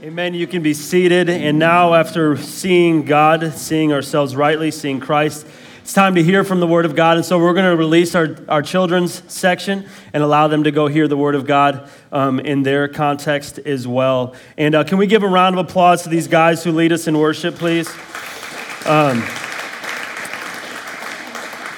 Amen. 0.00 0.32
You 0.34 0.46
can 0.46 0.62
be 0.62 0.74
seated. 0.74 1.28
And 1.28 1.58
now, 1.58 1.94
after 1.94 2.36
seeing 2.36 3.04
God, 3.04 3.52
seeing 3.54 3.92
ourselves 3.92 4.34
rightly, 4.34 4.70
seeing 4.70 5.00
Christ, 5.00 5.46
it's 5.82 5.92
time 5.92 6.14
to 6.14 6.22
hear 6.22 6.44
from 6.44 6.60
the 6.60 6.66
Word 6.66 6.86
of 6.86 6.96
God. 6.96 7.16
And 7.16 7.26
so, 7.26 7.38
we're 7.38 7.52
going 7.52 7.70
to 7.70 7.76
release 7.76 8.14
our, 8.14 8.36
our 8.48 8.62
children's 8.62 9.22
section 9.32 9.86
and 10.12 10.22
allow 10.22 10.48
them 10.48 10.64
to 10.64 10.70
go 10.70 10.86
hear 10.86 11.08
the 11.08 11.16
Word 11.16 11.34
of 11.34 11.46
God 11.46 11.90
um, 12.10 12.40
in 12.40 12.62
their 12.62 12.88
context 12.88 13.58
as 13.60 13.86
well. 13.86 14.34
And 14.56 14.74
uh, 14.74 14.84
can 14.84 14.98
we 14.98 15.06
give 15.06 15.22
a 15.22 15.28
round 15.28 15.58
of 15.58 15.66
applause 15.66 16.02
to 16.02 16.08
these 16.08 16.26
guys 16.26 16.64
who 16.64 16.72
lead 16.72 16.92
us 16.92 17.06
in 17.06 17.18
worship, 17.18 17.56
please? 17.56 17.88
Um, 18.86 19.22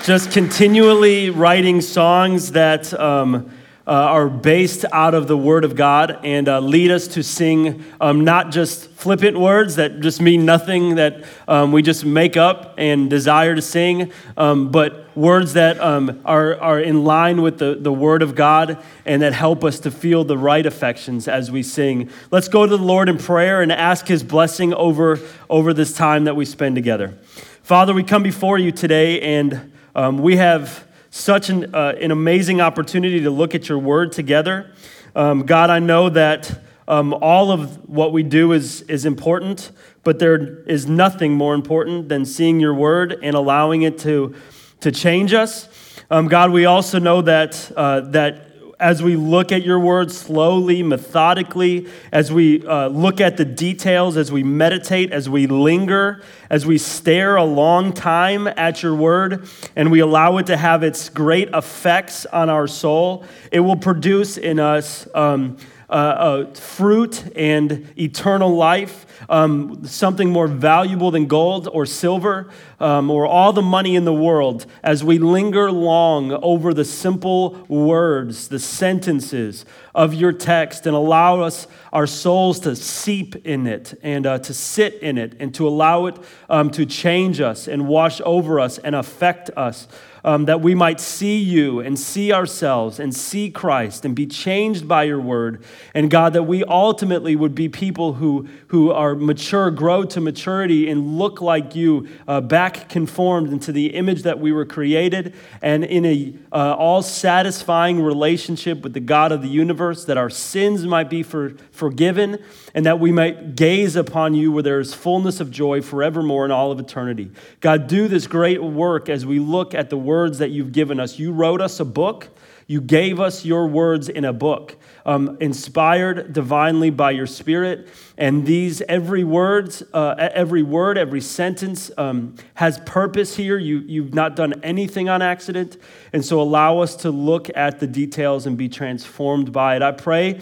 just 0.04 0.30
continually 0.30 1.30
writing 1.30 1.80
songs 1.80 2.52
that. 2.52 2.92
Um, 2.94 3.50
uh, 3.86 3.90
are 3.90 4.28
based 4.28 4.84
out 4.92 5.14
of 5.14 5.26
the 5.26 5.36
Word 5.36 5.64
of 5.64 5.74
God 5.74 6.20
and 6.22 6.48
uh, 6.48 6.60
lead 6.60 6.90
us 6.90 7.08
to 7.08 7.22
sing 7.22 7.84
um, 8.00 8.24
not 8.24 8.50
just 8.50 8.88
flippant 8.90 9.38
words 9.38 9.76
that 9.76 10.00
just 10.00 10.20
mean 10.20 10.44
nothing 10.44 10.96
that 10.96 11.24
um, 11.48 11.72
we 11.72 11.82
just 11.82 12.04
make 12.04 12.36
up 12.36 12.74
and 12.76 13.08
desire 13.08 13.54
to 13.54 13.62
sing, 13.62 14.12
um, 14.36 14.70
but 14.70 15.16
words 15.16 15.54
that 15.54 15.80
um, 15.80 16.20
are, 16.24 16.60
are 16.60 16.78
in 16.78 17.04
line 17.04 17.42
with 17.42 17.58
the, 17.58 17.74
the 17.74 17.92
Word 17.92 18.22
of 18.22 18.34
God 18.34 18.78
and 19.06 19.22
that 19.22 19.32
help 19.32 19.64
us 19.64 19.80
to 19.80 19.90
feel 19.90 20.24
the 20.24 20.38
right 20.38 20.64
affections 20.64 21.26
as 21.26 21.50
we 21.50 21.62
sing. 21.62 22.10
Let's 22.30 22.48
go 22.48 22.66
to 22.66 22.76
the 22.76 22.82
Lord 22.82 23.08
in 23.08 23.18
prayer 23.18 23.62
and 23.62 23.72
ask 23.72 24.06
His 24.06 24.22
blessing 24.22 24.74
over, 24.74 25.18
over 25.48 25.72
this 25.72 25.94
time 25.94 26.24
that 26.24 26.36
we 26.36 26.44
spend 26.44 26.74
together. 26.74 27.18
Father, 27.62 27.94
we 27.94 28.02
come 28.02 28.22
before 28.22 28.58
you 28.58 28.72
today 28.72 29.20
and 29.20 29.72
um, 29.94 30.18
we 30.18 30.36
have 30.36 30.86
such 31.10 31.50
an, 31.50 31.74
uh, 31.74 31.94
an 32.00 32.10
amazing 32.10 32.60
opportunity 32.60 33.20
to 33.20 33.30
look 33.30 33.54
at 33.54 33.68
your 33.68 33.78
word 33.78 34.12
together. 34.12 34.72
Um, 35.14 35.42
God, 35.44 35.70
I 35.70 35.80
know 35.80 36.08
that 36.08 36.60
um, 36.86 37.14
all 37.14 37.50
of 37.50 37.88
what 37.88 38.12
we 38.12 38.22
do 38.22 38.52
is, 38.52 38.82
is 38.82 39.04
important, 39.04 39.70
but 40.02 40.18
there 40.18 40.62
is 40.64 40.86
nothing 40.86 41.34
more 41.34 41.54
important 41.54 42.08
than 42.08 42.24
seeing 42.24 42.60
your 42.60 42.74
word 42.74 43.18
and 43.22 43.36
allowing 43.36 43.82
it 43.82 43.98
to, 44.00 44.34
to 44.80 44.90
change 44.90 45.32
us. 45.32 45.68
Um, 46.10 46.26
God, 46.26 46.50
we 46.50 46.64
also 46.64 46.98
know 46.98 47.22
that, 47.22 47.70
uh, 47.76 48.00
that 48.00 48.49
as 48.80 49.02
we 49.02 49.14
look 49.14 49.52
at 49.52 49.62
your 49.62 49.78
word 49.78 50.10
slowly, 50.10 50.82
methodically, 50.82 51.86
as 52.10 52.32
we 52.32 52.66
uh, 52.66 52.88
look 52.88 53.20
at 53.20 53.36
the 53.36 53.44
details, 53.44 54.16
as 54.16 54.32
we 54.32 54.42
meditate, 54.42 55.12
as 55.12 55.28
we 55.28 55.46
linger, 55.46 56.22
as 56.48 56.64
we 56.64 56.78
stare 56.78 57.36
a 57.36 57.44
long 57.44 57.92
time 57.92 58.46
at 58.46 58.82
your 58.82 58.94
word, 58.94 59.46
and 59.76 59.90
we 59.92 60.00
allow 60.00 60.38
it 60.38 60.46
to 60.46 60.56
have 60.56 60.82
its 60.82 61.10
great 61.10 61.50
effects 61.50 62.24
on 62.26 62.48
our 62.48 62.66
soul, 62.66 63.24
it 63.52 63.60
will 63.60 63.76
produce 63.76 64.38
in 64.38 64.58
us. 64.58 65.06
Um, 65.14 65.58
uh, 65.90 65.92
uh, 65.92 66.54
fruit 66.54 67.24
and 67.34 67.92
eternal 67.98 68.54
life, 68.54 69.06
um, 69.28 69.84
something 69.84 70.30
more 70.30 70.46
valuable 70.46 71.10
than 71.10 71.26
gold 71.26 71.68
or 71.72 71.84
silver 71.84 72.48
um, 72.78 73.10
or 73.10 73.26
all 73.26 73.52
the 73.52 73.60
money 73.60 73.96
in 73.96 74.04
the 74.04 74.12
world, 74.12 74.66
as 74.84 75.02
we 75.02 75.18
linger 75.18 75.70
long 75.70 76.30
over 76.30 76.72
the 76.72 76.84
simple 76.84 77.54
words, 77.68 78.48
the 78.48 78.58
sentences 78.60 79.64
of 79.92 80.14
your 80.14 80.32
text, 80.32 80.86
and 80.86 80.94
allow 80.94 81.40
us, 81.40 81.66
our 81.92 82.06
souls, 82.06 82.60
to 82.60 82.76
seep 82.76 83.34
in 83.44 83.66
it 83.66 83.98
and 84.02 84.26
uh, 84.26 84.38
to 84.38 84.54
sit 84.54 84.94
in 85.02 85.18
it 85.18 85.34
and 85.40 85.52
to 85.56 85.66
allow 85.66 86.06
it 86.06 86.16
um, 86.48 86.70
to 86.70 86.86
change 86.86 87.40
us 87.40 87.66
and 87.66 87.88
wash 87.88 88.20
over 88.24 88.60
us 88.60 88.78
and 88.78 88.94
affect 88.94 89.50
us 89.56 89.88
um, 90.24 90.44
that 90.46 90.60
we 90.60 90.74
might 90.74 91.00
see 91.00 91.38
you 91.38 91.80
and 91.80 91.98
see 91.98 92.32
ourselves 92.32 92.98
and 92.98 93.14
see 93.14 93.50
Christ 93.50 94.04
and 94.04 94.14
be 94.14 94.26
changed 94.26 94.86
by 94.86 95.04
your 95.04 95.20
word. 95.20 95.62
And 95.94 96.10
God, 96.10 96.32
that 96.34 96.44
we 96.44 96.64
ultimately 96.64 97.36
would 97.36 97.54
be 97.54 97.68
people 97.68 98.14
who, 98.14 98.48
who 98.68 98.90
are 98.90 99.14
mature, 99.14 99.70
grow 99.70 100.04
to 100.04 100.20
maturity, 100.20 100.88
and 100.90 101.18
look 101.18 101.40
like 101.40 101.74
you, 101.74 102.08
uh, 102.28 102.40
back 102.40 102.88
conformed 102.88 103.52
into 103.52 103.72
the 103.72 103.94
image 103.94 104.22
that 104.22 104.38
we 104.38 104.52
were 104.52 104.66
created, 104.66 105.34
and 105.62 105.84
in 105.84 106.04
a 106.04 106.34
uh, 106.52 106.74
all 106.74 107.02
satisfying 107.02 108.02
relationship 108.02 108.82
with 108.82 108.92
the 108.92 109.00
God 109.00 109.32
of 109.32 109.42
the 109.42 109.48
universe, 109.48 110.04
that 110.04 110.16
our 110.16 110.30
sins 110.30 110.84
might 110.84 111.08
be 111.08 111.22
for, 111.22 111.50
forgiven, 111.70 112.38
and 112.74 112.86
that 112.86 113.00
we 113.00 113.12
might 113.12 113.56
gaze 113.56 113.96
upon 113.96 114.34
you 114.34 114.52
where 114.52 114.62
there 114.62 114.80
is 114.80 114.94
fullness 114.94 115.40
of 115.40 115.50
joy 115.50 115.80
forevermore 115.80 116.44
in 116.44 116.50
all 116.50 116.70
of 116.70 116.78
eternity. 116.78 117.30
God, 117.60 117.86
do 117.86 118.08
this 118.08 118.26
great 118.26 118.62
work 118.62 119.08
as 119.08 119.24
we 119.24 119.38
look 119.38 119.74
at 119.74 119.90
the 119.90 119.96
words 120.10 120.38
that 120.38 120.50
you've 120.50 120.72
given 120.72 120.98
us. 120.98 121.18
You 121.20 121.30
wrote 121.32 121.60
us 121.60 121.78
a 121.78 121.84
book. 121.84 122.28
You 122.66 122.80
gave 122.80 123.18
us 123.18 123.44
your 123.44 123.66
words 123.66 124.08
in 124.08 124.24
a 124.24 124.32
book, 124.32 124.76
um, 125.04 125.36
inspired 125.40 126.32
divinely 126.32 126.90
by 126.90 127.10
your 127.12 127.26
Spirit. 127.26 127.88
And 128.16 128.46
these, 128.46 128.80
every 128.82 129.24
words, 129.24 129.82
uh, 129.92 130.14
every 130.18 130.62
word, 130.62 130.96
every 130.96 131.20
sentence 131.20 131.90
um, 131.96 132.34
has 132.54 132.78
purpose 132.86 133.36
here. 133.36 133.58
You, 133.58 133.78
you've 133.78 134.14
not 134.14 134.36
done 134.36 134.52
anything 134.62 135.08
on 135.08 135.20
accident. 135.20 135.76
And 136.12 136.24
so 136.24 136.40
allow 136.40 136.78
us 136.78 136.94
to 136.96 137.10
look 137.10 137.46
at 137.56 137.80
the 137.80 137.88
details 137.88 138.46
and 138.46 138.56
be 138.56 138.68
transformed 138.68 139.52
by 139.52 139.74
it. 139.76 139.82
I 139.82 139.92
pray, 139.92 140.40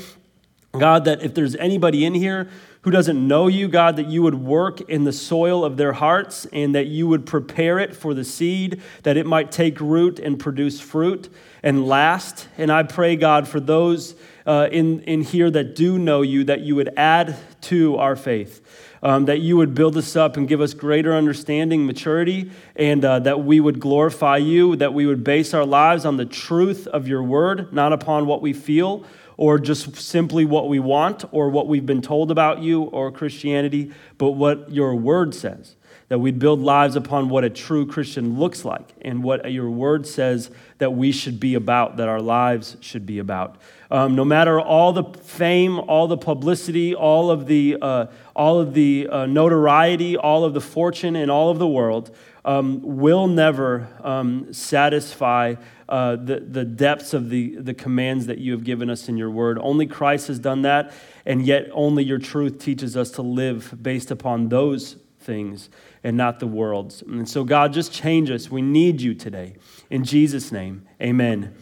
God, 0.72 1.04
that 1.06 1.22
if 1.22 1.32
there's 1.34 1.56
anybody 1.56 2.04
in 2.04 2.14
here 2.14 2.48
who 2.82 2.90
doesn't 2.90 3.26
know 3.26 3.48
you, 3.48 3.68
God, 3.68 3.96
that 3.96 4.06
you 4.06 4.22
would 4.22 4.36
work 4.36 4.80
in 4.82 5.04
the 5.04 5.12
soil 5.12 5.64
of 5.64 5.76
their 5.76 5.92
hearts 5.92 6.46
and 6.52 6.74
that 6.74 6.86
you 6.86 7.08
would 7.08 7.26
prepare 7.26 7.78
it 7.78 7.94
for 7.94 8.14
the 8.14 8.24
seed, 8.24 8.80
that 9.02 9.16
it 9.16 9.26
might 9.26 9.50
take 9.50 9.80
root 9.80 10.18
and 10.18 10.38
produce 10.38 10.80
fruit 10.80 11.28
and 11.62 11.86
last. 11.86 12.48
And 12.56 12.70
I 12.70 12.84
pray, 12.84 13.16
God, 13.16 13.48
for 13.48 13.58
those 13.58 14.14
uh, 14.46 14.68
in, 14.70 15.00
in 15.00 15.22
here 15.22 15.50
that 15.50 15.74
do 15.74 15.98
know 15.98 16.22
you, 16.22 16.44
that 16.44 16.60
you 16.60 16.76
would 16.76 16.90
add 16.96 17.36
to 17.62 17.96
our 17.96 18.16
faith. 18.16 18.64
Um, 19.00 19.26
that 19.26 19.38
you 19.38 19.56
would 19.56 19.76
build 19.76 19.96
us 19.96 20.16
up 20.16 20.36
and 20.36 20.48
give 20.48 20.60
us 20.60 20.74
greater 20.74 21.14
understanding, 21.14 21.86
maturity, 21.86 22.50
and 22.74 23.04
uh, 23.04 23.20
that 23.20 23.44
we 23.44 23.60
would 23.60 23.78
glorify 23.78 24.38
you, 24.38 24.74
that 24.74 24.92
we 24.92 25.06
would 25.06 25.22
base 25.22 25.54
our 25.54 25.64
lives 25.64 26.04
on 26.04 26.16
the 26.16 26.24
truth 26.24 26.88
of 26.88 27.06
your 27.06 27.22
word, 27.22 27.72
not 27.72 27.92
upon 27.92 28.26
what 28.26 28.42
we 28.42 28.52
feel 28.52 29.04
or 29.38 29.58
just 29.58 29.96
simply 29.96 30.44
what 30.44 30.68
we 30.68 30.80
want 30.80 31.24
or 31.30 31.48
what 31.48 31.68
we've 31.68 31.86
been 31.86 32.02
told 32.02 32.30
about 32.30 32.58
you 32.60 32.82
or 32.82 33.10
Christianity, 33.10 33.92
but 34.18 34.32
what 34.32 34.70
your 34.70 34.94
word 34.94 35.34
says. 35.34 35.76
That 36.08 36.18
we'd 36.18 36.38
build 36.38 36.60
lives 36.60 36.96
upon 36.96 37.28
what 37.28 37.44
a 37.44 37.50
true 37.50 37.86
Christian 37.86 38.38
looks 38.38 38.64
like 38.64 38.94
and 39.02 39.22
what 39.22 39.52
your 39.52 39.70
word 39.70 40.06
says 40.06 40.50
that 40.78 40.90
we 40.94 41.12
should 41.12 41.38
be 41.38 41.54
about, 41.54 41.98
that 41.98 42.08
our 42.08 42.20
lives 42.20 42.78
should 42.80 43.04
be 43.04 43.18
about. 43.18 43.56
Um, 43.90 44.16
no 44.16 44.24
matter 44.24 44.58
all 44.58 44.92
the 44.92 45.04
fame, 45.04 45.78
all 45.78 46.08
the 46.08 46.16
publicity, 46.16 46.94
all 46.94 47.30
of 47.30 47.46
the, 47.46 47.76
uh, 47.80 48.06
all 48.34 48.58
of 48.58 48.72
the 48.72 49.06
uh, 49.08 49.26
notoriety, 49.26 50.16
all 50.16 50.44
of 50.44 50.54
the 50.54 50.62
fortune 50.62 51.14
in 51.14 51.28
all 51.28 51.50
of 51.50 51.58
the 51.58 51.68
world, 51.68 52.10
um, 52.44 52.80
will 52.82 53.26
never 53.26 53.88
um, 54.02 54.52
satisfy 54.52 55.56
uh, 55.88 56.16
the, 56.16 56.40
the 56.40 56.64
depths 56.64 57.14
of 57.14 57.30
the, 57.30 57.56
the 57.56 57.74
commands 57.74 58.26
that 58.26 58.38
you 58.38 58.52
have 58.52 58.64
given 58.64 58.90
us 58.90 59.08
in 59.08 59.16
your 59.16 59.30
word. 59.30 59.58
Only 59.60 59.86
Christ 59.86 60.28
has 60.28 60.38
done 60.38 60.62
that, 60.62 60.92
and 61.24 61.44
yet 61.46 61.68
only 61.72 62.04
your 62.04 62.18
truth 62.18 62.58
teaches 62.58 62.96
us 62.96 63.10
to 63.12 63.22
live 63.22 63.74
based 63.82 64.10
upon 64.10 64.48
those 64.48 64.96
things 65.20 65.70
and 66.04 66.16
not 66.16 66.40
the 66.40 66.46
world's. 66.46 67.02
And 67.02 67.28
so, 67.28 67.44
God, 67.44 67.72
just 67.72 67.92
change 67.92 68.30
us. 68.30 68.50
We 68.50 68.62
need 68.62 69.00
you 69.00 69.14
today. 69.14 69.54
In 69.90 70.04
Jesus' 70.04 70.52
name, 70.52 70.86
amen. 71.00 71.54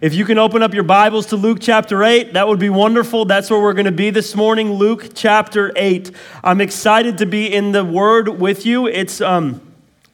If 0.00 0.12
you 0.12 0.24
can 0.24 0.36
open 0.38 0.62
up 0.62 0.74
your 0.74 0.82
Bibles 0.82 1.26
to 1.26 1.36
Luke 1.36 1.58
chapter 1.60 2.04
8, 2.04 2.34
that 2.34 2.46
would 2.46 2.58
be 2.58 2.68
wonderful. 2.68 3.24
That's 3.24 3.48
where 3.48 3.60
we're 3.60 3.72
going 3.72 3.86
to 3.86 3.92
be 3.92 4.10
this 4.10 4.34
morning, 4.34 4.72
Luke 4.72 5.12
chapter 5.14 5.72
8. 5.76 6.10
I'm 6.42 6.60
excited 6.60 7.18
to 7.18 7.26
be 7.26 7.52
in 7.52 7.72
the 7.72 7.84
Word 7.84 8.28
with 8.28 8.66
you. 8.66 8.86
It's 8.86 9.20
um, 9.20 9.63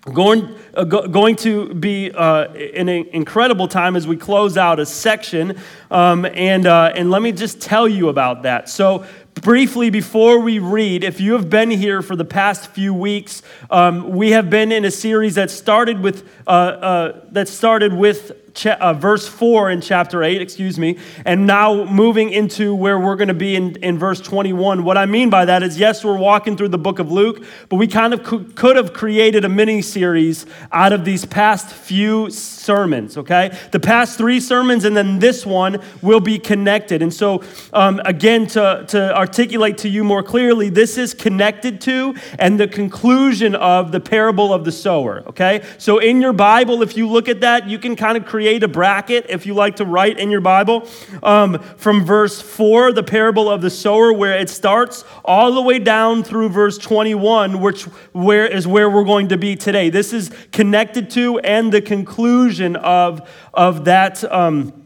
going, 0.03 0.55
uh, 0.75 0.85
go, 0.85 1.07
going 1.07 1.37
to 1.37 1.75
be 1.75 2.11
uh, 2.11 2.49
an 2.53 2.89
incredible 2.89 3.69
time 3.69 3.97
as 3.97 4.07
we 4.07 4.17
close 4.17 4.57
out 4.57 4.81
a 4.81 4.87
section. 4.87 5.59
Um, 5.91 6.25
and, 6.25 6.67
uh, 6.67 6.93
and 6.95 7.11
let 7.11 7.23
me 7.23 7.33
just 7.33 7.61
tell 7.61 7.87
you 7.87 8.09
about 8.09 8.43
that. 8.45 8.69
So, 8.69 9.05
briefly, 9.35 9.91
before 9.91 10.41
we 10.41 10.59
read, 10.59 11.05
if 11.05 11.21
you 11.21 11.35
have 11.35 11.51
been 11.51 11.71
here 11.71 12.03
for 12.03 12.17
the 12.17 12.25
past 12.25 12.71
few 12.71 12.93
weeks, 12.95 13.43
um, 13.71 14.11
we 14.11 14.31
have 14.31 14.51
been 14.51 14.73
in 14.73 14.85
a 14.85 14.91
series 14.91 15.35
that 15.37 15.51
started 15.51 16.01
with 16.01 16.29
uh, 16.47 16.51
uh, 16.51 17.21
that 17.33 17.49
started 17.49 17.93
with 17.93 18.50
cha- 18.55 18.77
uh, 18.81 18.93
verse 18.93 19.27
4 19.27 19.71
in 19.71 19.81
chapter 19.81 20.23
8, 20.23 20.41
excuse 20.41 20.79
me, 20.79 20.99
and 21.25 21.47
now 21.47 21.85
moving 21.85 22.31
into 22.31 22.75
where 22.75 22.99
we're 22.99 23.17
going 23.17 23.29
to 23.29 23.35
be 23.35 23.57
in, 23.57 23.77
in 23.77 23.99
verse 23.99 24.21
21. 24.21 24.85
What 24.85 24.97
I 24.97 25.07
mean 25.07 25.31
by 25.31 25.45
that 25.45 25.63
is, 25.63 25.79
yes, 25.79 26.05
we're 26.05 26.19
walking 26.19 26.57
through 26.57 26.69
the 26.69 26.79
book 26.79 26.99
of 26.99 27.11
Luke, 27.11 27.45
but 27.69 27.77
we 27.77 27.87
kind 27.87 28.15
of 28.15 28.23
could, 28.23 28.55
could 28.57 28.77
have 28.77 28.93
created 28.93 29.45
a 29.45 29.49
mini 29.49 29.83
series 29.83 30.47
out 30.73 30.93
of 30.93 31.05
these 31.05 31.25
past 31.25 31.73
few 31.73 32.31
sermons, 32.31 33.17
okay? 33.17 33.57
The 33.73 33.81
past 33.81 34.19
three 34.19 34.41
sermons 34.41 34.85
and 34.85 34.97
then 34.97 35.19
this 35.19 35.47
one 35.47 35.81
will 36.03 36.21
be 36.21 36.39
connected. 36.39 37.03
And 37.03 37.13
so, 37.13 37.43
um, 37.73 38.01
again, 38.05 38.47
to, 38.49 38.85
to 38.89 39.17
articulate 39.17 39.79
to 39.79 39.89
you 39.89 40.05
more 40.05 40.23
clearly, 40.23 40.69
this 40.69 40.99
is 40.99 41.15
connected 41.15 41.81
to 41.83 42.15
and 42.39 42.59
the 42.59 42.69
conclusion 42.69 43.55
of 43.55 43.93
the 43.93 44.01
parable 44.01 44.53
of 44.53 44.65
the 44.65 44.73
sower, 44.73 45.23
okay? 45.27 45.63
So, 45.79 45.99
in 45.99 46.21
your 46.21 46.33
Bible, 46.33 46.83
if 46.83 46.97
you 46.97 47.09
look 47.09 47.29
at 47.29 47.41
that, 47.41 47.69
you 47.69 47.79
can 47.79 47.97
kind 47.97 48.17
of 48.17 48.25
create 48.27 48.50
a 48.59 48.69
bracket 48.69 49.27
if 49.29 49.47
you 49.47 49.55
like 49.55 49.77
to 49.77 49.85
write 49.85 50.19
in 50.19 50.31
your 50.31 50.41
Bible 50.41 50.89
um, 51.23 51.59
from 51.77 52.05
verse 52.05 52.41
4, 52.41 52.93
the 52.93 53.03
parable 53.03 53.49
of 53.49 53.63
the 53.63 53.71
sower, 53.71 54.13
where 54.13 54.39
it 54.39 54.51
starts, 54.51 55.05
all 55.25 55.55
the 55.55 55.63
way 55.63 55.79
down 55.79 56.23
through 56.23 56.49
verse 56.49 56.79
21, 56.79 57.61
which 57.61 57.85
where 58.13 58.47
is 58.47 58.67
where 58.67 58.91
we're 58.91 59.05
going 59.05 59.29
to 59.29 59.39
be 59.39 59.57
today. 59.57 59.91
This 59.91 60.13
is 60.13 60.31
connected 60.53 61.11
to 61.11 61.39
and 61.41 61.73
the 61.73 61.81
conclusion 61.81 62.77
of, 62.77 63.29
of 63.55 63.85
that. 63.85 64.25
Um, 64.31 64.80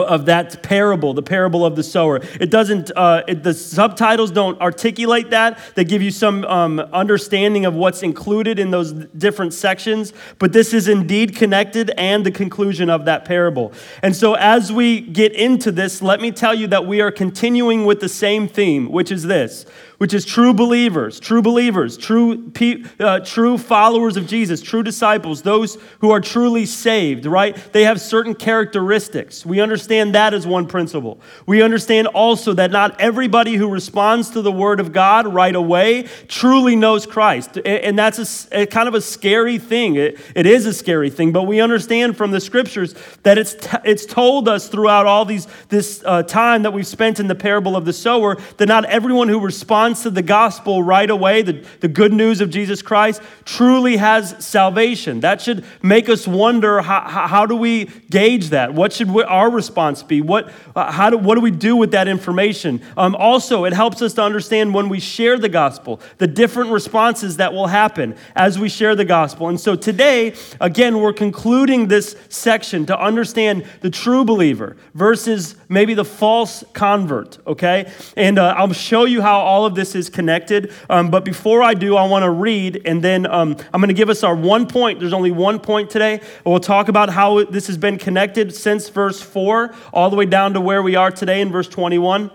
of 0.00 0.26
that 0.26 0.62
parable, 0.62 1.14
the 1.14 1.22
parable 1.22 1.64
of 1.64 1.76
the 1.76 1.82
sower. 1.82 2.20
It 2.40 2.50
doesn't, 2.50 2.90
uh, 2.96 3.22
it, 3.28 3.42
the 3.42 3.54
subtitles 3.54 4.30
don't 4.30 4.60
articulate 4.60 5.30
that. 5.30 5.58
They 5.74 5.84
give 5.84 6.02
you 6.02 6.10
some 6.10 6.44
um, 6.44 6.80
understanding 6.80 7.66
of 7.66 7.74
what's 7.74 8.02
included 8.02 8.58
in 8.58 8.70
those 8.70 8.92
different 8.92 9.54
sections, 9.54 10.12
but 10.38 10.52
this 10.52 10.72
is 10.72 10.88
indeed 10.88 11.36
connected 11.36 11.90
and 11.96 12.24
the 12.24 12.30
conclusion 12.30 12.90
of 12.90 13.04
that 13.04 13.24
parable. 13.24 13.72
And 14.02 14.14
so, 14.14 14.34
as 14.34 14.72
we 14.72 15.00
get 15.00 15.32
into 15.32 15.72
this, 15.72 16.02
let 16.02 16.20
me 16.20 16.30
tell 16.30 16.54
you 16.54 16.66
that 16.68 16.86
we 16.86 17.00
are 17.00 17.10
continuing 17.10 17.84
with 17.84 18.00
the 18.00 18.08
same 18.08 18.48
theme, 18.48 18.90
which 18.90 19.10
is 19.10 19.24
this 19.24 19.66
which 20.02 20.14
is 20.14 20.24
true 20.24 20.52
believers, 20.52 21.20
true 21.20 21.40
believers, 21.40 21.96
true, 21.96 22.50
uh, 22.98 23.20
true 23.20 23.56
followers 23.56 24.16
of 24.16 24.26
Jesus, 24.26 24.60
true 24.60 24.82
disciples, 24.82 25.42
those 25.42 25.78
who 26.00 26.10
are 26.10 26.20
truly 26.20 26.66
saved, 26.66 27.24
right? 27.24 27.56
They 27.72 27.84
have 27.84 28.00
certain 28.00 28.34
characteristics. 28.34 29.46
We 29.46 29.60
understand 29.60 30.16
that 30.16 30.34
as 30.34 30.44
one 30.44 30.66
principle. 30.66 31.20
We 31.46 31.62
understand 31.62 32.08
also 32.08 32.52
that 32.54 32.72
not 32.72 33.00
everybody 33.00 33.54
who 33.54 33.68
responds 33.68 34.30
to 34.30 34.42
the 34.42 34.50
word 34.50 34.80
of 34.80 34.92
God 34.92 35.28
right 35.28 35.54
away 35.54 36.08
truly 36.26 36.74
knows 36.74 37.06
Christ. 37.06 37.58
And 37.64 37.96
that's 37.96 38.48
a, 38.50 38.62
a 38.62 38.66
kind 38.66 38.88
of 38.88 38.94
a 38.94 39.00
scary 39.00 39.58
thing. 39.58 39.94
It, 39.94 40.18
it 40.34 40.46
is 40.46 40.66
a 40.66 40.74
scary 40.74 41.10
thing, 41.10 41.30
but 41.30 41.44
we 41.44 41.60
understand 41.60 42.16
from 42.16 42.32
the 42.32 42.40
scriptures 42.40 42.96
that 43.22 43.38
it's, 43.38 43.54
t- 43.54 43.68
it's 43.84 44.04
told 44.04 44.48
us 44.48 44.66
throughout 44.66 45.06
all 45.06 45.24
these, 45.24 45.46
this 45.68 46.02
uh, 46.04 46.24
time 46.24 46.64
that 46.64 46.72
we've 46.72 46.88
spent 46.88 47.20
in 47.20 47.28
the 47.28 47.36
parable 47.36 47.76
of 47.76 47.84
the 47.84 47.92
sower 47.92 48.36
that 48.56 48.66
not 48.66 48.84
everyone 48.86 49.28
who 49.28 49.38
responds 49.38 49.91
responds 49.92 50.02
to 50.02 50.10
the 50.10 50.22
gospel 50.22 50.82
right 50.82 51.10
away, 51.10 51.42
the, 51.42 51.64
the 51.80 51.88
good 51.88 52.12
news 52.12 52.40
of 52.40 52.50
Jesus 52.50 52.82
Christ, 52.82 53.20
truly 53.44 53.96
has 53.98 54.34
salvation. 54.44 55.20
That 55.20 55.40
should 55.40 55.64
make 55.82 56.08
us 56.08 56.26
wonder 56.26 56.80
how, 56.80 57.00
how 57.28 57.46
do 57.46 57.56
we 57.56 57.86
gauge 58.10 58.50
that? 58.50 58.72
What 58.72 58.92
should 58.92 59.10
we, 59.10 59.22
our 59.22 59.50
response 59.50 60.02
be? 60.02 60.20
What, 60.20 60.50
uh, 60.74 60.90
how 60.90 61.10
do, 61.10 61.18
what 61.18 61.34
do 61.34 61.40
we 61.40 61.50
do 61.50 61.76
with 61.76 61.90
that 61.92 62.08
information? 62.08 62.80
Um, 62.96 63.14
also, 63.14 63.64
it 63.64 63.72
helps 63.72 64.00
us 64.02 64.14
to 64.14 64.22
understand 64.22 64.74
when 64.74 64.88
we 64.88 65.00
share 65.00 65.38
the 65.38 65.48
gospel, 65.48 66.00
the 66.18 66.26
different 66.26 66.70
responses 66.70 67.36
that 67.36 67.52
will 67.52 67.68
happen 67.68 68.14
as 68.34 68.58
we 68.58 68.68
share 68.68 68.94
the 68.94 69.04
gospel. 69.04 69.48
And 69.48 69.60
so 69.60 69.76
today, 69.76 70.34
again, 70.60 71.00
we're 71.00 71.12
concluding 71.12 71.88
this 71.88 72.16
section 72.28 72.86
to 72.86 72.98
understand 72.98 73.64
the 73.80 73.90
true 73.90 74.24
believer 74.24 74.76
versus 74.94 75.56
maybe 75.68 75.94
the 75.94 76.04
false 76.04 76.64
convert, 76.72 77.38
okay? 77.46 77.90
And 78.16 78.38
uh, 78.38 78.54
I'll 78.56 78.72
show 78.72 79.04
you 79.04 79.20
how 79.22 79.40
all 79.40 79.66
of 79.66 79.74
this 79.74 79.81
is 79.94 80.08
connected. 80.08 80.72
Um, 80.88 81.10
but 81.10 81.24
before 81.24 81.62
I 81.62 81.74
do, 81.74 81.96
I 81.96 82.06
want 82.06 82.22
to 82.22 82.30
read, 82.30 82.82
and 82.84 83.02
then 83.02 83.26
um, 83.26 83.56
I'm 83.72 83.80
going 83.80 83.88
to 83.88 83.94
give 83.94 84.08
us 84.08 84.22
our 84.22 84.34
one 84.34 84.66
point. 84.66 85.00
There's 85.00 85.12
only 85.12 85.30
one 85.30 85.58
point 85.60 85.90
today. 85.90 86.20
We'll 86.44 86.60
talk 86.60 86.88
about 86.88 87.10
how 87.10 87.44
this 87.44 87.66
has 87.66 87.76
been 87.76 87.98
connected 87.98 88.54
since 88.54 88.88
verse 88.88 89.20
4 89.20 89.74
all 89.92 90.10
the 90.10 90.16
way 90.16 90.26
down 90.26 90.54
to 90.54 90.60
where 90.60 90.82
we 90.82 90.96
are 90.96 91.10
today 91.10 91.40
in 91.40 91.50
verse 91.50 91.68
21. 91.68 92.30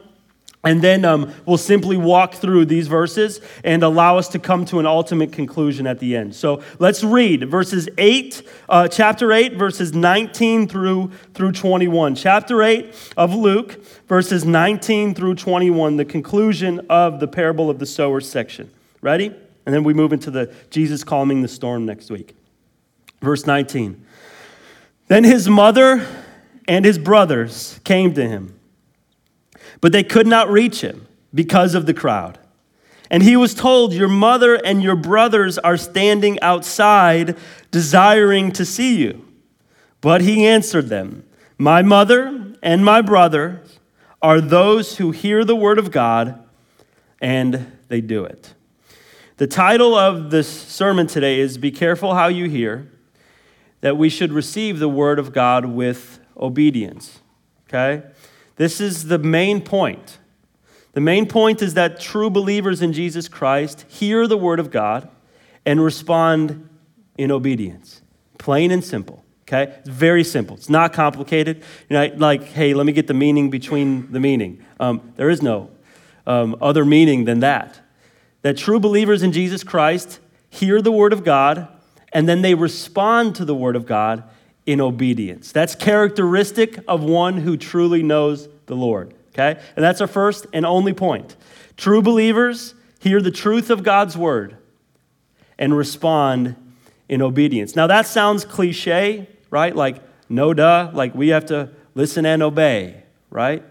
And 0.68 0.82
then 0.82 1.06
um, 1.06 1.34
we'll 1.46 1.58
simply 1.58 1.96
walk 1.96 2.36
through 2.36 2.66
these 2.66 2.90
verses 2.90 3.40
and 3.64 3.84
allow 3.84 4.18
us 4.18 4.28
to 4.28 4.38
come 4.38 4.66
to 4.66 4.80
an 4.80 4.86
ultimate 4.86 5.32
conclusion 5.32 5.88
at 5.88 6.00
the 6.00 6.18
end. 6.18 6.36
So 6.36 6.62
let's 6.78 7.06
read 7.06 7.50
verses 7.50 7.88
8, 7.98 8.44
uh, 8.68 8.90
chapter 8.90 9.32
8, 9.32 9.54
verses 9.54 9.94
19 9.94 10.68
through, 10.68 11.12
through 11.34 11.54
21. 11.54 12.16
Chapter 12.16 12.62
8 12.62 13.14
of 13.16 13.34
Luke, 13.34 13.82
verses 14.10 14.44
19 14.44 15.16
through 15.16 15.36
21, 15.36 15.96
the 15.96 16.04
conclusion 16.04 16.86
of 16.90 17.22
the 17.22 17.30
parable 17.30 17.70
of 17.70 17.80
the 17.80 17.86
sower 17.86 18.20
section. 18.20 18.70
Ready? 19.00 19.28
And 19.66 19.74
then 19.74 19.86
we 19.86 19.94
move 19.94 20.12
into 20.12 20.30
the 20.30 20.54
Jesus 20.70 21.02
calming 21.06 21.44
the 21.44 21.48
storm 21.48 21.86
next 21.86 22.12
week. 22.12 22.36
Verse 23.22 23.48
19. 23.48 24.06
Then 25.08 25.24
his 25.24 25.48
mother 25.48 26.06
and 26.68 26.84
his 26.84 26.98
brothers 26.98 27.80
came 27.86 28.14
to 28.16 28.28
him 28.28 28.57
but 29.82 29.92
they 29.92 30.04
could 30.04 30.28
not 30.28 30.50
reach 30.50 30.82
him 30.82 31.08
because 31.34 31.76
of 31.76 31.86
the 31.86 31.94
crowd. 31.94 32.40
And 33.10 33.24
he 33.24 33.36
was 33.36 33.54
told, 33.54 33.94
Your 33.94 34.08
mother 34.08 34.56
and 34.56 34.84
your 34.84 34.96
brothers 34.96 35.58
are 35.58 35.78
standing 35.78 36.40
outside, 36.42 37.38
desiring 37.72 38.52
to 38.54 38.66
see 38.66 38.98
you. 38.98 39.26
But 40.02 40.22
he 40.22 40.46
answered 40.46 40.90
them, 40.90 41.26
My 41.58 41.82
mother 41.82 42.54
and 42.62 42.84
my 42.84 43.02
brothers 43.02 43.80
are 44.22 44.42
those 44.42 44.98
who 44.98 45.12
hear 45.12 45.46
the 45.46 45.56
word 45.56 45.80
of 45.80 45.92
God 45.92 46.44
and 47.20 47.72
they 47.88 48.02
do 48.02 48.24
it. 48.26 48.54
The 49.38 49.48
title 49.48 49.96
of 49.96 50.32
this 50.32 50.50
sermon 50.50 51.08
today 51.08 51.40
is 51.40 51.58
Be 51.58 51.72
Careful 51.72 52.16
How 52.16 52.28
You 52.28 52.50
Hear, 52.50 52.92
that 53.82 53.98
we 53.98 54.10
should 54.10 54.34
receive 54.34 54.80
the 54.80 54.90
word 54.90 55.20
of 55.20 55.32
God 55.32 55.66
with 55.66 56.20
obedience. 56.36 57.20
Okay? 57.68 58.04
This 58.58 58.82
is 58.82 59.06
the 59.08 59.18
main 59.18 59.62
point. 59.62 60.18
The 60.94 61.02
main 61.02 61.28
point 61.28 61.62
is 61.62 61.76
that 61.76 62.00
true 62.00 62.30
believers 62.30 62.82
in 62.82 62.92
Jesus 62.92 63.28
Christ 63.28 63.86
hear 63.88 64.28
the 64.28 64.38
word 64.38 64.60
of 64.60 64.72
God 64.72 65.10
and 65.66 65.84
respond 65.84 66.68
in 67.18 67.32
obedience. 67.32 68.02
Plain 68.38 68.72
and 68.72 68.84
simple. 68.84 69.24
Okay? 69.44 69.74
It's 69.80 69.90
very 69.90 70.24
simple. 70.24 70.56
It's 70.56 70.70
not 70.70 70.94
complicated. 70.94 71.64
You 71.90 71.94
know, 71.94 72.12
like, 72.18 72.44
hey, 72.44 72.74
let 72.74 72.86
me 72.86 72.94
get 72.94 73.08
the 73.08 73.14
meaning 73.14 73.50
between 73.50 74.12
the 74.12 74.20
meaning. 74.20 74.66
Um, 74.80 75.14
there 75.16 75.30
is 75.30 75.42
no 75.42 75.72
um, 76.26 76.56
other 76.62 76.84
meaning 76.84 77.26
than 77.26 77.40
that. 77.40 77.80
That 78.42 78.58
true 78.58 78.80
believers 78.80 79.24
in 79.24 79.32
Jesus 79.32 79.64
Christ 79.64 80.20
hear 80.50 80.82
the 80.82 80.92
word 80.92 81.14
of 81.14 81.24
God 81.24 81.68
and 82.14 82.28
then 82.28 82.42
they 82.42 82.56
respond 82.56 83.36
to 83.36 83.46
the 83.46 83.56
word 83.56 83.76
of 83.76 83.86
God 83.86 84.24
in 84.68 84.80
obedience. 84.82 85.52
That's 85.52 85.74
characteristic 85.74 86.78
of 86.88 87.02
one 87.02 87.38
who 87.38 87.58
truly 87.58 88.04
knows 88.04 88.48
the 88.68 88.76
Lord. 88.76 89.16
Okay? 89.30 89.60
And 89.76 89.84
that's 89.84 90.02
our 90.02 90.08
first 90.08 90.46
and 90.54 90.66
only 90.66 90.94
point. 90.94 91.36
True 91.78 92.02
believers 92.02 92.76
hear 93.00 93.22
the 93.22 93.32
truth 93.32 93.70
of 93.70 93.82
God's 93.82 94.16
word 94.18 94.58
and 95.58 95.76
respond 95.76 96.56
in 97.10 97.22
obedience. 97.22 97.76
Now 97.76 97.88
that 97.88 98.06
sounds 98.06 98.46
cliche, 98.46 99.28
right? 99.50 99.76
Like, 99.76 100.02
no 100.30 100.54
duh, 100.54 100.92
like 100.94 101.16
we 101.16 101.30
have 101.30 101.46
to 101.48 101.70
listen 101.96 102.26
and 102.26 102.44
obey, 102.44 103.04
right? 103.30 103.64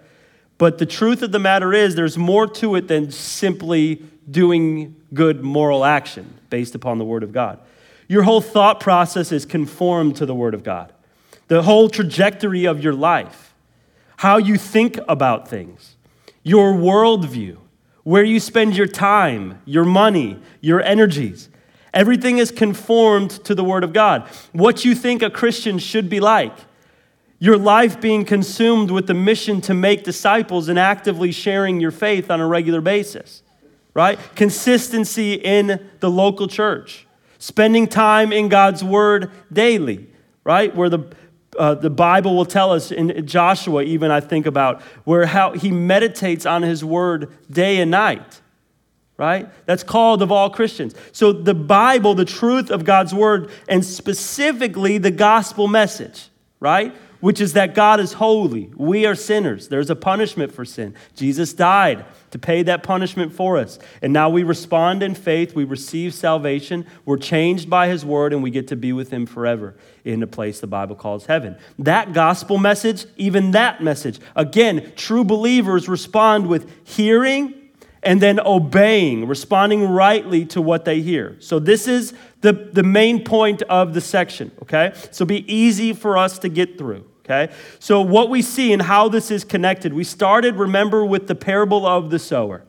But 0.59 0.79
the 0.79 0.87
truth 0.87 1.23
of 1.23 1.33
the 1.33 1.39
matter 1.39 1.75
is, 1.75 1.95
there's 1.95 2.17
more 2.17 2.47
to 2.47 2.77
it 2.77 2.89
than 2.89 3.11
simply 3.11 4.03
doing 4.31 4.97
good 5.13 5.45
moral 5.45 5.85
action 5.85 6.39
based 6.49 6.75
upon 6.75 6.97
the 6.97 7.05
Word 7.05 7.23
of 7.23 7.33
God. 7.33 7.61
Your 8.09 8.23
whole 8.23 8.41
thought 8.41 8.81
process 8.81 9.33
is 9.33 9.45
conformed 9.45 10.17
to 10.17 10.27
the 10.27 10.35
Word 10.35 10.55
of 10.55 10.63
God. 10.63 10.93
The 11.49 11.63
whole 11.63 11.89
trajectory 11.89 12.65
of 12.65 12.83
your 12.83 12.93
life, 12.93 13.55
how 14.19 14.37
you 14.37 14.57
think 14.57 14.99
about 15.09 15.49
things, 15.49 15.97
your 16.43 16.73
worldview, 16.73 17.59
where 18.03 18.25
you 18.25 18.39
spend 18.39 18.77
your 18.77 18.87
time, 18.87 19.61
your 19.65 19.85
money, 19.85 20.39
your 20.61 20.81
energies. 20.81 21.49
Everything 21.93 22.39
is 22.39 22.51
conformed 22.51 23.31
to 23.45 23.55
the 23.55 23.65
Word 23.65 23.83
of 23.83 23.93
God. 23.93 24.29
What 24.53 24.85
you 24.85 24.95
think 24.95 25.23
a 25.23 25.31
Christian 25.31 25.79
should 25.79 26.09
be 26.09 26.21
like, 26.21 26.53
your 27.39 27.59
life 27.59 28.01
being 28.01 28.25
consumed 28.25 28.91
with 28.91 29.07
the 29.07 29.15
mission 29.15 29.61
to 29.63 29.75
make 29.75 30.05
disciples 30.05 30.69
and 30.69 30.79
actively 30.79 31.33
sharing 31.33 31.81
your 31.81 31.91
faith 31.91 32.31
on 32.31 32.41
a 32.41 32.47
regular 32.47 32.81
basis, 32.81 33.43
right? 33.93 34.19
Consistency 34.35 35.35
in 35.35 35.89
the 36.01 36.11
local 36.11 36.49
church 36.49 37.06
Spending 37.39 37.87
time 37.87 38.33
in 38.33 38.49
God's 38.49 38.83
Word 38.83 39.31
daily, 39.53 40.07
right? 40.45 40.75
Where 40.75 40.89
the 40.89 41.15
uh, 41.59 41.75
the 41.75 41.91
Bible 41.91 42.37
will 42.37 42.45
tell 42.45 42.73
us 42.73 42.91
in 42.91 43.27
Joshua, 43.27 43.83
even 43.83 44.11
I 44.11 44.21
think 44.21 44.47
about, 44.47 44.83
where 45.05 45.27
how 45.27 45.53
he 45.53 45.71
meditates 45.71 46.47
on 46.47 46.63
his 46.63 46.85
word 46.85 47.33
day 47.51 47.79
and 47.81 47.91
night, 47.91 48.41
right? 49.17 49.49
That's 49.67 49.83
called 49.83 50.23
of 50.23 50.31
all 50.31 50.51
Christians. 50.51 50.95
So 51.13 51.33
the 51.33 51.55
Bible, 51.55 52.15
the 52.15 52.25
truth 52.25 52.71
of 52.71 52.85
God's 52.85 53.15
word, 53.15 53.51
and 53.69 53.85
specifically 53.85 54.99
the 54.99 55.11
gospel 55.11 55.69
message, 55.69 56.29
right? 56.61 56.95
Which 57.21 57.41
is 57.41 57.55
that 57.55 57.75
God 57.75 58.01
is 58.01 58.15
holy. 58.15 58.71
We 58.77 59.07
are 59.07 59.15
sinners. 59.15 59.69
There's 59.69 59.91
a 59.91 59.97
punishment 59.97 60.53
for 60.53 60.65
sin. 60.65 60.95
Jesus 61.15 61.53
died 61.53 62.05
to 62.31 62.39
pay 62.39 62.63
that 62.65 62.83
punishment 62.83 63.33
for 63.33 63.57
us. 63.57 63.79
And 64.03 64.13
now 64.13 64.29
we 64.29 64.43
respond 64.43 65.03
in 65.03 65.15
faith. 65.15 65.55
We 65.55 65.65
receive 65.65 66.13
salvation. 66.13 66.87
We're 67.05 67.17
changed 67.17 67.71
by 67.71 67.89
his 67.89 68.05
word, 68.05 68.33
and 68.33 68.43
we 68.43 68.51
get 68.51 68.69
to 68.69 68.77
be 68.77 68.93
with 68.93 69.11
him 69.11 69.27
forever 69.27 69.75
in 70.05 70.23
a 70.23 70.27
place 70.27 70.61
the 70.61 70.67
Bible 70.67 70.97
calls 70.97 71.27
heaven. 71.27 71.57
That 71.79 72.13
gospel 72.13 72.59
message, 72.59 73.07
even 73.17 73.53
that 73.53 73.83
message, 73.83 74.21
again, 74.35 74.93
true 74.97 75.25
believers 75.25 75.89
respond 75.89 76.47
with 76.47 76.71
hearing 76.85 77.55
and 78.03 78.21
then 78.23 78.39
obeying, 78.39 79.27
responding 79.27 79.83
rightly 79.89 80.45
to 80.47 80.63
what 80.63 80.85
they 80.85 81.01
hear. 81.01 81.37
So, 81.41 81.59
this 81.59 81.89
is 81.89 82.15
the, 82.47 82.53
the 82.53 82.83
main 82.85 83.25
point 83.25 83.63
of 83.63 83.93
the 83.93 84.01
section, 84.01 84.53
okay? 84.63 84.93
So, 85.11 85.25
be 85.25 85.53
easy 85.53 85.93
for 85.93 86.17
us 86.17 86.39
to 86.39 86.49
get 86.49 86.79
through. 86.79 87.05
Okay? 87.25 87.53
So, 87.81 88.01
what 88.01 88.31
we 88.31 88.41
see 88.41 88.73
and 88.73 88.83
how 88.83 89.09
this 89.09 89.33
is 89.33 89.43
connected, 89.43 89.93
we 89.93 90.05
started, 90.05 90.55
remember, 90.55 91.05
with 91.05 91.27
the 91.27 91.35
parable 91.35 91.85
of 91.85 92.11
the 92.11 92.21
sower. 92.21 92.63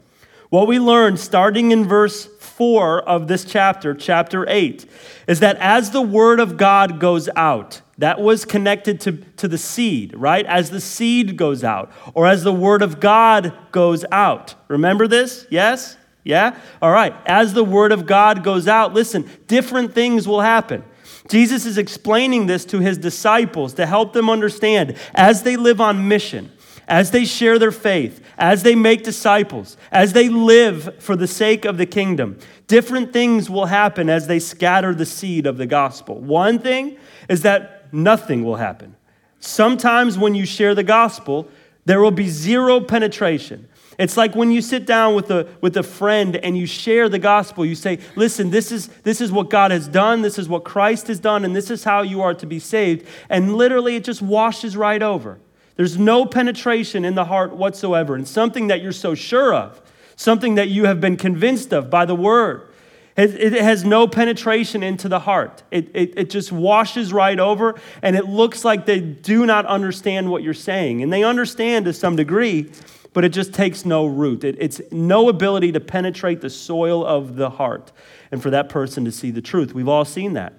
What 0.50 0.68
we 0.68 0.80
learned 0.80 1.20
starting 1.20 1.72
in 1.72 1.88
verse 1.88 2.26
4 2.40 3.02
of 3.04 3.28
this 3.28 3.46
chapter, 3.46 3.94
chapter 3.94 4.50
8, 4.50 4.90
is 5.28 5.42
that 5.42 5.58
as 5.58 5.92
the 5.92 6.02
word 6.02 6.40
of 6.40 6.58
God 6.58 7.00
goes 7.00 7.30
out, 7.36 7.82
that 8.00 8.20
was 8.20 8.46
connected 8.46 9.00
to, 9.02 9.12
to 9.12 9.48
the 9.48 9.58
seed, 9.60 10.16
right? 10.16 10.46
As 10.46 10.72
the 10.72 10.82
seed 10.82 11.38
goes 11.38 11.64
out, 11.64 11.92
or 12.16 12.26
as 12.26 12.44
the 12.44 12.54
word 12.54 12.82
of 12.82 13.00
God 13.00 13.54
goes 13.72 14.06
out. 14.12 14.56
Remember 14.70 15.08
this? 15.08 15.46
Yes? 15.52 15.98
Yeah? 16.28 16.60
All 16.82 16.92
right. 16.92 17.16
As 17.26 17.54
the 17.54 17.64
word 17.64 17.94
of 17.94 18.06
God 18.06 18.44
goes 18.44 18.68
out, 18.68 18.94
listen, 18.94 19.30
different 19.48 19.94
things 19.94 20.28
will 20.28 20.42
happen. 20.42 20.84
Jesus 21.30 21.66
is 21.66 21.78
explaining 21.78 22.48
this 22.48 22.66
to 22.66 22.80
his 22.80 22.98
disciples 22.98 23.74
to 23.76 23.86
help 23.86 24.12
them 24.12 24.30
understand 24.30 24.98
as 25.16 25.44
they 25.44 25.56
live 25.56 25.80
on 25.80 26.10
mission, 26.10 26.52
as 26.86 27.12
they 27.12 27.24
share 27.24 27.58
their 27.58 27.72
faith, 27.72 28.22
as 28.38 28.64
they 28.64 28.76
make 28.76 29.06
disciples, 29.06 29.78
as 29.90 30.12
they 30.12 30.28
live 30.28 31.02
for 31.02 31.16
the 31.16 31.28
sake 31.28 31.64
of 31.64 31.78
the 31.78 31.86
kingdom, 31.86 32.38
different 32.68 33.14
things 33.14 33.50
will 33.50 33.68
happen 33.68 34.10
as 34.10 34.28
they 34.28 34.40
scatter 34.40 34.94
the 34.94 35.06
seed 35.06 35.48
of 35.48 35.56
the 35.56 35.66
gospel. 35.66 36.20
One 36.20 36.60
thing 36.60 36.98
is 37.30 37.44
that 37.44 37.94
nothing 37.94 38.44
will 38.44 38.58
happen. 38.58 38.98
Sometimes 39.40 40.18
when 40.18 40.36
you 40.36 40.46
share 40.46 40.76
the 40.76 40.84
gospel, 40.84 41.48
there 41.86 42.02
will 42.02 42.12
be 42.12 42.28
zero 42.28 42.82
penetration. 42.82 43.70
It's 43.98 44.16
like 44.16 44.36
when 44.36 44.52
you 44.52 44.62
sit 44.62 44.86
down 44.86 45.16
with 45.16 45.32
a, 45.32 45.48
with 45.60 45.76
a 45.76 45.84
friend 45.84 46.36
and 46.36 46.56
you 46.56 46.68
share 46.68 47.10
the 47.10 47.18
gospel, 47.18 47.66
you 47.66 47.74
say, 47.74 48.00
Listen, 48.16 48.52
this 48.52 48.72
is, 48.72 48.88
this 49.04 49.22
is 49.22 49.32
what 49.32 49.50
God 49.50 49.72
has 49.72 49.88
done, 49.88 50.22
this 50.22 50.38
is 50.38 50.48
what 50.48 50.64
Christ 50.64 51.08
has 51.08 51.20
done, 51.20 51.44
and 51.44 51.56
this 51.56 51.72
is 51.72 51.84
how 51.84 52.04
you 52.04 52.22
are 52.22 52.36
to 52.36 52.46
be 52.46 52.60
saved. 52.60 53.08
And 53.30 53.56
literally, 53.56 53.96
it 53.96 54.04
just 54.04 54.22
washes 54.22 54.78
right 54.78 55.02
over. 55.02 55.40
There's 55.78 55.98
no 55.98 56.26
penetration 56.26 57.06
in 57.06 57.16
the 57.16 57.26
heart 57.26 57.56
whatsoever, 57.56 58.16
and 58.16 58.28
something 58.28 58.68
that 58.68 58.82
you're 58.82 58.92
so 58.92 59.16
sure 59.16 59.54
of, 59.54 59.82
something 60.16 60.56
that 60.56 60.70
you 60.70 60.86
have 60.86 61.02
been 61.02 61.18
convinced 61.18 61.74
of 61.74 61.90
by 61.90 62.06
the 62.06 62.16
word. 62.16 62.68
It, 63.16 63.54
has 63.54 63.84
no 63.84 64.08
penetration 64.08 64.84
into 64.84 65.10
the 65.10 65.18
heart. 65.18 65.64
It, 65.72 65.90
it, 65.96 66.14
it 66.16 66.30
just 66.30 66.52
washes 66.52 67.12
right 67.12 67.40
over, 67.40 67.74
and 68.04 68.16
it 68.16 68.28
looks 68.28 68.64
like 68.64 68.86
they 68.86 69.00
do 69.00 69.48
not 69.48 69.66
understand 69.66 70.30
what 70.30 70.44
you're 70.44 70.54
saying. 70.54 71.02
And 71.02 71.12
they 71.12 71.24
understand 71.24 71.86
to 71.86 71.94
some 71.94 72.16
degree, 72.16 72.70
but 73.18 73.26
it 73.26 73.30
just 73.30 73.52
takes 73.52 73.84
no 73.84 74.06
root. 74.06 74.44
It, 74.44 74.58
it's 74.60 74.80
no 74.92 75.28
ability 75.28 75.72
to 75.72 75.80
penetrate 75.80 76.40
the 76.40 76.52
soil 76.52 77.04
of 77.04 77.36
the 77.36 77.50
heart 77.50 77.92
and 78.30 78.44
for 78.44 78.52
that 78.52 78.70
person 78.70 79.06
to 79.06 79.12
see 79.12 79.32
the 79.32 79.42
truth. 79.42 79.74
We've 79.74 79.88
all 79.88 80.06
seen 80.06 80.34
that. 80.34 80.54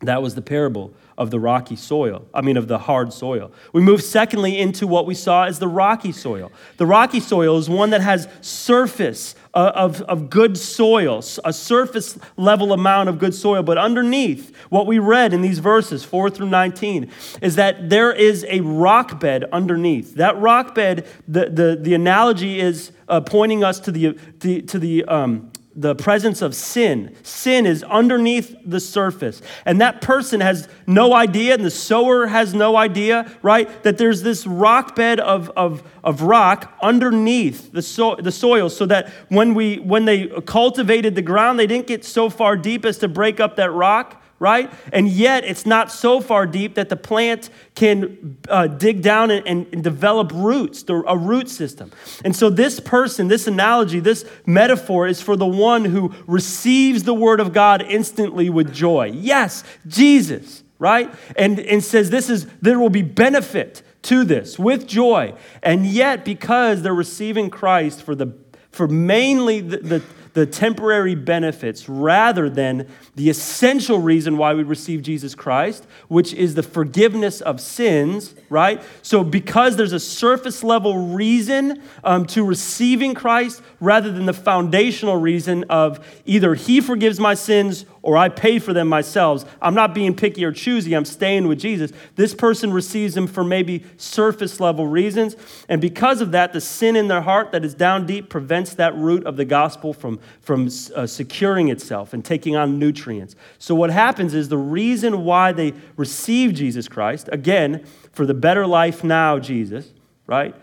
That 0.00 0.20
was 0.20 0.34
the 0.34 0.42
parable 0.42 0.92
of 1.16 1.30
the 1.30 1.38
rocky 1.38 1.76
soil, 1.76 2.26
I 2.34 2.40
mean, 2.40 2.56
of 2.56 2.68
the 2.68 2.78
hard 2.78 3.12
soil. 3.12 3.52
We 3.72 3.82
move 3.82 4.02
secondly 4.02 4.58
into 4.58 4.86
what 4.86 5.06
we 5.06 5.14
saw 5.14 5.44
as 5.44 5.58
the 5.58 5.68
rocky 5.68 6.12
soil. 6.12 6.50
The 6.76 6.86
rocky 6.86 7.20
soil 7.20 7.56
is 7.58 7.68
one 7.68 7.90
that 7.90 8.00
has 8.00 8.28
surface 8.40 9.34
uh, 9.54 9.70
of, 9.74 10.02
of 10.02 10.28
good 10.30 10.58
soil, 10.58 11.22
a 11.44 11.52
surface 11.52 12.18
level 12.36 12.72
amount 12.72 13.08
of 13.08 13.18
good 13.18 13.34
soil. 13.34 13.62
But 13.62 13.78
underneath, 13.78 14.54
what 14.68 14.86
we 14.86 14.98
read 14.98 15.32
in 15.32 15.42
these 15.42 15.60
verses, 15.60 16.04
4 16.04 16.30
through 16.30 16.48
19, 16.48 17.10
is 17.40 17.56
that 17.56 17.88
there 17.88 18.12
is 18.12 18.44
a 18.48 18.60
rock 18.60 19.20
bed 19.20 19.44
underneath. 19.52 20.14
That 20.16 20.36
rock 20.38 20.74
bed, 20.74 21.06
the, 21.28 21.48
the, 21.48 21.78
the 21.80 21.94
analogy 21.94 22.60
is 22.60 22.90
uh, 23.08 23.20
pointing 23.20 23.62
us 23.62 23.78
to 23.80 23.92
the, 23.92 24.18
the 24.40 24.62
to 24.62 24.78
the 24.78 25.04
um, 25.04 25.50
the 25.76 25.94
presence 25.94 26.40
of 26.42 26.54
sin. 26.54 27.14
Sin 27.22 27.66
is 27.66 27.82
underneath 27.82 28.56
the 28.64 28.80
surface. 28.80 29.42
And 29.64 29.80
that 29.80 30.00
person 30.00 30.40
has 30.40 30.68
no 30.86 31.14
idea, 31.14 31.54
and 31.54 31.64
the 31.64 31.70
sower 31.70 32.26
has 32.26 32.54
no 32.54 32.76
idea, 32.76 33.30
right? 33.42 33.82
That 33.82 33.98
there's 33.98 34.22
this 34.22 34.46
rock 34.46 34.94
bed 34.94 35.20
of, 35.20 35.50
of, 35.50 35.82
of 36.02 36.22
rock 36.22 36.72
underneath 36.80 37.72
the, 37.72 37.82
so, 37.82 38.16
the 38.16 38.32
soil 38.32 38.70
so 38.70 38.86
that 38.86 39.08
when, 39.28 39.54
we, 39.54 39.78
when 39.78 40.04
they 40.04 40.28
cultivated 40.46 41.14
the 41.14 41.22
ground, 41.22 41.58
they 41.58 41.66
didn't 41.66 41.86
get 41.86 42.04
so 42.04 42.30
far 42.30 42.56
deep 42.56 42.84
as 42.84 42.98
to 42.98 43.08
break 43.08 43.40
up 43.40 43.56
that 43.56 43.72
rock 43.72 44.23
right? 44.38 44.70
And 44.92 45.08
yet 45.08 45.44
it's 45.44 45.64
not 45.64 45.90
so 45.90 46.20
far 46.20 46.46
deep 46.46 46.74
that 46.74 46.88
the 46.88 46.96
plant 46.96 47.50
can 47.74 48.36
uh, 48.48 48.66
dig 48.66 49.02
down 49.02 49.30
and, 49.30 49.46
and, 49.46 49.66
and 49.72 49.84
develop 49.84 50.32
roots, 50.32 50.84
a 50.88 51.16
root 51.16 51.48
system. 51.48 51.92
And 52.24 52.34
so 52.34 52.50
this 52.50 52.80
person, 52.80 53.28
this 53.28 53.46
analogy, 53.46 54.00
this 54.00 54.24
metaphor 54.46 55.06
is 55.06 55.20
for 55.20 55.36
the 55.36 55.46
one 55.46 55.84
who 55.84 56.12
receives 56.26 57.04
the 57.04 57.14
word 57.14 57.40
of 57.40 57.52
God 57.52 57.82
instantly 57.82 58.50
with 58.50 58.72
joy. 58.72 59.12
Yes, 59.14 59.64
Jesus, 59.86 60.62
right? 60.78 61.12
And, 61.36 61.60
and 61.60 61.82
says 61.82 62.10
this 62.10 62.28
is, 62.28 62.46
there 62.60 62.78
will 62.78 62.90
be 62.90 63.02
benefit 63.02 63.82
to 64.02 64.24
this 64.24 64.58
with 64.58 64.86
joy. 64.86 65.34
And 65.62 65.86
yet, 65.86 66.24
because 66.24 66.82
they're 66.82 66.94
receiving 66.94 67.50
Christ 67.50 68.02
for 68.02 68.14
the 68.14 68.34
for 68.74 68.88
mainly 68.88 69.60
the, 69.60 69.76
the 69.78 70.02
the 70.34 70.44
temporary 70.44 71.14
benefits 71.14 71.88
rather 71.88 72.50
than 72.50 72.88
the 73.14 73.30
essential 73.30 73.98
reason 73.98 74.36
why 74.36 74.52
we 74.52 74.64
receive 74.64 75.00
Jesus 75.00 75.34
Christ, 75.34 75.86
which 76.08 76.34
is 76.34 76.54
the 76.54 76.62
forgiveness 76.62 77.40
of 77.40 77.60
sins, 77.60 78.34
right? 78.50 78.82
So, 79.02 79.24
because 79.24 79.76
there's 79.76 79.92
a 79.92 80.00
surface 80.00 80.62
level 80.62 81.14
reason 81.14 81.80
um, 82.02 82.26
to 82.26 82.44
receiving 82.44 83.14
Christ 83.14 83.62
rather 83.84 84.10
than 84.10 84.26
the 84.26 84.32
foundational 84.32 85.16
reason 85.16 85.64
of 85.64 86.04
either 86.24 86.54
He 86.54 86.80
forgives 86.80 87.20
my 87.20 87.34
sins 87.34 87.84
or 88.02 88.16
I 88.16 88.28
pay 88.28 88.58
for 88.58 88.72
them 88.72 88.88
myself. 88.88 89.44
I'm 89.62 89.74
not 89.74 89.94
being 89.94 90.14
picky 90.14 90.44
or 90.44 90.52
choosy, 90.52 90.94
I'm 90.94 91.04
staying 91.04 91.48
with 91.48 91.58
Jesus. 91.58 91.92
This 92.16 92.34
person 92.34 92.72
receives 92.72 93.16
Him 93.16 93.26
for 93.26 93.44
maybe 93.44 93.84
surface 93.96 94.60
level 94.60 94.86
reasons. 94.86 95.36
And 95.68 95.80
because 95.80 96.20
of 96.20 96.32
that, 96.32 96.52
the 96.52 96.60
sin 96.60 96.96
in 96.96 97.08
their 97.08 97.22
heart 97.22 97.52
that 97.52 97.64
is 97.64 97.74
down 97.74 98.06
deep 98.06 98.28
prevents 98.28 98.74
that 98.74 98.94
root 98.96 99.24
of 99.24 99.36
the 99.36 99.44
gospel 99.44 99.92
from, 99.92 100.20
from 100.40 100.68
uh, 100.94 101.06
securing 101.06 101.68
itself 101.68 102.12
and 102.12 102.24
taking 102.24 102.56
on 102.56 102.78
nutrients. 102.78 103.36
So, 103.58 103.74
what 103.74 103.90
happens 103.90 104.34
is 104.34 104.48
the 104.48 104.58
reason 104.58 105.24
why 105.24 105.52
they 105.52 105.72
receive 105.96 106.54
Jesus 106.54 106.88
Christ, 106.88 107.28
again, 107.32 107.84
for 108.12 108.26
the 108.26 108.34
better 108.34 108.66
life 108.66 109.02
now, 109.02 109.38
Jesus, 109.38 109.90
right? 110.26 110.54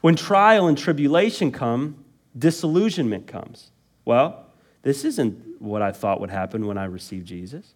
When 0.00 0.16
trial 0.16 0.68
and 0.68 0.78
tribulation 0.78 1.50
come, 1.50 2.04
disillusionment 2.36 3.26
comes. 3.26 3.70
Well, 4.04 4.46
this 4.82 5.04
isn't 5.04 5.60
what 5.60 5.82
I 5.82 5.92
thought 5.92 6.20
would 6.20 6.30
happen 6.30 6.66
when 6.66 6.78
I 6.78 6.84
received 6.84 7.26
Jesus. 7.26 7.74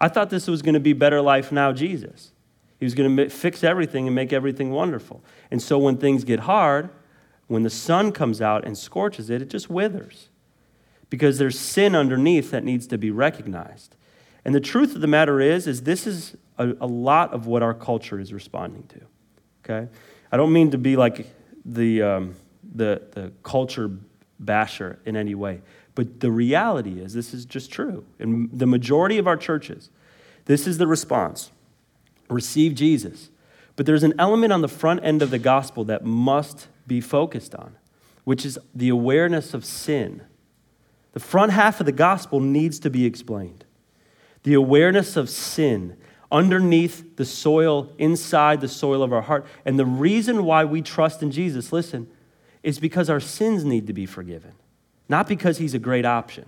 I 0.00 0.08
thought 0.08 0.30
this 0.30 0.46
was 0.46 0.62
going 0.62 0.74
to 0.74 0.80
be 0.80 0.92
better 0.92 1.20
life 1.20 1.50
now, 1.50 1.72
Jesus. 1.72 2.32
He 2.78 2.84
was 2.84 2.94
going 2.94 3.16
to 3.16 3.28
fix 3.28 3.64
everything 3.64 4.06
and 4.06 4.14
make 4.14 4.32
everything 4.32 4.70
wonderful. 4.70 5.24
And 5.50 5.60
so 5.60 5.78
when 5.78 5.96
things 5.96 6.24
get 6.24 6.40
hard, 6.40 6.90
when 7.48 7.64
the 7.64 7.70
sun 7.70 8.12
comes 8.12 8.40
out 8.40 8.64
and 8.64 8.78
scorches 8.78 9.30
it, 9.30 9.42
it 9.42 9.50
just 9.50 9.68
withers 9.68 10.28
because 11.10 11.38
there's 11.38 11.58
sin 11.58 11.94
underneath 11.94 12.50
that 12.50 12.62
needs 12.62 12.86
to 12.86 12.98
be 12.98 13.10
recognized. 13.10 13.96
And 14.44 14.54
the 14.54 14.60
truth 14.60 14.94
of 14.94 15.00
the 15.00 15.06
matter 15.06 15.40
is, 15.40 15.66
is 15.66 15.82
this 15.82 16.06
is 16.06 16.36
a, 16.58 16.74
a 16.80 16.86
lot 16.86 17.32
of 17.32 17.46
what 17.46 17.62
our 17.62 17.74
culture 17.74 18.20
is 18.20 18.32
responding 18.32 18.84
to. 18.88 19.00
Okay, 19.64 19.90
I 20.30 20.36
don't 20.36 20.52
mean 20.52 20.70
to 20.70 20.78
be 20.78 20.96
like 20.96 21.26
the 21.64 22.02
um, 22.02 22.34
the 22.78 23.02
the 23.12 23.32
culture 23.42 23.90
basher 24.40 24.98
in 25.04 25.16
any 25.16 25.34
way, 25.34 25.60
but 25.94 26.20
the 26.20 26.30
reality 26.30 27.00
is 27.00 27.12
this 27.12 27.34
is 27.34 27.44
just 27.44 27.70
true. 27.70 28.04
In 28.18 28.48
the 28.52 28.66
majority 28.66 29.18
of 29.18 29.26
our 29.26 29.36
churches, 29.36 29.90
this 30.46 30.66
is 30.66 30.78
the 30.78 30.86
response: 30.86 31.50
receive 32.30 32.74
Jesus. 32.74 33.30
But 33.76 33.86
there's 33.86 34.02
an 34.02 34.14
element 34.18 34.52
on 34.52 34.60
the 34.60 34.68
front 34.68 35.04
end 35.04 35.22
of 35.22 35.30
the 35.30 35.38
gospel 35.38 35.84
that 35.84 36.04
must 36.04 36.66
be 36.86 37.00
focused 37.00 37.54
on, 37.54 37.76
which 38.24 38.44
is 38.44 38.58
the 38.74 38.88
awareness 38.88 39.54
of 39.54 39.64
sin. 39.64 40.22
The 41.12 41.20
front 41.20 41.52
half 41.52 41.78
of 41.78 41.86
the 41.86 41.92
gospel 41.92 42.40
needs 42.40 42.80
to 42.80 42.90
be 42.90 43.06
explained. 43.06 43.64
The 44.42 44.54
awareness 44.54 45.16
of 45.16 45.30
sin 45.30 45.96
underneath 46.30 47.16
the 47.16 47.24
soil, 47.24 47.92
inside 47.98 48.60
the 48.60 48.68
soil 48.68 49.02
of 49.02 49.12
our 49.12 49.22
heart. 49.22 49.46
And 49.64 49.78
the 49.78 49.86
reason 49.86 50.44
why 50.44 50.64
we 50.64 50.82
trust 50.82 51.22
in 51.22 51.30
Jesus, 51.30 51.72
listen, 51.72 52.08
is 52.62 52.78
because 52.78 53.08
our 53.08 53.20
sins 53.20 53.64
need 53.64 53.86
to 53.86 53.92
be 53.92 54.06
forgiven, 54.06 54.52
not 55.08 55.28
because 55.28 55.58
he's 55.58 55.74
a 55.74 55.78
great 55.78 56.04
option, 56.04 56.46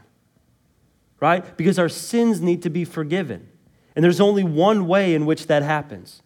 right? 1.20 1.56
Because 1.56 1.78
our 1.78 1.88
sins 1.88 2.40
need 2.40 2.62
to 2.62 2.70
be 2.70 2.84
forgiven. 2.84 3.48
And 3.94 4.04
there's 4.04 4.20
only 4.20 4.44
one 4.44 4.86
way 4.86 5.14
in 5.14 5.26
which 5.26 5.46
that 5.48 5.62
happens, 5.62 6.22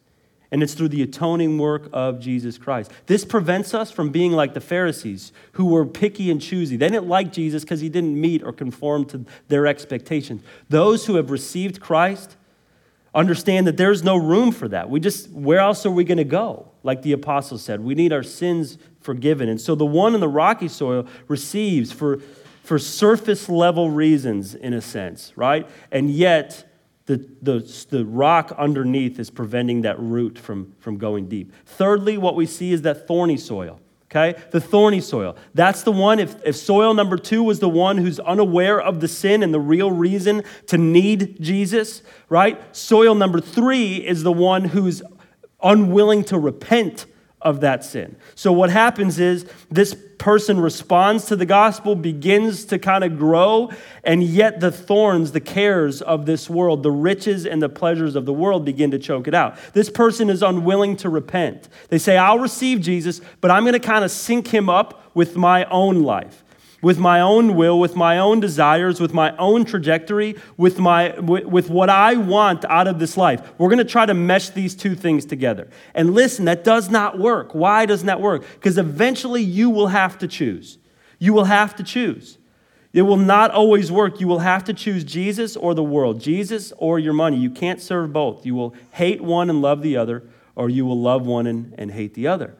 and 0.51 0.63
it's 0.63 0.75
through 0.75 0.89
the 0.89 1.03
atoning 1.03 1.59
work 1.59 1.89
of 1.93 2.21
Jesus 2.21 2.59
Christ. 2.59 2.93
This 3.07 3.25
prevents 3.25 3.75
us 3.75 3.91
from 3.91 4.11
being 4.11 4.33
like 4.33 4.55
the 4.55 4.61
Pharisees 4.61 5.33
who 5.53 5.67
were 5.67 5.85
picky 5.85 6.31
and 6.31 6.41
choosy. 6.41 6.77
They 6.77 6.89
didn't 6.89 7.09
like 7.09 7.33
Jesus 7.33 7.65
because 7.65 7.81
he 7.81 7.89
didn't 7.89 8.21
meet 8.21 8.43
or 8.43 8.53
conform 8.53 9.05
to 9.07 9.25
their 9.49 9.67
expectations. 9.67 10.43
Those 10.69 11.07
who 11.07 11.17
have 11.17 11.31
received 11.31 11.81
Christ, 11.81 12.37
understand 13.15 13.67
that 13.67 13.77
there's 13.77 14.03
no 14.03 14.17
room 14.17 14.51
for 14.51 14.67
that. 14.69 14.91
We 14.91 14.99
just, 14.99 15.31
where 15.31 15.61
else 15.61 15.87
are 15.87 15.91
we 15.91 16.05
going 16.05 16.19
to 16.19 16.25
go? 16.25 16.69
Like 16.83 17.03
the 17.03 17.13
apostle 17.13 17.59
said, 17.59 17.81
we 17.81 17.95
need 17.95 18.13
our 18.13 18.25
sins 18.25 18.77
forgiven. 19.05 19.49
And 19.49 19.61
so 19.61 19.75
the 19.75 19.85
one 19.85 20.15
in 20.15 20.21
the 20.21 20.29
rocky 20.29 20.67
soil 20.69 21.07
receives 21.29 21.93
for, 21.93 22.21
for 22.63 22.79
surface 22.79 23.49
level 23.49 23.91
reasons, 23.91 24.55
in 24.55 24.73
a 24.73 24.81
sense, 24.81 25.33
right? 25.37 25.69
And 25.93 26.11
yet, 26.11 26.65
the, 27.07 27.19
the, 27.43 27.87
the 27.91 28.07
rock 28.07 28.53
underneath 28.57 29.19
is 29.19 29.29
preventing 29.29 29.83
that 29.83 30.01
root 30.01 30.39
from, 30.39 30.75
from 30.81 30.97
going 30.97 31.29
deep. 31.29 31.53
Thirdly, 31.67 32.17
what 32.17 32.35
we 32.35 32.47
see 32.47 32.73
is 32.73 32.81
that 32.83 33.07
thorny 33.07 33.37
soil. 33.37 33.79
Okay? 34.11 34.41
The 34.53 34.61
thorny 34.61 35.03
soil. 35.03 35.37
That's 35.53 35.83
the 35.83 35.93
one, 35.93 36.19
if, 36.19 36.35
if 36.47 36.57
soil 36.57 36.95
number 36.95 37.19
two 37.19 37.43
was 37.43 37.59
the 37.59 37.69
one 37.69 37.99
who's 37.99 38.19
unaware 38.21 38.81
of 38.81 39.01
the 39.01 39.09
sin 39.09 39.43
and 39.43 39.53
the 39.53 39.61
real 39.61 39.91
reason 39.91 40.45
to 40.69 40.79
need 40.79 41.43
Jesus, 41.43 42.03
right? 42.31 42.75
Soil 42.75 43.15
number 43.15 43.41
three 43.41 43.97
is 43.97 44.23
the 44.23 44.33
one 44.33 44.65
who's 44.65 45.03
unwilling 45.63 46.25
to 46.25 46.39
repent 46.39 47.07
of 47.45 47.61
that 47.61 47.85
sin. 47.85 48.17
So 48.35 48.53
what 48.53 48.71
happens 48.71 49.19
is 49.19 49.47
this 49.71 49.95
person 50.19 50.59
responds 50.59 51.27
to 51.27 51.37
the 51.37 51.45
gospel, 51.45 51.95
begins 51.95 52.65
to 52.65 52.79
kind 52.79 53.05
of 53.05 53.19
grow, 53.19 53.71
and 54.03 54.23
yet 54.23 54.61
the 54.61 54.73
thorns, 54.73 55.33
the 55.33 55.41
cares 55.41 56.01
of 56.01 56.25
this 56.25 56.49
world, 56.49 56.83
the 56.83 56.91
riches 56.91 57.45
and 57.45 57.63
the 57.63 57.69
pleasures 57.69 58.17
of 58.17 58.25
the 58.25 58.33
world 58.33 58.65
begin 58.65 58.91
to 58.91 58.99
choke 58.99 59.29
it 59.29 59.35
out. 59.35 59.57
This 59.75 59.91
person 59.91 60.31
is 60.31 60.43
unwilling 60.43 60.97
to 60.99 61.11
repent. 61.11 61.69
They 61.89 61.99
say, 61.99 62.17
I'll 62.17 62.39
receive 62.39 62.81
Jesus, 62.81 63.21
but 63.41 63.51
I'm 63.51 63.65
going 63.65 63.75
to 63.75 63.79
kind 63.79 64.05
of 64.05 64.11
sync 64.11 64.49
him 64.49 64.71
up 64.71 65.15
with 65.15 65.37
my 65.37 65.65
own 65.67 66.03
life 66.03 66.44
with 66.85 66.99
my 66.99 67.19
own 67.19 67.55
will, 67.55 67.81
with 67.81 67.97
my 67.97 68.19
own 68.19 68.41
desires, 68.41 69.01
with 69.01 69.15
my 69.15 69.35
own 69.39 69.65
trajectory, 69.65 70.37
with, 70.59 70.79
my, 70.79 71.19
with, 71.19 71.47
with 71.47 71.71
what 71.71 71.89
I 71.89 72.15
want 72.17 72.63
out 72.67 72.87
of 72.87 72.99
this 72.99 73.17
life. 73.17 73.41
We're 73.57 73.71
going 73.71 73.79
to 73.79 73.87
try 73.87 74.05
to 74.05 74.13
mesh 74.13 74.51
these 74.51 74.75
two 74.75 74.95
things 74.95 75.25
together. 75.25 75.71
And 75.95 76.13
listen, 76.13 76.45
that 76.45 76.63
does 76.63 76.91
not 76.91 77.19
work. 77.19 77.55
Why 77.55 77.87
doesn't 77.87 78.07
that 78.07 78.21
work? 78.21 78.45
Because 78.53 78.77
eventually 78.77 79.41
you 79.41 79.71
will 79.71 79.87
have 79.87 80.19
to 80.19 80.29
choose. 80.29 80.77
You 81.19 81.33
will 81.33 81.47
have 81.47 81.75
to 81.77 81.83
choose. 81.83 82.37
It 82.93 83.03
will 83.03 83.17
not 83.17 83.51
always 83.51 83.91
work. 83.91 84.21
You 84.21 84.29
will 84.29 84.41
have 84.41 84.63
to 84.65 84.75
choose 84.75 85.05
Jesus 85.05 85.57
or 85.57 85.73
the 85.73 85.83
world, 85.83 86.21
Jesus 86.21 86.71
or 86.77 86.99
your 86.99 87.15
money. 87.15 87.39
You 87.39 87.51
can't 87.51 87.81
serve 87.81 88.13
both. 88.13 88.45
You 88.45 88.55
will 88.55 88.75
hate 88.91 89.23
one 89.23 89.49
and 89.49 89.63
love 89.63 89.81
the 89.81 89.97
other, 89.97 90.25
or 90.55 90.69
you 90.69 90.85
will 90.85 91.01
love 91.01 91.27
one 91.27 91.47
and, 91.47 91.75
and 91.79 91.93
hate 91.93 92.13
the 92.13 92.27
other. 92.27 92.55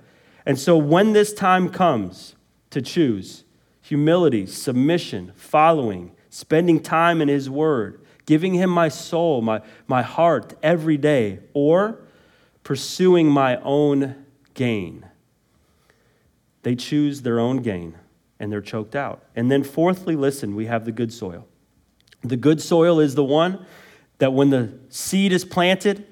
And 0.47 0.59
so 0.59 0.79
when 0.79 1.13
this 1.13 1.35
time 1.35 1.69
comes 1.69 2.37
to 2.71 2.81
choose, 2.81 3.44
humility, 3.85 4.47
submission, 4.47 5.31
following, 5.37 6.11
spending 6.31 6.81
time 6.81 7.21
in 7.21 7.29
His 7.29 7.51
Word, 7.51 8.01
giving 8.25 8.55
Him 8.55 8.71
my 8.71 8.89
soul, 8.89 9.43
my, 9.43 9.61
my 9.87 10.01
heart 10.01 10.55
every 10.63 10.97
day, 10.97 11.41
or 11.53 11.99
pursuing 12.63 13.29
my 13.29 13.59
own 13.59 14.25
gain. 14.55 15.05
They 16.63 16.75
choose 16.75 17.23
their 17.23 17.39
own 17.39 17.59
gain 17.59 17.99
and 18.41 18.51
they're 18.51 18.63
choked 18.63 18.97
out. 18.97 19.23
And 19.37 19.51
then, 19.51 19.63
fourthly, 19.63 20.17
listen, 20.17 20.57
we 20.57 20.65
have 20.65 20.87
the 20.87 20.93
good 20.93 21.13
soil. 21.13 21.47
The 22.23 22.39
good 22.39 22.63
soil 22.63 23.01
is 23.01 23.15
the 23.15 23.23
one 23.23 23.67
that 24.17 24.33
when 24.33 24.49
the 24.49 24.73
seed 24.89 25.31
is 25.31 25.45
planted, 25.45 26.07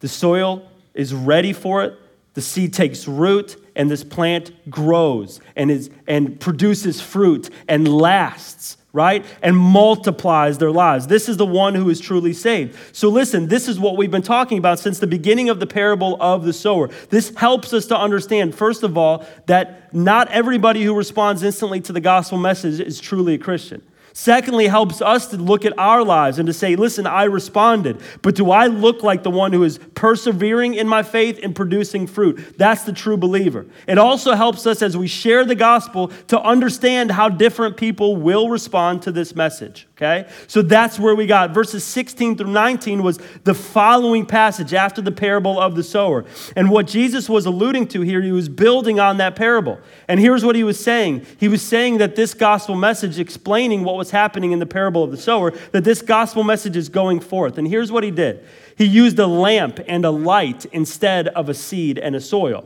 the 0.00 0.08
soil 0.08 0.68
is 0.92 1.14
ready 1.14 1.54
for 1.54 1.82
it, 1.82 1.98
the 2.34 2.42
seed 2.42 2.74
takes 2.74 3.08
root, 3.08 3.56
and 3.76 3.90
this 3.90 4.02
plant 4.02 4.50
grows 4.68 5.38
and, 5.54 5.70
is, 5.70 5.90
and 6.08 6.40
produces 6.40 7.00
fruit 7.00 7.50
and 7.68 7.86
lasts, 7.86 8.78
right? 8.92 9.24
And 9.42 9.56
multiplies 9.56 10.58
their 10.58 10.72
lives. 10.72 11.06
This 11.06 11.28
is 11.28 11.36
the 11.36 11.46
one 11.46 11.74
who 11.74 11.88
is 11.90 12.00
truly 12.00 12.32
saved. 12.32 12.76
So, 12.92 13.08
listen, 13.10 13.48
this 13.48 13.68
is 13.68 13.78
what 13.78 13.96
we've 13.96 14.10
been 14.10 14.22
talking 14.22 14.58
about 14.58 14.78
since 14.78 14.98
the 14.98 15.06
beginning 15.06 15.50
of 15.50 15.60
the 15.60 15.66
parable 15.66 16.16
of 16.20 16.44
the 16.44 16.54
sower. 16.54 16.88
This 17.10 17.32
helps 17.36 17.72
us 17.74 17.86
to 17.86 17.96
understand, 17.96 18.54
first 18.54 18.82
of 18.82 18.96
all, 18.96 19.24
that 19.44 19.94
not 19.94 20.28
everybody 20.28 20.82
who 20.82 20.94
responds 20.94 21.42
instantly 21.42 21.80
to 21.82 21.92
the 21.92 22.00
gospel 22.00 22.38
message 22.38 22.80
is 22.80 22.98
truly 22.98 23.34
a 23.34 23.38
Christian. 23.38 23.82
Secondly, 24.18 24.66
helps 24.66 25.02
us 25.02 25.26
to 25.26 25.36
look 25.36 25.66
at 25.66 25.78
our 25.78 26.02
lives 26.02 26.38
and 26.38 26.46
to 26.46 26.52
say, 26.54 26.74
listen, 26.74 27.06
I 27.06 27.24
responded, 27.24 28.00
but 28.22 28.34
do 28.34 28.50
I 28.50 28.66
look 28.66 29.02
like 29.02 29.22
the 29.22 29.30
one 29.30 29.52
who 29.52 29.62
is 29.62 29.78
persevering 29.94 30.72
in 30.72 30.88
my 30.88 31.02
faith 31.02 31.38
and 31.42 31.54
producing 31.54 32.06
fruit? 32.06 32.56
That's 32.56 32.84
the 32.84 32.94
true 32.94 33.18
believer. 33.18 33.66
It 33.86 33.98
also 33.98 34.32
helps 34.32 34.66
us 34.66 34.80
as 34.80 34.96
we 34.96 35.06
share 35.06 35.44
the 35.44 35.54
gospel 35.54 36.08
to 36.28 36.40
understand 36.40 37.10
how 37.10 37.28
different 37.28 37.76
people 37.76 38.16
will 38.16 38.48
respond 38.48 39.02
to 39.02 39.12
this 39.12 39.36
message. 39.36 39.86
Okay? 39.98 40.28
So 40.46 40.62
that's 40.62 40.98
where 40.98 41.14
we 41.14 41.26
got. 41.26 41.52
Verses 41.52 41.84
16 41.84 42.38
through 42.38 42.52
19 42.52 43.02
was 43.02 43.18
the 43.44 43.54
following 43.54 44.24
passage 44.24 44.72
after 44.72 45.02
the 45.02 45.12
parable 45.12 45.60
of 45.60 45.74
the 45.74 45.82
sower. 45.82 46.24
And 46.54 46.70
what 46.70 46.86
Jesus 46.86 47.28
was 47.28 47.44
alluding 47.44 47.88
to 47.88 48.00
here, 48.00 48.22
he 48.22 48.32
was 48.32 48.48
building 48.48 48.98
on 48.98 49.18
that 49.18 49.36
parable. 49.36 49.78
And 50.08 50.20
here's 50.20 50.44
what 50.44 50.56
he 50.56 50.64
was 50.64 50.82
saying 50.82 51.26
He 51.38 51.48
was 51.48 51.60
saying 51.60 51.98
that 51.98 52.16
this 52.16 52.32
gospel 52.34 52.76
message, 52.76 53.18
explaining 53.18 53.84
what 53.84 53.96
was 53.96 54.05
happening 54.10 54.52
in 54.52 54.58
the 54.58 54.66
parable 54.66 55.04
of 55.04 55.10
the 55.10 55.16
sower, 55.16 55.52
that 55.72 55.84
this 55.84 56.02
gospel 56.02 56.44
message 56.44 56.76
is 56.76 56.88
going 56.88 57.20
forth. 57.20 57.58
And 57.58 57.66
here's 57.66 57.92
what 57.92 58.04
he 58.04 58.10
did 58.10 58.44
He 58.76 58.84
used 58.84 59.18
a 59.18 59.26
lamp 59.26 59.80
and 59.86 60.04
a 60.04 60.10
light 60.10 60.64
instead 60.66 61.28
of 61.28 61.48
a 61.48 61.54
seed 61.54 61.98
and 61.98 62.16
a 62.16 62.20
soil. 62.20 62.64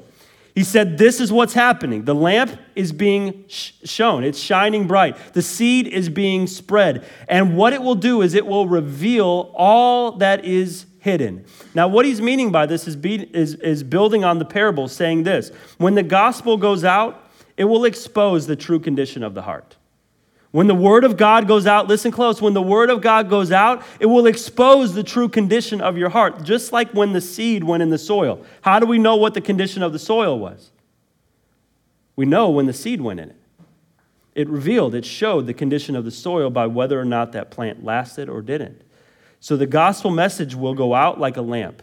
He 0.54 0.64
said, 0.64 0.98
This 0.98 1.20
is 1.20 1.32
what's 1.32 1.54
happening. 1.54 2.04
The 2.04 2.14
lamp 2.14 2.58
is 2.74 2.92
being 2.92 3.44
sh- 3.48 3.72
shown, 3.84 4.24
it's 4.24 4.38
shining 4.38 4.86
bright. 4.86 5.16
The 5.32 5.42
seed 5.42 5.86
is 5.86 6.08
being 6.08 6.46
spread. 6.46 7.04
And 7.28 7.56
what 7.56 7.72
it 7.72 7.82
will 7.82 7.94
do 7.94 8.22
is 8.22 8.34
it 8.34 8.46
will 8.46 8.68
reveal 8.68 9.52
all 9.54 10.12
that 10.12 10.44
is 10.44 10.86
hidden. 10.98 11.44
Now, 11.74 11.88
what 11.88 12.04
he's 12.04 12.20
meaning 12.20 12.52
by 12.52 12.66
this 12.66 12.86
is, 12.86 12.96
be, 12.96 13.22
is, 13.34 13.54
is 13.54 13.82
building 13.82 14.24
on 14.24 14.38
the 14.38 14.44
parable, 14.44 14.88
saying 14.88 15.22
this 15.22 15.50
when 15.78 15.94
the 15.94 16.02
gospel 16.02 16.56
goes 16.56 16.84
out, 16.84 17.30
it 17.56 17.64
will 17.64 17.84
expose 17.84 18.46
the 18.46 18.56
true 18.56 18.80
condition 18.80 19.22
of 19.22 19.34
the 19.34 19.42
heart. 19.42 19.76
When 20.52 20.66
the 20.66 20.74
word 20.74 21.04
of 21.04 21.16
God 21.16 21.46
goes 21.46 21.66
out, 21.66 21.86
listen 21.86 22.10
close, 22.10 22.42
when 22.42 22.54
the 22.54 22.62
word 22.62 22.90
of 22.90 23.00
God 23.00 23.30
goes 23.30 23.52
out, 23.52 23.84
it 24.00 24.06
will 24.06 24.26
expose 24.26 24.94
the 24.94 25.04
true 25.04 25.28
condition 25.28 25.80
of 25.80 25.96
your 25.96 26.08
heart, 26.08 26.42
just 26.42 26.72
like 26.72 26.90
when 26.92 27.12
the 27.12 27.20
seed 27.20 27.62
went 27.62 27.84
in 27.84 27.90
the 27.90 27.98
soil. 27.98 28.44
How 28.62 28.80
do 28.80 28.86
we 28.86 28.98
know 28.98 29.14
what 29.14 29.34
the 29.34 29.40
condition 29.40 29.82
of 29.82 29.92
the 29.92 29.98
soil 29.98 30.38
was? 30.38 30.72
We 32.16 32.26
know 32.26 32.50
when 32.50 32.66
the 32.66 32.72
seed 32.72 33.00
went 33.00 33.20
in 33.20 33.30
it. 33.30 33.36
It 34.34 34.48
revealed, 34.48 34.94
it 34.94 35.04
showed 35.04 35.46
the 35.46 35.54
condition 35.54 35.94
of 35.94 36.04
the 36.04 36.10
soil 36.10 36.50
by 36.50 36.66
whether 36.66 37.00
or 37.00 37.04
not 37.04 37.32
that 37.32 37.50
plant 37.50 37.84
lasted 37.84 38.28
or 38.28 38.42
didn't. 38.42 38.82
So 39.38 39.56
the 39.56 39.66
gospel 39.66 40.10
message 40.10 40.54
will 40.54 40.74
go 40.74 40.94
out 40.94 41.20
like 41.20 41.36
a 41.36 41.42
lamp. 41.42 41.82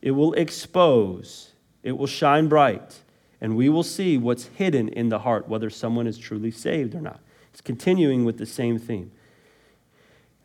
It 0.00 0.12
will 0.12 0.32
expose, 0.34 1.52
it 1.82 1.92
will 1.92 2.06
shine 2.06 2.48
bright, 2.48 3.00
and 3.40 3.56
we 3.56 3.68
will 3.68 3.82
see 3.82 4.16
what's 4.16 4.46
hidden 4.46 4.88
in 4.88 5.10
the 5.10 5.20
heart, 5.20 5.48
whether 5.48 5.70
someone 5.70 6.06
is 6.06 6.18
truly 6.18 6.50
saved 6.50 6.94
or 6.94 7.00
not. 7.00 7.20
It's 7.58 7.66
continuing 7.66 8.24
with 8.24 8.38
the 8.38 8.46
same 8.46 8.78
theme. 8.78 9.10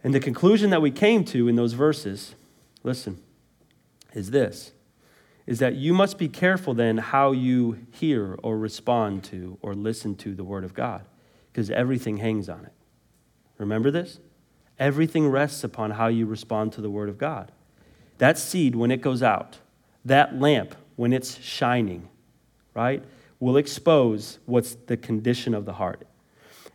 And 0.04 0.16
the 0.16 0.20
conclusion 0.20 0.72
that 0.72 0.82
we 0.82 0.90
came 0.90 1.24
to 1.26 1.48
in 1.48 1.56
those 1.56 1.74
verses, 1.74 2.34
listen, 2.82 3.22
is 4.14 4.32
this 4.32 4.72
is 5.46 5.60
that 5.60 5.76
you 5.76 5.94
must 5.94 6.18
be 6.18 6.28
careful 6.28 6.74
then 6.74 6.98
how 6.98 7.32
you 7.32 7.78
hear 7.92 8.40
or 8.42 8.58
respond 8.58 9.24
to 9.26 9.60
or 9.62 9.76
listen 9.76 10.16
to 10.16 10.34
the 10.34 10.44
Word 10.44 10.64
of 10.64 10.74
God, 10.74 11.06
because 11.52 11.70
everything 11.70 12.18
hangs 12.18 12.50
on 12.50 12.66
it. 12.66 12.72
Remember 13.60 13.92
this? 13.92 14.20
Everything 14.80 15.28
rests 15.28 15.64
upon 15.64 15.92
how 15.92 16.08
you 16.08 16.26
respond 16.26 16.74
to 16.74 16.82
the 16.82 16.90
Word 16.90 17.10
of 17.10 17.20
God. 17.20 17.52
That 18.18 18.40
seed, 18.40 18.74
when 18.74 18.90
it 18.90 19.02
goes 19.02 19.22
out, 19.22 19.60
that 20.04 20.40
lamp, 20.40 20.76
when 20.96 21.14
it's 21.14 21.40
shining, 21.42 22.08
right, 22.74 23.04
will 23.40 23.58
expose 23.58 24.40
what's 24.48 24.74
the 24.74 24.98
condition 24.98 25.54
of 25.54 25.66
the 25.66 25.74
heart. 25.74 26.08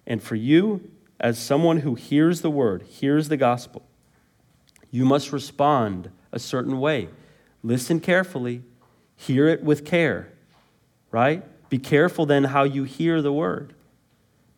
And 0.08 0.20
for 0.20 0.34
you, 0.34 0.90
as 1.20 1.38
someone 1.38 1.80
who 1.80 1.94
hears 1.94 2.40
the 2.40 2.50
word, 2.50 2.82
hears 2.82 3.28
the 3.28 3.36
gospel, 3.36 3.86
you 4.90 5.04
must 5.04 5.32
respond 5.32 6.10
a 6.32 6.38
certain 6.38 6.80
way. 6.80 7.08
Listen 7.62 8.00
carefully, 8.00 8.62
hear 9.14 9.46
it 9.46 9.62
with 9.62 9.84
care, 9.84 10.32
right? 11.10 11.44
Be 11.68 11.78
careful 11.78 12.24
then 12.24 12.44
how 12.44 12.64
you 12.64 12.84
hear 12.84 13.20
the 13.20 13.32
word, 13.32 13.74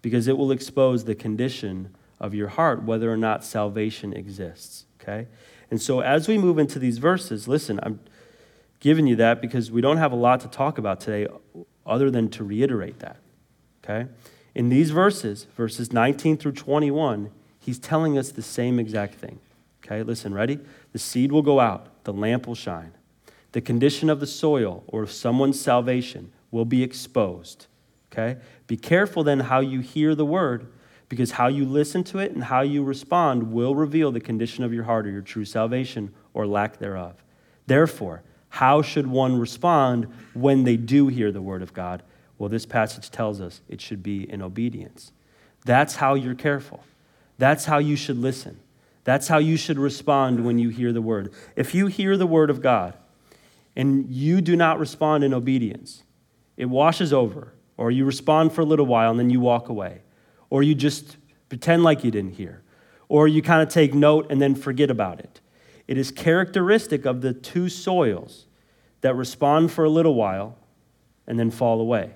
because 0.01 0.29
it 0.29 0.39
will 0.39 0.53
expose 0.53 1.05
the 1.05 1.15
condition 1.17 1.97
of 2.21 2.33
your 2.33 2.49
heart, 2.49 2.85
whether 2.85 3.13
or 3.13 3.17
not 3.17 3.45
salvation 3.45 4.13
exists, 4.13 4.85
okay? 5.01 5.27
And 5.71 5.83
so 5.83 6.01
as 6.01 6.29
we 6.29 6.39
move 6.39 6.59
into 6.59 6.79
these 6.79 6.99
verses, 6.99 7.49
listen, 7.49 7.81
I'm 7.83 7.99
giving 8.79 9.07
you 9.07 9.17
that 9.17 9.41
because 9.41 9.71
we 9.71 9.81
don't 9.81 9.97
have 9.97 10.13
a 10.13 10.17
lot 10.17 10.41
to 10.41 10.49
talk 10.49 10.79
about 10.79 11.01
today 11.01 11.27
other 11.85 12.11
than 12.11 12.29
to 12.31 12.45
reiterate 12.45 13.01
that. 13.01 13.17
Okay? 13.83 14.09
In 14.55 14.69
these 14.69 14.91
verses, 14.91 15.47
verses 15.57 15.93
19 15.93 16.37
through 16.37 16.53
21, 16.53 17.31
he's 17.59 17.79
telling 17.79 18.19
us 18.19 18.33
the 18.33 18.43
same 18.43 18.79
exact 18.79 19.15
thing. 19.15 19.39
Okay, 19.85 20.03
listen, 20.03 20.35
ready? 20.35 20.59
The 20.93 20.99
seed 20.99 21.33
will 21.33 21.43
go 21.43 21.61
out, 21.61 22.05
the 22.05 22.13
lamp 22.13 22.47
will 22.47 22.55
shine. 22.55 22.93
The 23.53 23.61
condition 23.61 24.09
of 24.11 24.21
the 24.21 24.27
soil 24.27 24.85
or 24.87 25.03
of 25.03 25.13
someone's 25.13 25.61
salvation 25.61 26.33
will 26.51 26.65
be 26.65 26.83
exposed. 26.83 27.67
Okay? 28.13 28.41
Be 28.67 28.77
careful 28.77 29.25
then 29.25 29.41
how 29.41 29.61
you 29.61 29.81
hear 29.81 30.15
the 30.15 30.27
word, 30.27 30.73
because 31.09 31.33
how 31.33 31.49
you 31.49 31.65
listen 31.65 32.05
to 32.05 32.19
it 32.19 32.33
and 32.33 32.45
how 32.45 32.61
you 32.61 32.85
respond 32.85 33.53
will 33.53 33.75
reveal 33.75 34.13
the 34.13 34.21
condition 34.21 34.63
of 34.63 34.73
your 34.73 34.85
heart 34.85 35.07
or 35.07 35.11
your 35.11 35.23
true 35.23 35.45
salvation 35.45 36.13
or 36.35 36.47
lack 36.47 36.79
thereof. 36.79 37.15
Therefore, 37.67 38.23
how 38.49 38.83
should 38.83 39.07
one 39.07 39.39
respond 39.39 40.07
when 40.35 40.65
they 40.65 40.77
do 40.77 41.09
hear 41.09 41.33
the 41.33 41.43
word 41.43 41.63
of 41.63 41.73
God? 41.73 42.03
Well, 42.41 42.49
this 42.49 42.65
passage 42.65 43.11
tells 43.11 43.39
us 43.39 43.61
it 43.69 43.83
should 43.83 44.03
be 44.03 44.29
in 44.29 44.41
obedience. 44.41 45.13
That's 45.67 45.97
how 45.97 46.15
you're 46.15 46.35
careful. 46.35 46.83
That's 47.37 47.67
how 47.67 47.77
you 47.77 47.97
should 47.97 48.17
listen. 48.17 48.61
That's 49.05 49.29
how 49.29 49.37
you 49.37 49.59
should 49.59 49.79
respond 49.79 50.43
when 50.43 50.59
you 50.59 50.71
hear 50.71 50.91
the 50.91 51.03
word. 51.03 51.35
If 51.55 51.75
you 51.75 51.89
hear 51.89 52.17
the 52.17 52.27
word 52.27 52.49
of 52.49 52.63
God 52.63 52.95
and 53.77 54.11
you 54.11 54.41
do 54.41 54.57
not 54.57 54.79
respond 54.79 55.23
in 55.23 55.35
obedience, 55.35 56.03
it 56.57 56.65
washes 56.65 57.13
over, 57.13 57.53
or 57.77 57.91
you 57.91 58.07
respond 58.07 58.55
for 58.55 58.63
a 58.63 58.65
little 58.65 58.87
while 58.87 59.11
and 59.11 59.21
then 59.21 59.29
you 59.29 59.41
walk 59.41 59.69
away, 59.69 60.01
or 60.49 60.63
you 60.63 60.75
just 60.75 61.19
pretend 61.51 61.83
like 61.83 62.05
you 62.05 62.11
didn't 62.11 62.37
hear, 62.37 62.63
or 63.11 63.29
you 63.29 63.43
kind 63.43 63.63
of 63.63 63.69
take 63.69 63.93
note 63.93 64.27
and 64.31 64.41
then 64.41 64.55
forget 64.55 64.91
about 64.91 65.21
it. 65.21 65.43
It 65.87 65.99
is 65.99 66.11
characteristic 66.11 67.05
of 67.05 67.21
the 67.21 67.35
two 67.35 67.69
soils 67.69 68.47
that 69.03 69.15
respond 69.15 69.73
for 69.73 69.85
a 69.85 69.91
little 69.91 70.15
while 70.15 70.57
and 71.27 71.39
then 71.39 71.51
fall 71.51 71.83
away. 71.83 72.15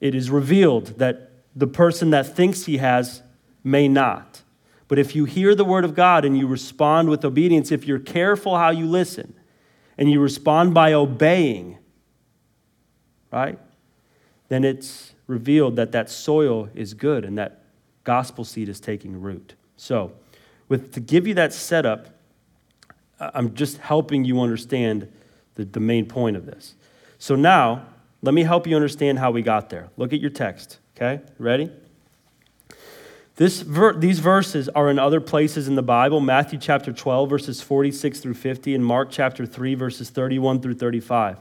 It 0.00 0.14
is 0.14 0.30
revealed 0.30 0.98
that 0.98 1.30
the 1.54 1.66
person 1.66 2.10
that 2.10 2.36
thinks 2.36 2.64
he 2.64 2.78
has 2.78 3.22
may 3.64 3.88
not. 3.88 4.42
But 4.86 4.98
if 4.98 5.14
you 5.14 5.24
hear 5.24 5.54
the 5.54 5.64
word 5.64 5.84
of 5.84 5.94
God 5.94 6.24
and 6.24 6.38
you 6.38 6.46
respond 6.46 7.10
with 7.10 7.24
obedience, 7.24 7.70
if 7.70 7.86
you're 7.86 7.98
careful 7.98 8.56
how 8.56 8.70
you 8.70 8.86
listen 8.86 9.34
and 9.98 10.10
you 10.10 10.20
respond 10.20 10.72
by 10.72 10.92
obeying, 10.92 11.78
right? 13.30 13.58
Then 14.48 14.64
it's 14.64 15.12
revealed 15.26 15.76
that 15.76 15.92
that 15.92 16.08
soil 16.08 16.70
is 16.74 16.94
good 16.94 17.24
and 17.24 17.36
that 17.36 17.64
gospel 18.04 18.44
seed 18.44 18.68
is 18.68 18.80
taking 18.80 19.20
root. 19.20 19.54
So, 19.76 20.12
with 20.68 20.92
to 20.94 21.00
give 21.00 21.26
you 21.26 21.34
that 21.34 21.52
setup, 21.52 22.08
I'm 23.20 23.54
just 23.54 23.78
helping 23.78 24.24
you 24.24 24.40
understand 24.40 25.10
the, 25.54 25.64
the 25.64 25.80
main 25.80 26.06
point 26.06 26.36
of 26.36 26.46
this. 26.46 26.74
So 27.18 27.34
now, 27.34 27.84
let 28.22 28.34
me 28.34 28.42
help 28.42 28.66
you 28.66 28.74
understand 28.74 29.18
how 29.18 29.30
we 29.30 29.42
got 29.42 29.70
there. 29.70 29.90
Look 29.96 30.12
at 30.12 30.20
your 30.20 30.30
text, 30.30 30.78
okay? 30.96 31.22
Ready? 31.38 31.70
This 33.36 33.60
ver- 33.60 33.92
these 33.92 34.18
verses 34.18 34.68
are 34.70 34.90
in 34.90 34.98
other 34.98 35.20
places 35.20 35.68
in 35.68 35.76
the 35.76 35.82
Bible 35.82 36.18
Matthew 36.18 36.58
chapter 36.58 36.92
12, 36.92 37.30
verses 37.30 37.62
46 37.62 38.18
through 38.18 38.34
50, 38.34 38.74
and 38.74 38.84
Mark 38.84 39.10
chapter 39.12 39.46
3, 39.46 39.76
verses 39.76 40.10
31 40.10 40.60
through 40.60 40.74
35. 40.74 41.38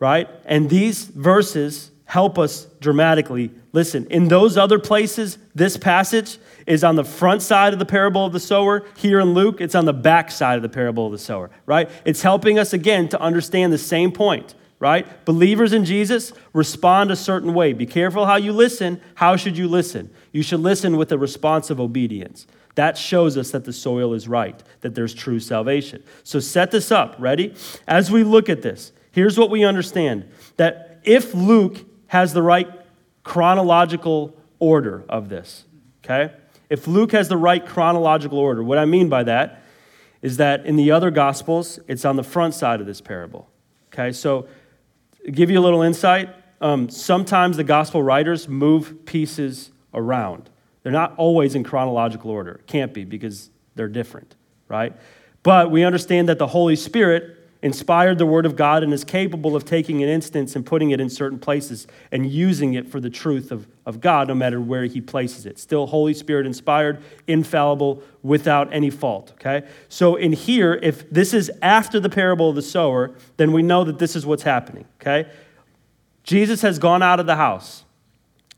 Right? 0.00 0.28
And 0.44 0.68
these 0.68 1.04
verses 1.04 1.92
help 2.06 2.36
us 2.36 2.64
dramatically. 2.80 3.52
Listen, 3.72 4.06
in 4.06 4.26
those 4.26 4.56
other 4.56 4.80
places, 4.80 5.38
this 5.54 5.76
passage 5.76 6.38
is 6.66 6.82
on 6.82 6.96
the 6.96 7.04
front 7.04 7.42
side 7.42 7.72
of 7.72 7.78
the 7.78 7.86
parable 7.86 8.26
of 8.26 8.32
the 8.32 8.40
sower. 8.40 8.84
Here 8.96 9.20
in 9.20 9.32
Luke, 9.32 9.60
it's 9.60 9.76
on 9.76 9.84
the 9.84 9.92
back 9.92 10.32
side 10.32 10.56
of 10.56 10.62
the 10.62 10.68
parable 10.68 11.06
of 11.06 11.12
the 11.12 11.18
sower, 11.18 11.50
right? 11.66 11.88
It's 12.04 12.22
helping 12.22 12.58
us 12.58 12.72
again 12.72 13.08
to 13.10 13.20
understand 13.20 13.72
the 13.72 13.78
same 13.78 14.10
point 14.10 14.56
right? 14.80 15.24
Believers 15.26 15.72
in 15.72 15.84
Jesus 15.84 16.32
respond 16.52 17.10
a 17.10 17.16
certain 17.16 17.54
way. 17.54 17.72
Be 17.72 17.86
careful 17.86 18.26
how 18.26 18.36
you 18.36 18.52
listen. 18.52 19.00
How 19.14 19.36
should 19.36 19.56
you 19.56 19.68
listen? 19.68 20.10
You 20.32 20.42
should 20.42 20.60
listen 20.60 20.96
with 20.96 21.12
a 21.12 21.18
response 21.18 21.70
of 21.70 21.78
obedience. 21.78 22.46
That 22.74 22.96
shows 22.96 23.36
us 23.36 23.50
that 23.50 23.64
the 23.64 23.72
soil 23.72 24.14
is 24.14 24.26
right, 24.26 24.60
that 24.80 24.94
there's 24.94 25.12
true 25.12 25.38
salvation. 25.38 26.02
So 26.24 26.40
set 26.40 26.70
this 26.70 26.90
up. 26.90 27.14
Ready? 27.18 27.54
As 27.86 28.10
we 28.10 28.24
look 28.24 28.48
at 28.48 28.62
this, 28.62 28.92
here's 29.12 29.38
what 29.38 29.50
we 29.50 29.64
understand 29.64 30.28
that 30.56 31.00
if 31.04 31.34
Luke 31.34 31.84
has 32.06 32.32
the 32.32 32.42
right 32.42 32.68
chronological 33.22 34.36
order 34.58 35.04
of 35.08 35.28
this, 35.28 35.64
okay? 36.04 36.32
If 36.70 36.86
Luke 36.86 37.12
has 37.12 37.28
the 37.28 37.36
right 37.36 37.64
chronological 37.64 38.38
order, 38.38 38.62
what 38.62 38.78
I 38.78 38.86
mean 38.86 39.08
by 39.08 39.24
that 39.24 39.62
is 40.22 40.38
that 40.38 40.64
in 40.64 40.76
the 40.76 40.90
other 40.90 41.10
gospels, 41.10 41.80
it's 41.86 42.04
on 42.04 42.16
the 42.16 42.22
front 42.22 42.54
side 42.54 42.80
of 42.80 42.86
this 42.86 43.00
parable. 43.00 43.48
Okay, 43.92 44.12
so 44.12 44.46
give 45.30 45.50
you 45.50 45.58
a 45.58 45.62
little 45.62 45.82
insight, 45.82 46.30
um, 46.60 46.88
sometimes 46.88 47.56
the 47.56 47.64
gospel 47.64 48.02
writers 48.02 48.48
move 48.48 49.04
pieces 49.06 49.70
around. 49.94 50.50
They're 50.82 50.92
not 50.92 51.14
always 51.16 51.54
in 51.54 51.64
chronological 51.64 52.30
order. 52.30 52.60
Can't 52.66 52.92
be 52.92 53.04
because 53.04 53.50
they're 53.74 53.88
different, 53.88 54.36
right? 54.68 54.94
But 55.42 55.70
we 55.70 55.84
understand 55.84 56.28
that 56.28 56.38
the 56.38 56.46
Holy 56.46 56.76
Spirit 56.76 57.39
inspired 57.62 58.18
the 58.18 58.26
Word 58.26 58.46
of 58.46 58.56
God 58.56 58.82
and 58.82 58.92
is 58.92 59.04
capable 59.04 59.54
of 59.54 59.64
taking 59.64 60.02
an 60.02 60.08
instance 60.08 60.56
and 60.56 60.64
putting 60.64 60.90
it 60.90 61.00
in 61.00 61.10
certain 61.10 61.38
places 61.38 61.86
and 62.10 62.30
using 62.30 62.74
it 62.74 62.88
for 62.88 63.00
the 63.00 63.10
truth 63.10 63.52
of, 63.52 63.66
of 63.84 64.00
God, 64.00 64.28
no 64.28 64.34
matter 64.34 64.60
where 64.60 64.84
He 64.84 65.00
places 65.00 65.44
it. 65.44 65.58
Still, 65.58 65.86
Holy 65.86 66.14
Spirit 66.14 66.46
inspired, 66.46 67.02
infallible, 67.26 68.02
without 68.22 68.72
any 68.72 68.90
fault, 68.90 69.32
okay? 69.34 69.66
So, 69.88 70.16
in 70.16 70.32
here, 70.32 70.78
if 70.82 71.08
this 71.10 71.34
is 71.34 71.50
after 71.60 72.00
the 72.00 72.08
parable 72.08 72.48
of 72.48 72.56
the 72.56 72.62
sower, 72.62 73.14
then 73.36 73.52
we 73.52 73.62
know 73.62 73.84
that 73.84 73.98
this 73.98 74.16
is 74.16 74.24
what's 74.24 74.42
happening, 74.42 74.86
okay? 75.00 75.30
Jesus 76.22 76.62
has 76.62 76.78
gone 76.78 77.02
out 77.02 77.20
of 77.20 77.26
the 77.26 77.36
house. 77.36 77.84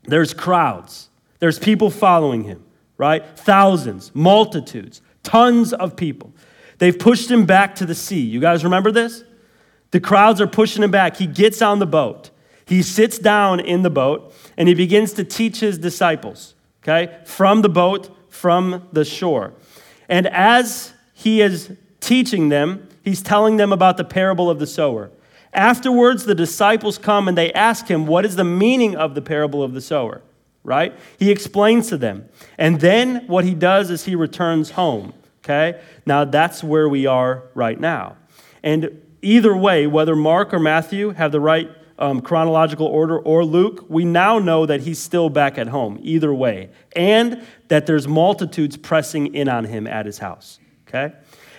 There's 0.03 0.33
crowds, 0.33 1.09
there's 1.39 1.59
people 1.59 1.89
following 1.89 2.43
him, 2.43 2.63
right? 2.97 3.25
Thousands, 3.37 4.11
multitudes, 4.13 5.01
tons 5.23 5.73
of 5.73 5.95
people. 5.95 6.33
They've 6.83 6.99
pushed 6.99 7.31
him 7.31 7.45
back 7.45 7.75
to 7.75 7.85
the 7.85 7.95
sea. 7.95 8.19
You 8.19 8.41
guys 8.41 8.65
remember 8.65 8.91
this? 8.91 9.23
The 9.91 10.01
crowds 10.01 10.41
are 10.41 10.47
pushing 10.47 10.83
him 10.83 10.91
back. 10.91 11.15
He 11.15 11.27
gets 11.27 11.61
on 11.61 11.79
the 11.79 11.85
boat. 11.85 12.29
He 12.65 12.81
sits 12.81 13.17
down 13.17 13.61
in 13.61 13.83
the 13.83 13.89
boat 13.89 14.33
and 14.57 14.67
he 14.67 14.73
begins 14.73 15.13
to 15.13 15.23
teach 15.23 15.61
his 15.61 15.77
disciples, 15.77 16.55
okay, 16.83 17.19
from 17.23 17.61
the 17.61 17.69
boat, 17.69 18.13
from 18.27 18.85
the 18.91 19.05
shore. 19.05 19.53
And 20.09 20.27
as 20.27 20.91
he 21.13 21.39
is 21.39 21.71
teaching 22.01 22.49
them, 22.49 22.89
he's 23.01 23.21
telling 23.21 23.55
them 23.55 23.71
about 23.71 23.95
the 23.95 24.03
parable 24.03 24.49
of 24.49 24.59
the 24.59 24.67
sower. 24.67 25.09
Afterwards, 25.53 26.25
the 26.25 26.35
disciples 26.35 26.97
come 26.97 27.29
and 27.29 27.37
they 27.37 27.53
ask 27.53 27.87
him, 27.87 28.07
What 28.07 28.25
is 28.25 28.35
the 28.35 28.43
meaning 28.43 28.93
of 28.93 29.15
the 29.15 29.21
parable 29.21 29.63
of 29.63 29.73
the 29.73 29.79
sower? 29.79 30.21
Right? 30.65 30.93
He 31.17 31.31
explains 31.31 31.87
to 31.87 31.97
them. 31.97 32.27
And 32.57 32.81
then 32.81 33.25
what 33.27 33.45
he 33.45 33.53
does 33.53 33.89
is 33.89 34.03
he 34.03 34.15
returns 34.15 34.71
home. 34.71 35.13
Okay? 35.43 35.81
Now 36.05 36.25
that's 36.25 36.63
where 36.63 36.87
we 36.87 37.05
are 37.05 37.43
right 37.53 37.79
now. 37.79 38.17
And 38.63 39.01
either 39.21 39.55
way, 39.55 39.87
whether 39.87 40.15
Mark 40.15 40.53
or 40.53 40.59
Matthew 40.59 41.11
have 41.11 41.31
the 41.31 41.39
right 41.39 41.69
um, 41.99 42.21
chronological 42.21 42.87
order 42.87 43.19
or 43.19 43.45
Luke, 43.45 43.85
we 43.89 44.05
now 44.05 44.39
know 44.39 44.65
that 44.65 44.81
he's 44.81 44.99
still 44.99 45.29
back 45.29 45.57
at 45.57 45.67
home, 45.67 45.99
either 46.01 46.33
way, 46.33 46.69
and 46.95 47.45
that 47.67 47.85
there's 47.85 48.07
multitudes 48.07 48.77
pressing 48.77 49.33
in 49.35 49.47
on 49.47 49.65
him 49.65 49.85
at 49.87 50.05
his 50.05 50.17
house. 50.17 50.59
Okay? 50.87 51.13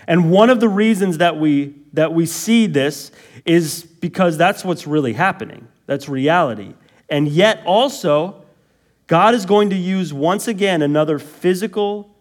And 0.06 0.30
one 0.30 0.50
of 0.50 0.60
the 0.60 0.68
reasons 0.68 1.18
that 1.18 1.38
we, 1.38 1.74
that 1.92 2.12
we 2.12 2.26
see 2.26 2.66
this 2.66 3.10
is 3.44 3.84
because 3.84 4.36
that's 4.36 4.64
what's 4.64 4.86
really 4.86 5.12
happening. 5.12 5.68
That's 5.86 6.08
reality. 6.08 6.74
And 7.08 7.28
yet, 7.28 7.62
also, 7.64 8.44
God 9.06 9.34
is 9.34 9.46
going 9.46 9.70
to 9.70 9.76
use 9.76 10.12
once 10.12 10.48
again 10.48 10.82
another 10.82 11.18
physical, 11.18 12.14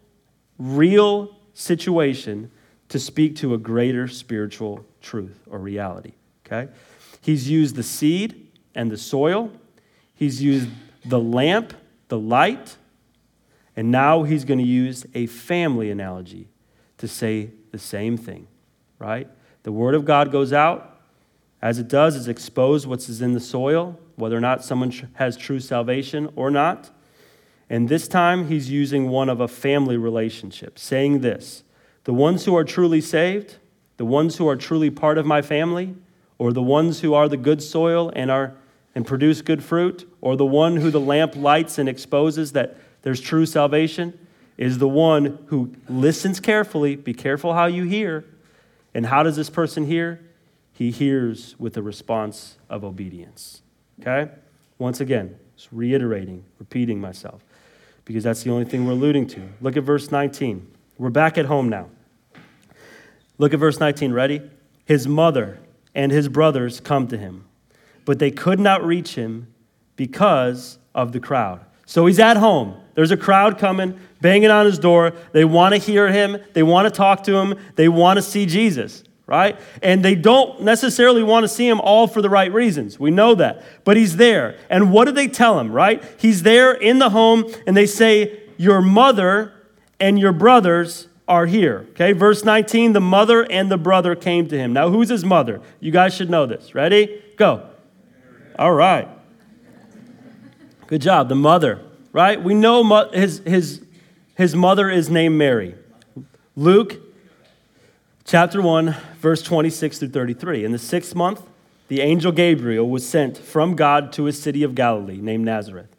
real 0.58 1.33
situation 1.54 2.52
to 2.89 3.00
speak 3.00 3.36
to 3.38 3.54
a 3.54 3.58
greater 3.58 4.08
spiritual 4.08 4.86
truth 5.02 5.39
or 5.50 5.60
reality. 5.60 6.13
Okay? 6.46 6.72
He's 7.22 7.50
used 7.50 7.76
the 7.76 7.84
seed 7.84 8.52
and 8.76 8.92
the 8.92 8.98
soil, 8.98 9.52
he's 10.13 10.42
used 10.42 10.70
the 11.06 11.20
lamp, 11.20 11.74
the 12.08 12.20
light, 12.20 12.78
and 13.76 13.92
now 13.92 14.24
he's 14.24 14.46
going 14.46 14.60
to 14.60 14.66
use 14.66 15.06
a 15.13 15.26
family 15.28 15.89
analogy 15.89 16.48
to 16.98 17.08
say 17.08 17.50
the 17.72 17.80
same 17.80 18.18
thing, 18.18 18.48
right? 19.00 19.28
The 19.63 19.72
word 19.72 19.96
of 19.96 20.06
God 20.06 20.32
goes 20.32 20.54
out. 20.54 21.02
As 21.62 21.80
it 21.80 21.88
does, 21.88 22.16
it's 22.16 22.28
exposed 22.28 22.86
what's 22.86 23.22
in 23.22 23.34
the 23.34 23.39
soil, 23.39 24.00
whether 24.16 24.38
or 24.38 24.42
not 24.42 24.63
someone 24.63 24.92
has 25.13 25.38
true 25.38 25.60
salvation 25.60 26.32
or 26.36 26.52
not. 26.52 26.92
And 27.74 27.90
this 27.90 28.08
time, 28.08 28.50
he's 28.50 28.70
using 28.70 29.10
one 29.10 29.30
of 29.30 29.40
a 29.40 29.48
family 29.48 29.98
relationship, 29.98 30.78
saying 30.78 31.22
this 31.22 31.64
The 32.04 32.14
ones 32.14 32.46
who 32.46 32.56
are 32.56 32.64
truly 32.64 33.02
saved, 33.02 33.56
the 33.98 34.06
ones 34.06 34.38
who 34.38 34.48
are 34.48 34.56
truly 34.56 34.92
part 34.92 35.18
of 35.18 35.26
my 35.26 35.42
family, 35.42 35.96
or 36.38 36.54
the 36.54 36.62
ones 36.62 37.00
who 37.00 37.16
are 37.16 37.28
the 37.28 37.36
good 37.36 37.64
soil 37.64 38.12
and, 38.16 38.30
are, 38.30 38.54
and 38.94 39.08
produce 39.08 39.42
good 39.42 39.64
fruit, 39.64 40.08
or 40.22 40.36
the 40.36 40.46
one 40.46 40.78
who 40.78 40.92
the 40.92 41.00
lamp 41.00 41.36
lights 41.36 41.80
and 41.80 41.90
exposes 41.90 42.52
that 42.52 42.78
there's 43.02 43.20
true 43.20 43.48
salvation, 43.48 44.20
is 44.56 44.78
the 44.78 44.88
one 44.88 45.44
who 45.48 45.74
listens 45.90 46.40
carefully. 46.40 46.96
Be 46.96 47.16
careful 47.16 47.56
how 47.56 47.66
you 47.66 47.86
hear. 47.86 48.24
And 48.94 49.08
how 49.08 49.24
does 49.24 49.36
this 49.36 49.50
person 49.50 49.88
hear? 49.88 50.24
He 50.74 50.92
hears 50.92 51.56
with 51.58 51.76
a 51.76 51.82
response 51.82 52.60
of 52.70 52.84
obedience. 52.84 53.64
Okay? 54.00 54.32
Once 54.78 55.00
again, 55.00 55.40
just 55.56 55.70
reiterating, 55.72 56.44
repeating 56.60 57.02
myself, 57.02 57.44
because 58.06 58.24
that's 58.24 58.44
the 58.44 58.52
only 58.52 58.66
thing 58.66 58.86
we're 58.86 58.94
alluding 58.94 59.28
to. 59.28 59.42
Look 59.62 59.78
at 59.78 59.84
verse 59.84 60.12
19. 60.12 60.68
We're 60.98 61.10
back 61.10 61.38
at 61.38 61.46
home 61.46 61.70
now. 61.70 61.89
Look 63.38 63.54
at 63.54 63.60
verse 63.60 63.80
19. 63.80 64.12
Ready? 64.13 64.42
His 64.86 65.08
mother 65.08 65.60
and 65.96 66.12
his 66.12 66.28
brothers 66.28 66.80
come 66.80 67.08
to 67.08 67.18
him, 67.18 67.46
but 68.06 68.20
they 68.20 68.32
could 68.32 68.60
not 68.60 68.84
reach 68.86 69.16
him 69.16 69.54
because 69.96 70.78
of 70.94 71.12
the 71.12 71.20
crowd. 71.20 71.62
So 71.86 72.06
he's 72.06 72.20
at 72.20 72.38
home. 72.38 72.80
There's 72.96 73.12
a 73.12 73.18
crowd 73.18 73.58
coming, 73.58 74.00
banging 74.22 74.50
on 74.50 74.66
his 74.66 74.80
door. 74.80 75.13
They 75.32 75.46
want 75.46 75.74
to 75.74 75.80
hear 75.80 76.12
him, 76.12 76.38
they 76.54 76.63
want 76.63 76.88
to 76.88 76.92
talk 76.92 77.24
to 77.24 77.36
him, 77.36 77.60
they 77.76 77.89
want 77.89 78.18
to 78.18 78.22
see 78.22 78.46
Jesus, 78.46 79.04
right? 79.26 79.60
And 79.82 80.04
they 80.04 80.16
don't 80.16 80.62
necessarily 80.62 81.24
want 81.24 81.44
to 81.44 81.48
see 81.48 81.68
him 81.68 81.80
all 81.80 82.08
for 82.08 82.22
the 82.22 82.30
right 82.30 82.52
reasons. 82.52 83.00
We 83.00 83.12
know 83.12 83.36
that. 83.36 83.64
But 83.84 83.98
he's 83.98 84.18
there. 84.18 84.58
And 84.70 84.92
what 84.92 85.06
do 85.06 85.12
they 85.12 85.28
tell 85.28 85.60
him, 85.60 85.72
right? 85.72 86.04
He's 86.18 86.44
there 86.44 86.74
in 86.74 87.00
the 87.00 87.10
home, 87.10 87.52
and 87.66 87.76
they 87.76 87.86
say, 87.86 88.42
Your 88.58 88.82
mother 88.82 89.54
and 90.00 90.20
your 90.20 90.34
brothers 90.34 91.08
are 91.28 91.46
here. 91.46 91.88
Okay, 91.92 92.12
verse 92.12 92.44
19 92.44 92.94
the 92.94 93.02
mother 93.02 93.50
and 93.50 93.72
the 93.72 93.78
brother 93.78 94.16
came 94.16 94.48
to 94.50 94.58
him. 94.58 94.74
Now, 94.74 94.90
who's 94.90 95.10
his 95.10 95.24
mother? 95.24 95.62
You 95.80 95.92
guys 95.92 96.14
should 96.14 96.30
know 96.30 96.46
this. 96.46 96.76
Ready? 96.76 97.22
Go. 97.38 97.70
All 98.60 98.74
right. 98.74 99.08
Good 100.88 101.02
job. 101.02 101.30
The 101.30 101.36
mother, 101.36 101.82
right? 102.12 102.42
We 102.42 102.54
know 102.54 103.10
his, 103.14 103.40
his, 103.40 103.82
his 104.36 104.56
mother 104.56 104.90
is 104.90 105.10
named 105.10 105.38
Mary. 105.38 105.76
Luke 106.56 107.00
chapter 108.26 108.62
1, 108.62 108.96
verse 109.20 109.42
26 109.42 110.00
through 110.00 110.10
33. 110.10 110.66
In 110.66 110.72
the 110.72 110.80
sixth 110.80 111.16
month, 111.16 111.42
the 111.88 112.02
angel 112.02 112.32
Gabriel 112.32 112.90
was 112.90 113.08
sent 113.08 113.38
from 113.38 113.76
God 113.76 114.14
to 114.14 114.28
a 114.28 114.34
city 114.34 114.64
of 114.64 114.76
Galilee 114.76 115.20
named 115.22 115.46
Nazareth 115.46 115.94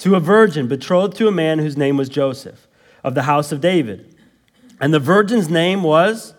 to 0.00 0.14
a 0.14 0.20
virgin 0.20 0.66
betrothed 0.66 1.16
to 1.18 1.28
a 1.28 1.32
man 1.32 1.58
whose 1.58 1.76
name 1.76 1.96
was 1.98 2.08
Joseph 2.08 2.66
of 3.04 3.14
the 3.14 3.24
house 3.24 3.52
of 3.52 3.60
David. 3.60 4.16
And 4.80 4.94
the 4.94 4.98
virgin's 4.98 5.50
name 5.50 5.82
was 5.82 6.32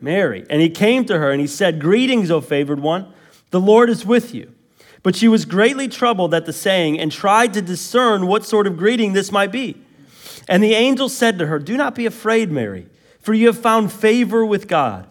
Mary. 0.00 0.44
And 0.50 0.60
he 0.60 0.68
came 0.68 1.04
to 1.04 1.18
her 1.18 1.30
and 1.30 1.40
he 1.40 1.46
said, 1.46 1.80
Greetings, 1.80 2.32
O 2.32 2.40
favored 2.40 2.80
one, 2.80 3.12
the 3.50 3.60
Lord 3.60 3.88
is 3.88 4.04
with 4.04 4.34
you. 4.34 4.52
But 5.04 5.14
she 5.14 5.28
was 5.28 5.44
greatly 5.44 5.86
troubled 5.86 6.34
at 6.34 6.46
the 6.46 6.52
saying 6.52 6.98
and 6.98 7.12
tried 7.12 7.54
to 7.54 7.62
discern 7.62 8.26
what 8.26 8.44
sort 8.44 8.66
of 8.66 8.76
greeting 8.76 9.12
this 9.12 9.30
might 9.30 9.52
be. 9.52 9.80
And 10.48 10.60
the 10.60 10.74
angel 10.74 11.08
said 11.08 11.38
to 11.38 11.46
her, 11.46 11.60
Do 11.60 11.76
not 11.76 11.94
be 11.94 12.06
afraid, 12.06 12.50
Mary, 12.50 12.88
for 13.28 13.34
you 13.34 13.48
have 13.48 13.58
found 13.58 13.92
favor 13.92 14.42
with 14.42 14.66
God. 14.66 15.06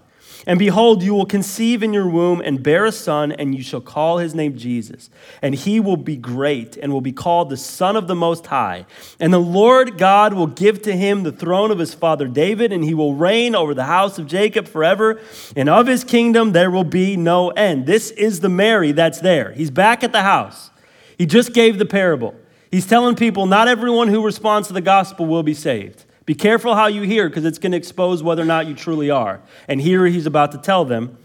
And 0.48 0.58
behold, 0.58 1.04
you 1.04 1.14
will 1.14 1.28
conceive 1.28 1.84
in 1.84 1.94
your 1.94 2.10
womb 2.10 2.42
and 2.42 2.64
bear 2.64 2.86
a 2.86 2.92
son, 2.92 3.32
and 3.32 3.54
you 3.54 3.62
shall 3.62 3.80
call 3.80 4.18
his 4.18 4.34
name 4.34 4.58
Jesus. 4.58 5.12
And 5.40 5.54
he 5.54 5.80
will 5.80 5.98
be 5.98 6.18
great 6.18 6.78
and 6.78 6.92
will 6.92 7.02
be 7.02 7.12
called 7.12 7.52
the 7.52 7.58
Son 7.58 7.96
of 7.96 8.08
the 8.08 8.16
Most 8.16 8.48
High. 8.48 8.88
And 9.20 9.32
the 9.32 9.38
Lord 9.38 10.00
God 10.00 10.34
will 10.34 10.48
give 10.48 10.82
to 10.82 10.98
him 10.98 11.22
the 11.22 11.32
throne 11.32 11.70
of 11.70 11.78
his 11.78 11.94
father 11.94 12.28
David, 12.28 12.74
and 12.74 12.84
he 12.84 12.96
will 12.96 13.14
reign 13.14 13.54
over 13.54 13.76
the 13.76 13.84
house 13.84 14.18
of 14.18 14.26
Jacob 14.26 14.68
forever. 14.68 15.22
And 15.56 15.70
of 15.70 15.86
his 15.86 16.04
kingdom 16.04 16.54
there 16.54 16.72
will 16.72 16.84
be 16.84 17.18
no 17.18 17.50
end. 17.50 17.86
This 17.86 18.10
is 18.10 18.40
the 18.40 18.50
Mary 18.50 18.94
that's 18.94 19.20
there. 19.20 19.52
He's 19.52 19.70
back 19.70 20.04
at 20.04 20.12
the 20.12 20.24
house. 20.24 20.72
He 21.20 21.28
just 21.28 21.54
gave 21.54 21.78
the 21.78 21.86
parable. 21.86 22.34
He's 22.72 22.88
telling 22.88 23.14
people 23.16 23.46
not 23.46 23.68
everyone 23.68 24.08
who 24.08 24.26
responds 24.26 24.70
to 24.70 24.74
the 24.74 24.82
gospel 24.82 25.28
will 25.28 25.44
be 25.44 25.54
saved. 25.54 26.06
Be 26.28 26.36
careful 26.36 26.76
how 26.76 26.88
you 26.88 27.04
hear 27.04 27.30
because 27.30 27.46
it's 27.46 27.58
going 27.58 27.72
to 27.72 27.78
expose 27.78 28.22
whether 28.22 28.42
or 28.42 28.46
not 28.46 28.68
you 28.68 28.76
truly 28.76 29.10
are. 29.10 29.40
And 29.70 29.80
here 29.80 30.06
he's 30.08 30.26
about 30.26 30.52
to 30.52 30.58
tell 30.58 30.84
them 30.84 31.18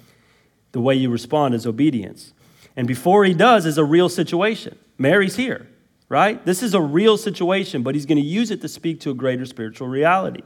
the 0.71 0.81
way 0.81 0.95
you 0.95 1.11
respond 1.11 1.55
is 1.57 1.67
obedience. 1.67 2.33
And 2.77 2.87
before 2.87 3.25
he 3.25 3.35
does 3.35 3.67
is 3.67 3.79
a 3.79 3.85
real 3.85 4.09
situation. 4.09 4.79
Mary's 4.99 5.35
here, 5.35 5.67
right? 6.09 6.43
This 6.47 6.63
is 6.63 6.73
a 6.73 6.81
real 6.81 7.17
situation, 7.17 7.83
but 7.83 7.97
he's 7.97 8.07
going 8.07 8.23
to 8.23 8.25
use 8.25 8.53
it 8.53 8.61
to 8.61 8.69
speak 8.69 9.01
to 9.01 9.11
a 9.11 9.15
greater 9.15 9.45
spiritual 9.45 9.89
reality. 9.89 10.43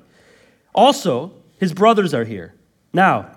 Also, 0.75 1.35
his 1.61 1.75
brothers 1.75 2.15
are 2.15 2.25
here. 2.25 2.55
Now, 2.95 3.31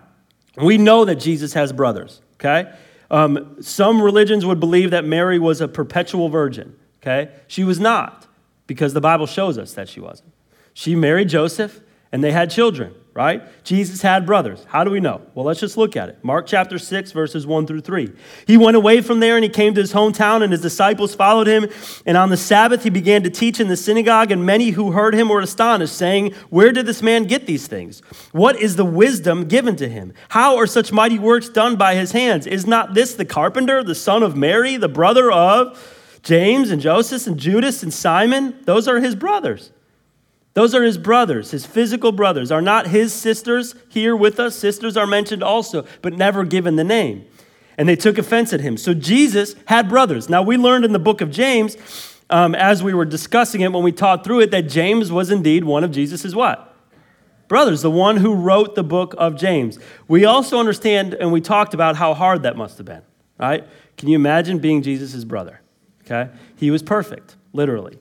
we 0.55 0.77
know 0.77 1.03
that 1.03 1.15
Jesus 1.15 1.51
has 1.51 1.73
brothers, 1.73 2.21
okay? 2.35 2.73
Um, 3.11 3.57
some 3.61 4.01
religions 4.01 4.45
would 4.45 4.61
believe 4.61 4.91
that 4.91 5.03
Mary 5.03 5.37
was 5.37 5.59
a 5.59 5.67
perpetual 5.67 6.29
virgin, 6.29 6.77
okay? 7.03 7.29
She 7.47 7.65
was 7.65 7.77
not, 7.77 8.25
because 8.67 8.93
the 8.93 9.01
Bible 9.01 9.25
shows 9.25 9.57
us 9.57 9.73
that 9.73 9.89
she 9.89 9.99
wasn't. 9.99 10.31
She 10.79 10.95
married 10.95 11.27
Joseph 11.27 11.81
and 12.09 12.23
they 12.23 12.31
had 12.31 12.49
children, 12.49 12.95
right? 13.13 13.43
Jesus 13.65 14.01
had 14.01 14.25
brothers. 14.25 14.65
How 14.69 14.85
do 14.85 14.91
we 14.91 15.01
know? 15.01 15.21
Well, 15.35 15.43
let's 15.43 15.59
just 15.59 15.75
look 15.75 15.97
at 15.97 16.07
it. 16.07 16.23
Mark 16.23 16.47
chapter 16.47 16.79
6, 16.79 17.11
verses 17.11 17.45
1 17.45 17.67
through 17.67 17.81
3. 17.81 18.13
He 18.47 18.55
went 18.55 18.77
away 18.77 19.01
from 19.01 19.19
there 19.19 19.35
and 19.35 19.43
he 19.43 19.49
came 19.49 19.73
to 19.73 19.81
his 19.81 19.91
hometown, 19.91 20.41
and 20.41 20.53
his 20.53 20.61
disciples 20.61 21.13
followed 21.13 21.47
him. 21.47 21.67
And 22.05 22.15
on 22.15 22.29
the 22.29 22.37
Sabbath, 22.37 22.83
he 22.83 22.89
began 22.89 23.23
to 23.23 23.29
teach 23.29 23.59
in 23.59 23.67
the 23.67 23.75
synagogue, 23.75 24.31
and 24.31 24.45
many 24.45 24.69
who 24.69 24.93
heard 24.93 25.13
him 25.13 25.27
were 25.27 25.41
astonished, 25.41 25.97
saying, 25.97 26.31
Where 26.49 26.71
did 26.71 26.85
this 26.85 27.01
man 27.01 27.25
get 27.25 27.45
these 27.45 27.67
things? 27.67 27.99
What 28.31 28.55
is 28.55 28.77
the 28.77 28.85
wisdom 28.85 29.49
given 29.49 29.75
to 29.75 29.89
him? 29.89 30.13
How 30.29 30.55
are 30.55 30.65
such 30.65 30.93
mighty 30.93 31.19
works 31.19 31.49
done 31.49 31.75
by 31.75 31.95
his 31.95 32.13
hands? 32.13 32.47
Is 32.47 32.65
not 32.65 32.93
this 32.93 33.15
the 33.15 33.25
carpenter, 33.25 33.83
the 33.83 33.95
son 33.95 34.23
of 34.23 34.37
Mary, 34.37 34.77
the 34.77 34.87
brother 34.87 35.29
of 35.29 35.77
James 36.23 36.71
and 36.71 36.81
Joseph 36.81 37.27
and 37.27 37.37
Judas 37.37 37.83
and 37.83 37.93
Simon? 37.93 38.55
Those 38.63 38.87
are 38.87 39.01
his 39.01 39.13
brothers. 39.13 39.73
Those 40.53 40.73
are 40.73 40.83
his 40.83 40.97
brothers, 40.97 41.51
his 41.51 41.65
physical 41.65 42.11
brothers. 42.11 42.51
Are 42.51 42.61
not 42.61 42.87
his 42.87 43.13
sisters 43.13 43.75
here 43.87 44.15
with 44.15 44.39
us? 44.39 44.55
Sisters 44.55 44.97
are 44.97 45.07
mentioned 45.07 45.43
also, 45.43 45.85
but 46.01 46.13
never 46.13 46.43
given 46.43 46.75
the 46.75 46.83
name. 46.83 47.25
And 47.77 47.87
they 47.87 47.95
took 47.95 48.17
offense 48.17 48.51
at 48.51 48.59
him. 48.59 48.75
So 48.75 48.93
Jesus 48.93 49.55
had 49.65 49.87
brothers. 49.87 50.27
Now, 50.27 50.41
we 50.41 50.57
learned 50.57 50.85
in 50.85 50.91
the 50.91 50.99
book 50.99 51.21
of 51.21 51.31
James, 51.31 51.77
um, 52.29 52.53
as 52.55 52.83
we 52.83 52.93
were 52.93 53.05
discussing 53.05 53.61
it 53.61 53.71
when 53.71 53.83
we 53.83 53.91
taught 53.91 54.23
through 54.23 54.41
it, 54.41 54.51
that 54.51 54.63
James 54.63 55.11
was 55.11 55.31
indeed 55.31 55.63
one 55.63 55.83
of 55.83 55.91
Jesus's 55.91 56.35
what? 56.35 56.75
Brothers, 57.47 57.81
the 57.81 57.89
one 57.89 58.17
who 58.17 58.35
wrote 58.35 58.75
the 58.75 58.83
book 58.83 59.15
of 59.17 59.35
James. 59.35 59.79
We 60.07 60.25
also 60.25 60.59
understand, 60.59 61.13
and 61.13 61.31
we 61.31 61.41
talked 61.41 61.73
about 61.73 61.95
how 61.95 62.13
hard 62.13 62.43
that 62.43 62.57
must 62.57 62.77
have 62.77 62.85
been, 62.85 63.01
right? 63.39 63.65
Can 63.97 64.09
you 64.09 64.15
imagine 64.15 64.59
being 64.59 64.81
Jesus' 64.81 65.23
brother? 65.23 65.61
Okay? 66.01 66.29
He 66.57 66.69
was 66.69 66.83
perfect, 66.83 67.37
literally. 67.53 67.97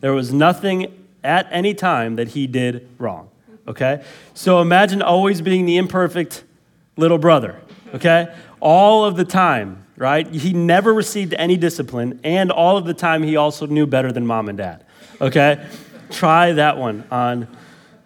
There 0.00 0.12
was 0.12 0.32
nothing 0.32 1.01
at 1.24 1.46
any 1.50 1.74
time 1.74 2.16
that 2.16 2.28
he 2.28 2.46
did 2.46 2.88
wrong. 2.98 3.30
Okay? 3.66 4.04
So 4.34 4.60
imagine 4.60 5.02
always 5.02 5.40
being 5.40 5.66
the 5.66 5.76
imperfect 5.76 6.44
little 6.96 7.18
brother. 7.18 7.60
Okay? 7.94 8.34
All 8.60 9.04
of 9.04 9.16
the 9.16 9.24
time, 9.24 9.86
right? 9.96 10.26
He 10.26 10.52
never 10.52 10.92
received 10.92 11.34
any 11.34 11.56
discipline, 11.56 12.20
and 12.24 12.50
all 12.50 12.76
of 12.76 12.84
the 12.84 12.94
time 12.94 13.22
he 13.22 13.36
also 13.36 13.66
knew 13.66 13.86
better 13.86 14.12
than 14.12 14.26
mom 14.26 14.48
and 14.48 14.58
dad. 14.58 14.84
Okay? 15.20 15.64
Try 16.10 16.52
that 16.52 16.78
one 16.78 17.04
on 17.10 17.48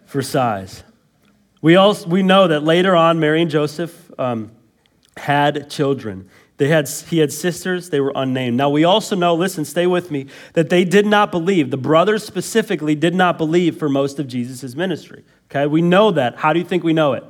for 0.06 0.22
size. 0.22 0.82
We, 1.62 1.76
also, 1.76 2.08
we 2.08 2.22
know 2.22 2.48
that 2.48 2.62
later 2.62 2.94
on, 2.94 3.18
Mary 3.18 3.42
and 3.42 3.50
Joseph 3.50 4.10
um, 4.18 4.52
had 5.16 5.68
children. 5.70 6.28
They 6.58 6.68
had, 6.68 6.88
he 6.88 7.18
had 7.18 7.32
sisters, 7.32 7.90
they 7.90 8.00
were 8.00 8.12
unnamed. 8.14 8.56
Now, 8.56 8.70
we 8.70 8.84
also 8.84 9.14
know, 9.14 9.34
listen, 9.34 9.64
stay 9.66 9.86
with 9.86 10.10
me, 10.10 10.26
that 10.54 10.70
they 10.70 10.84
did 10.84 11.04
not 11.04 11.30
believe. 11.30 11.70
The 11.70 11.76
brothers 11.76 12.24
specifically 12.24 12.94
did 12.94 13.14
not 13.14 13.36
believe 13.36 13.76
for 13.76 13.90
most 13.90 14.18
of 14.18 14.26
Jesus' 14.26 14.74
ministry. 14.74 15.22
Okay, 15.50 15.66
we 15.66 15.82
know 15.82 16.10
that. 16.12 16.36
How 16.36 16.54
do 16.54 16.58
you 16.58 16.64
think 16.64 16.82
we 16.82 16.94
know 16.94 17.12
it? 17.12 17.24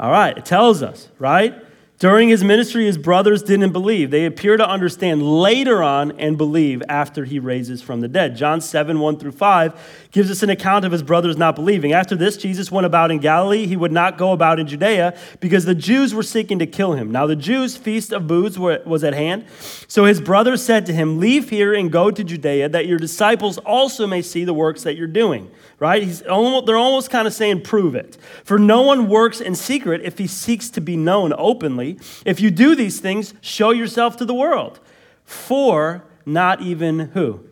All 0.00 0.10
right, 0.10 0.36
it 0.36 0.44
tells 0.44 0.82
us, 0.82 1.08
right? 1.18 1.54
During 1.98 2.28
his 2.28 2.44
ministry, 2.44 2.84
his 2.84 2.96
brothers 2.96 3.42
didn't 3.42 3.72
believe. 3.72 4.12
They 4.12 4.24
appear 4.24 4.56
to 4.56 4.68
understand 4.68 5.20
later 5.40 5.82
on 5.82 6.12
and 6.12 6.38
believe 6.38 6.80
after 6.88 7.24
he 7.24 7.40
raises 7.40 7.82
from 7.82 8.02
the 8.02 8.06
dead. 8.06 8.36
John 8.36 8.60
7, 8.60 9.00
1 9.00 9.18
through 9.18 9.32
5 9.32 10.08
gives 10.12 10.30
us 10.30 10.44
an 10.44 10.48
account 10.48 10.84
of 10.84 10.92
his 10.92 11.02
brothers 11.02 11.36
not 11.36 11.56
believing. 11.56 11.92
After 11.92 12.14
this, 12.14 12.36
Jesus 12.36 12.70
went 12.70 12.86
about 12.86 13.10
in 13.10 13.18
Galilee. 13.18 13.66
He 13.66 13.76
would 13.76 13.90
not 13.90 14.16
go 14.16 14.30
about 14.30 14.60
in 14.60 14.68
Judea 14.68 15.18
because 15.40 15.64
the 15.64 15.74
Jews 15.74 16.14
were 16.14 16.22
seeking 16.22 16.60
to 16.60 16.66
kill 16.66 16.92
him. 16.92 17.10
Now, 17.10 17.26
the 17.26 17.34
Jews' 17.34 17.76
feast 17.76 18.12
of 18.12 18.28
booths 18.28 18.56
was 18.58 19.02
at 19.02 19.14
hand. 19.14 19.46
So 19.88 20.04
his 20.04 20.20
brothers 20.20 20.64
said 20.64 20.86
to 20.86 20.92
him, 20.92 21.18
Leave 21.18 21.50
here 21.50 21.74
and 21.74 21.90
go 21.90 22.12
to 22.12 22.22
Judea, 22.22 22.68
that 22.68 22.86
your 22.86 22.98
disciples 22.98 23.58
also 23.58 24.06
may 24.06 24.22
see 24.22 24.44
the 24.44 24.54
works 24.54 24.84
that 24.84 24.96
you're 24.96 25.08
doing. 25.08 25.50
Right? 25.80 26.24
Almost, 26.26 26.66
they're 26.66 26.76
almost 26.76 27.10
kind 27.10 27.26
of 27.26 27.34
saying, 27.34 27.62
Prove 27.62 27.96
it. 27.96 28.18
For 28.44 28.58
no 28.58 28.82
one 28.82 29.08
works 29.08 29.40
in 29.40 29.56
secret 29.56 30.00
if 30.04 30.18
he 30.18 30.28
seeks 30.28 30.70
to 30.70 30.80
be 30.80 30.96
known 30.96 31.32
openly. 31.36 31.87
If 32.24 32.40
you 32.40 32.50
do 32.50 32.74
these 32.74 33.00
things, 33.00 33.34
show 33.40 33.70
yourself 33.70 34.16
to 34.18 34.24
the 34.24 34.34
world. 34.34 34.80
For 35.24 36.04
not 36.26 36.60
even 36.60 36.98
who? 36.98 37.44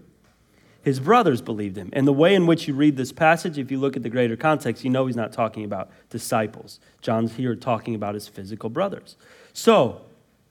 His 0.83 1.01
brothers 1.01 1.42
believed 1.42 1.77
him. 1.77 1.90
And 1.92 2.07
the 2.07 2.12
way 2.12 2.35
in 2.35 2.46
which 2.46 2.68
you 2.68 2.75
read 2.75 2.96
this 2.96 3.11
passage, 3.11 3.59
if 3.59 3.70
you 3.70 3.79
look 3.79 3.96
at 3.96 4.03
the 4.03 4.09
greater 4.09 4.37
context, 4.37 4.85
you 4.85 4.90
know 4.90 5.07
he's 5.07 5.16
not 5.16 5.33
talking 5.33 5.64
about 5.64 5.90
disciples. 6.11 6.79
John's 7.03 7.35
here 7.35 7.57
talking 7.57 7.94
about 7.94 8.14
his 8.14 8.29
physical 8.29 8.70
brothers. 8.70 9.16
So, 9.53 10.03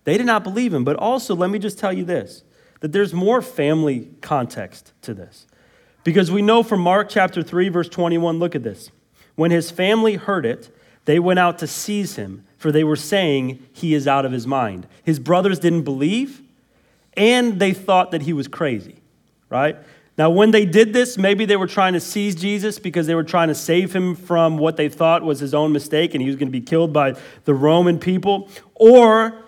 they 0.03 0.17
did 0.17 0.25
not 0.25 0.43
believe 0.43 0.73
him. 0.73 0.83
But 0.83 0.95
also, 0.95 1.35
let 1.35 1.49
me 1.49 1.59
just 1.59 1.77
tell 1.77 1.93
you 1.93 2.05
this 2.05 2.43
that 2.81 2.91
there's 2.91 3.13
more 3.13 3.41
family 3.41 4.09
context 4.21 4.91
to 5.01 5.13
this. 5.13 5.47
Because 6.03 6.29
we 6.29 6.41
know 6.41 6.61
from 6.61 6.81
Mark 6.81 7.09
chapter 7.09 7.41
3, 7.41 7.69
verse 7.69 7.89
21, 7.89 8.37
look 8.37 8.53
at 8.53 8.63
this. 8.63 8.91
When 9.35 9.51
his 9.51 9.71
family 9.71 10.15
heard 10.15 10.45
it, 10.45 10.69
they 11.05 11.17
went 11.17 11.39
out 11.39 11.57
to 11.59 11.67
seize 11.67 12.15
him, 12.15 12.45
for 12.57 12.71
they 12.71 12.83
were 12.83 12.95
saying 12.95 13.65
he 13.73 13.93
is 13.93 14.07
out 14.07 14.25
of 14.25 14.31
his 14.31 14.47
mind. 14.47 14.87
His 15.03 15.19
brothers 15.19 15.59
didn't 15.59 15.83
believe, 15.83 16.41
and 17.15 17.59
they 17.59 17.73
thought 17.73 18.11
that 18.11 18.23
he 18.23 18.33
was 18.33 18.47
crazy, 18.47 19.01
right? 19.49 19.77
Now, 20.17 20.29
when 20.29 20.51
they 20.51 20.65
did 20.65 20.93
this, 20.93 21.17
maybe 21.17 21.45
they 21.45 21.57
were 21.57 21.67
trying 21.67 21.93
to 21.93 21.99
seize 21.99 22.35
Jesus 22.35 22.79
because 22.79 23.05
they 23.05 23.15
were 23.15 23.23
trying 23.23 23.49
to 23.49 23.55
save 23.55 23.93
him 23.93 24.15
from 24.15 24.57
what 24.57 24.77
they 24.77 24.87
thought 24.87 25.23
was 25.23 25.39
his 25.39 25.53
own 25.53 25.73
mistake 25.73 26.13
and 26.13 26.21
he 26.21 26.27
was 26.27 26.37
going 26.37 26.47
to 26.47 26.57
be 26.57 26.61
killed 26.61 26.93
by 26.93 27.15
the 27.43 27.53
Roman 27.53 27.99
people. 27.99 28.49
Or, 28.75 29.43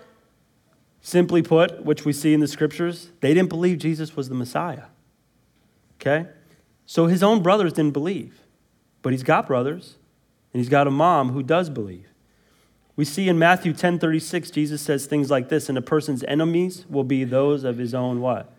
simply 1.00 1.40
put, 1.40 1.84
which 1.84 2.04
we 2.04 2.12
see 2.12 2.34
in 2.34 2.40
the 2.40 2.48
scriptures, 2.48 3.08
they 3.20 3.32
didn't 3.32 3.48
believe 3.48 3.78
Jesus 3.78 4.14
was 4.14 4.28
the 4.28 4.34
Messiah. 4.34 4.84
Okay? 5.98 6.28
So 6.84 7.06
his 7.06 7.22
own 7.22 7.42
brothers 7.42 7.72
didn't 7.72 7.92
believe. 7.92 8.38
But 9.00 9.12
he's 9.12 9.22
got 9.22 9.46
brothers, 9.46 9.96
and 10.52 10.60
he's 10.60 10.68
got 10.68 10.86
a 10.86 10.90
mom 10.90 11.30
who 11.30 11.42
does 11.42 11.70
believe. 11.70 12.08
We 12.98 13.04
see 13.04 13.28
in 13.28 13.38
Matthew 13.38 13.74
10:36 13.74 14.50
Jesus 14.50 14.82
says 14.82 15.06
things 15.06 15.30
like 15.30 15.50
this, 15.50 15.68
and 15.68 15.78
a 15.78 15.82
person's 15.82 16.24
enemies 16.24 16.84
will 16.90 17.04
be 17.04 17.22
those 17.22 17.62
of 17.62 17.78
his 17.78 17.94
own 17.94 18.20
what? 18.20 18.52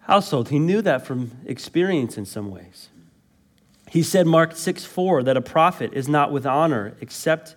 household. 0.00 0.48
He 0.48 0.58
knew 0.58 0.82
that 0.82 1.06
from 1.06 1.30
experience 1.46 2.18
in 2.18 2.24
some 2.24 2.50
ways. 2.50 2.88
He 3.88 4.02
said, 4.02 4.26
Mark 4.26 4.56
6 4.56 4.84
4, 4.84 5.22
that 5.22 5.36
a 5.36 5.40
prophet 5.40 5.92
is 5.92 6.08
not 6.08 6.32
with 6.32 6.44
honor 6.44 6.96
except, 7.00 7.54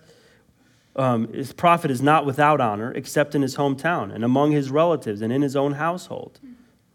um, 0.96 1.34
his 1.34 1.54
prophet 1.54 1.90
is 1.90 2.04
not 2.04 2.24
without 2.24 2.62
honor 2.62 2.94
except 2.94 3.34
in 3.34 3.42
his 3.42 3.56
hometown 3.56 4.14
and 4.14 4.24
among 4.24 4.52
his 4.52 4.70
relatives 4.70 5.24
and 5.24 5.34
in 5.34 5.42
his 5.42 5.56
own 5.56 5.74
household, 5.74 6.40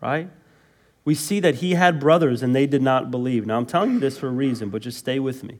right? 0.01 0.31
We 1.05 1.16
see 1.16 1.40
that 1.40 1.57
he 1.57 1.72
had 1.72 1.98
brothers 1.98 2.44
and 2.44 2.55
they 2.55 2.68
did 2.68 2.81
not 2.81 3.11
believe. 3.11 3.44
Now, 3.44 3.59
I'm 3.59 3.66
telling 3.66 3.94
you 3.94 3.98
this 3.98 4.16
for 4.16 4.29
a 4.29 4.33
reason, 4.33 4.70
but 4.70 4.83
just 4.83 4.98
stay 4.98 5.18
with 5.18 5.42
me. 5.42 5.59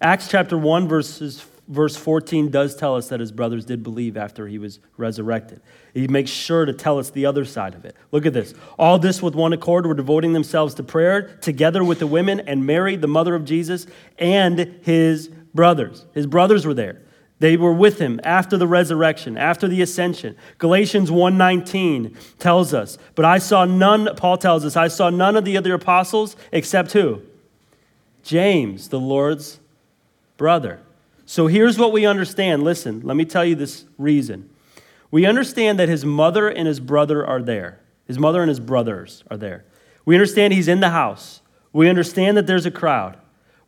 Acts 0.00 0.28
chapter 0.28 0.56
1, 0.56 0.88
verses 0.88 1.44
verse 1.68 1.96
14 1.96 2.50
does 2.50 2.74
tell 2.74 2.96
us 2.96 3.08
that 3.08 3.20
his 3.20 3.30
brothers 3.30 3.64
did 3.64 3.82
believe 3.82 4.16
after 4.16 4.48
he 4.48 4.58
was 4.58 4.80
resurrected. 4.96 5.60
He 5.92 6.08
makes 6.08 6.30
sure 6.30 6.64
to 6.64 6.72
tell 6.72 6.98
us 6.98 7.10
the 7.10 7.26
other 7.26 7.44
side 7.44 7.74
of 7.74 7.84
it. 7.84 7.94
Look 8.10 8.26
at 8.26 8.32
this. 8.32 8.54
All 8.78 8.98
this 8.98 9.22
with 9.22 9.34
one 9.34 9.52
accord 9.52 9.86
were 9.86 9.94
devoting 9.94 10.32
themselves 10.32 10.74
to 10.74 10.82
prayer 10.82 11.36
together 11.42 11.84
with 11.84 11.98
the 11.98 12.06
women 12.06 12.40
and 12.40 12.66
Mary, 12.66 12.96
the 12.96 13.06
mother 13.06 13.34
of 13.34 13.44
Jesus, 13.44 13.86
and 14.18 14.80
his 14.82 15.28
brothers. 15.54 16.06
His 16.14 16.26
brothers 16.26 16.66
were 16.66 16.74
there. 16.74 17.02
They 17.40 17.56
were 17.56 17.72
with 17.72 18.00
him 18.00 18.20
after 18.24 18.56
the 18.56 18.66
resurrection, 18.66 19.36
after 19.36 19.68
the 19.68 19.80
ascension. 19.80 20.34
Galatians 20.58 21.10
1:19 21.10 22.16
tells 22.38 22.74
us, 22.74 22.98
"But 23.14 23.24
I 23.24 23.38
saw 23.38 23.64
none 23.64 24.08
Paul 24.16 24.38
tells 24.38 24.64
us, 24.64 24.76
I 24.76 24.88
saw 24.88 25.10
none 25.10 25.36
of 25.36 25.44
the 25.44 25.56
other 25.56 25.74
apostles 25.74 26.34
except 26.50 26.92
who? 26.92 27.20
James, 28.24 28.88
the 28.88 28.98
Lord's 28.98 29.60
brother." 30.36 30.80
So 31.28 31.46
here's 31.46 31.76
what 31.76 31.92
we 31.92 32.06
understand. 32.06 32.62
Listen, 32.62 33.02
let 33.02 33.14
me 33.14 33.26
tell 33.26 33.44
you 33.44 33.54
this 33.54 33.84
reason. 33.98 34.48
We 35.10 35.26
understand 35.26 35.78
that 35.78 35.86
his 35.86 36.02
mother 36.02 36.48
and 36.48 36.66
his 36.66 36.80
brother 36.80 37.24
are 37.24 37.42
there. 37.42 37.80
His 38.06 38.18
mother 38.18 38.40
and 38.40 38.48
his 38.48 38.60
brothers 38.60 39.24
are 39.30 39.36
there. 39.36 39.66
We 40.06 40.14
understand 40.14 40.54
he's 40.54 40.68
in 40.68 40.80
the 40.80 40.88
house. 40.88 41.42
We 41.70 41.90
understand 41.90 42.38
that 42.38 42.46
there's 42.46 42.64
a 42.64 42.70
crowd. 42.70 43.18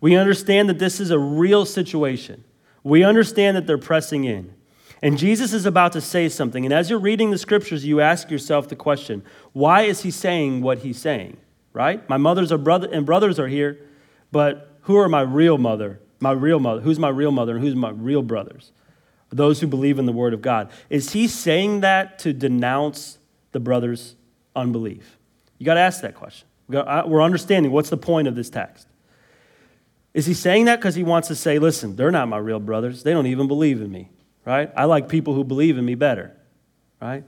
We 0.00 0.16
understand 0.16 0.70
that 0.70 0.78
this 0.78 1.00
is 1.00 1.10
a 1.10 1.18
real 1.18 1.66
situation. 1.66 2.44
We 2.82 3.04
understand 3.04 3.58
that 3.58 3.66
they're 3.66 3.76
pressing 3.76 4.24
in. 4.24 4.54
And 5.02 5.18
Jesus 5.18 5.52
is 5.52 5.66
about 5.66 5.92
to 5.92 6.00
say 6.00 6.30
something. 6.30 6.64
And 6.64 6.72
as 6.72 6.88
you're 6.88 6.98
reading 6.98 7.30
the 7.30 7.36
scriptures, 7.36 7.84
you 7.84 8.00
ask 8.00 8.30
yourself 8.30 8.68
the 8.68 8.76
question 8.76 9.22
why 9.52 9.82
is 9.82 10.00
he 10.00 10.10
saying 10.10 10.62
what 10.62 10.78
he's 10.78 10.98
saying? 10.98 11.36
Right? 11.74 12.08
My 12.08 12.16
mothers 12.16 12.52
are 12.52 12.58
brother 12.58 12.88
and 12.90 13.04
brothers 13.04 13.38
are 13.38 13.48
here, 13.48 13.86
but 14.32 14.78
who 14.84 14.96
are 14.96 15.10
my 15.10 15.20
real 15.20 15.58
mother 15.58 16.00
my 16.20 16.32
real 16.32 16.60
mother, 16.60 16.80
who's 16.80 16.98
my 16.98 17.08
real 17.08 17.32
mother, 17.32 17.56
and 17.56 17.64
who's 17.64 17.74
my 17.74 17.90
real 17.90 18.22
brothers? 18.22 18.72
Those 19.30 19.60
who 19.60 19.66
believe 19.66 19.98
in 19.98 20.06
the 20.06 20.12
Word 20.12 20.34
of 20.34 20.42
God. 20.42 20.70
Is 20.88 21.12
he 21.12 21.28
saying 21.28 21.80
that 21.80 22.18
to 22.20 22.32
denounce 22.32 23.18
the 23.52 23.60
brothers' 23.60 24.16
unbelief? 24.56 25.16
You 25.58 25.66
got 25.66 25.74
to 25.74 25.80
ask 25.80 26.02
that 26.02 26.14
question. 26.14 26.46
We're 26.68 27.22
understanding 27.22 27.72
what's 27.72 27.90
the 27.90 27.96
point 27.96 28.28
of 28.28 28.34
this 28.34 28.50
text. 28.50 28.86
Is 30.14 30.26
he 30.26 30.34
saying 30.34 30.64
that 30.64 30.80
because 30.80 30.96
he 30.96 31.04
wants 31.04 31.28
to 31.28 31.36
say, 31.36 31.58
listen, 31.58 31.96
they're 31.96 32.10
not 32.10 32.28
my 32.28 32.38
real 32.38 32.58
brothers. 32.58 33.04
They 33.04 33.12
don't 33.12 33.26
even 33.26 33.46
believe 33.46 33.80
in 33.80 33.90
me, 33.92 34.08
right? 34.44 34.72
I 34.76 34.84
like 34.84 35.08
people 35.08 35.34
who 35.34 35.44
believe 35.44 35.78
in 35.78 35.84
me 35.84 35.94
better, 35.94 36.36
right? 37.00 37.22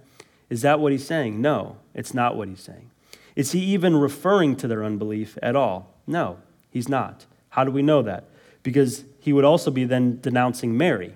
Is 0.51 0.63
that 0.63 0.81
what 0.81 0.91
he's 0.93 1.07
saying? 1.07 1.41
No, 1.41 1.77
it's 1.95 2.13
not 2.13 2.37
what 2.37 2.49
he's 2.49 2.61
saying. 2.61 2.91
Is 3.37 3.53
he 3.53 3.61
even 3.61 3.97
referring 3.97 4.57
to 4.57 4.69
their 4.69 4.85
unbelief 4.85 5.39
at 5.41 5.55
all? 5.55 5.95
No, 6.07 6.39
he's 6.71 6.89
not. 6.89 7.27
How 7.51 7.65
do 7.65 7.71
we 7.71 7.83
know 7.83 8.03
that? 8.03 8.25
Because 8.63 9.05
he 9.19 9.33
would 9.33 9.45
also 9.45 9.71
be 9.71 9.85
then 9.85 10.21
denouncing 10.21 10.77
Mary, 10.77 11.15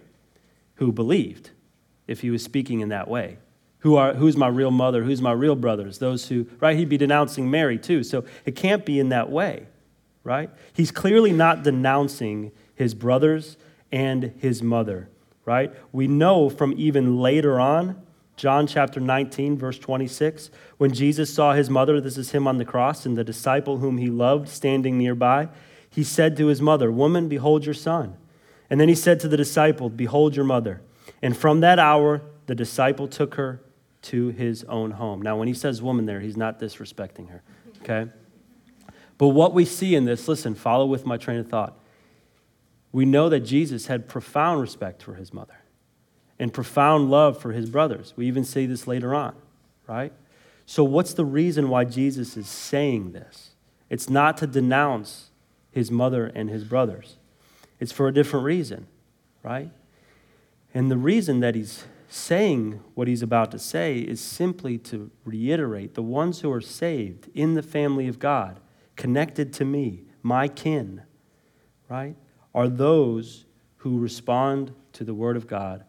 who 0.76 0.92
believed, 0.92 1.50
if 2.06 2.20
he 2.20 2.30
was 2.30 2.42
speaking 2.42 2.80
in 2.80 2.88
that 2.90 3.08
way. 3.08 3.38
Who 3.80 3.96
are, 3.96 4.14
who's 4.14 4.36
my 4.36 4.48
real 4.48 4.70
mother? 4.70 5.04
Who's 5.04 5.22
my 5.22 5.32
real 5.32 5.54
brothers? 5.54 5.98
Those 5.98 6.28
who, 6.28 6.46
right? 6.60 6.76
He'd 6.76 6.88
be 6.88 6.96
denouncing 6.96 7.50
Mary 7.50 7.78
too. 7.78 8.02
So 8.02 8.24
it 8.44 8.56
can't 8.56 8.84
be 8.84 8.98
in 8.98 9.10
that 9.10 9.30
way, 9.30 9.66
right? 10.24 10.50
He's 10.72 10.90
clearly 10.90 11.32
not 11.32 11.62
denouncing 11.62 12.52
his 12.74 12.94
brothers 12.94 13.56
and 13.92 14.34
his 14.38 14.62
mother, 14.62 15.08
right? 15.44 15.72
We 15.92 16.08
know 16.08 16.48
from 16.48 16.74
even 16.76 17.18
later 17.18 17.60
on, 17.60 18.02
John 18.36 18.66
chapter 18.66 19.00
19, 19.00 19.56
verse 19.56 19.78
26, 19.78 20.50
when 20.76 20.92
Jesus 20.92 21.32
saw 21.32 21.54
his 21.54 21.70
mother, 21.70 22.00
this 22.00 22.18
is 22.18 22.32
him 22.32 22.46
on 22.46 22.58
the 22.58 22.64
cross, 22.64 23.06
and 23.06 23.16
the 23.16 23.24
disciple 23.24 23.78
whom 23.78 23.96
he 23.96 24.10
loved 24.10 24.48
standing 24.48 24.98
nearby, 24.98 25.48
he 25.96 26.04
said 26.04 26.36
to 26.36 26.48
his 26.48 26.60
mother, 26.60 26.92
Woman, 26.92 27.26
behold 27.26 27.64
your 27.64 27.72
son. 27.72 28.18
And 28.68 28.78
then 28.78 28.90
he 28.90 28.94
said 28.94 29.18
to 29.20 29.28
the 29.28 29.36
disciple, 29.38 29.88
Behold 29.88 30.36
your 30.36 30.44
mother. 30.44 30.82
And 31.22 31.34
from 31.34 31.60
that 31.60 31.78
hour, 31.78 32.20
the 32.44 32.54
disciple 32.54 33.08
took 33.08 33.36
her 33.36 33.62
to 34.02 34.28
his 34.28 34.62
own 34.64 34.90
home. 34.90 35.22
Now, 35.22 35.38
when 35.38 35.48
he 35.48 35.54
says 35.54 35.80
woman 35.80 36.04
there, 36.04 36.20
he's 36.20 36.36
not 36.36 36.60
disrespecting 36.60 37.30
her, 37.30 37.42
okay? 37.80 38.12
But 39.16 39.28
what 39.28 39.54
we 39.54 39.64
see 39.64 39.94
in 39.94 40.04
this, 40.04 40.28
listen, 40.28 40.54
follow 40.54 40.84
with 40.84 41.06
my 41.06 41.16
train 41.16 41.38
of 41.38 41.48
thought. 41.48 41.78
We 42.92 43.06
know 43.06 43.30
that 43.30 43.40
Jesus 43.40 43.86
had 43.86 44.06
profound 44.06 44.60
respect 44.60 45.02
for 45.02 45.14
his 45.14 45.32
mother 45.32 45.60
and 46.38 46.52
profound 46.52 47.10
love 47.10 47.40
for 47.40 47.52
his 47.52 47.70
brothers. 47.70 48.12
We 48.16 48.26
even 48.26 48.44
see 48.44 48.66
this 48.66 48.86
later 48.86 49.14
on, 49.14 49.34
right? 49.86 50.12
So, 50.66 50.84
what's 50.84 51.14
the 51.14 51.24
reason 51.24 51.70
why 51.70 51.84
Jesus 51.84 52.36
is 52.36 52.48
saying 52.48 53.12
this? 53.12 53.52
It's 53.88 54.10
not 54.10 54.36
to 54.38 54.46
denounce 54.46 55.30
his 55.76 55.90
mother 55.90 56.32
and 56.34 56.48
his 56.48 56.64
brothers. 56.64 57.18
It's 57.78 57.92
for 57.92 58.08
a 58.08 58.12
different 58.12 58.46
reason, 58.46 58.86
right? 59.42 59.70
And 60.72 60.90
the 60.90 60.96
reason 60.96 61.40
that 61.40 61.54
he's 61.54 61.84
saying 62.08 62.80
what 62.94 63.08
he's 63.08 63.20
about 63.20 63.50
to 63.50 63.58
say 63.58 63.98
is 63.98 64.18
simply 64.18 64.78
to 64.78 65.10
reiterate 65.26 65.92
the 65.92 66.02
ones 66.02 66.40
who 66.40 66.50
are 66.50 66.62
saved 66.62 67.28
in 67.34 67.52
the 67.52 67.62
family 67.62 68.08
of 68.08 68.18
God, 68.18 68.58
connected 68.96 69.52
to 69.52 69.66
me, 69.66 70.04
my 70.22 70.48
kin, 70.48 71.02
right, 71.90 72.16
are 72.54 72.68
those 72.68 73.44
who 73.76 73.98
respond 73.98 74.72
to 74.94 75.04
the 75.04 75.12
word 75.12 75.36
of 75.36 75.46
God 75.46 75.84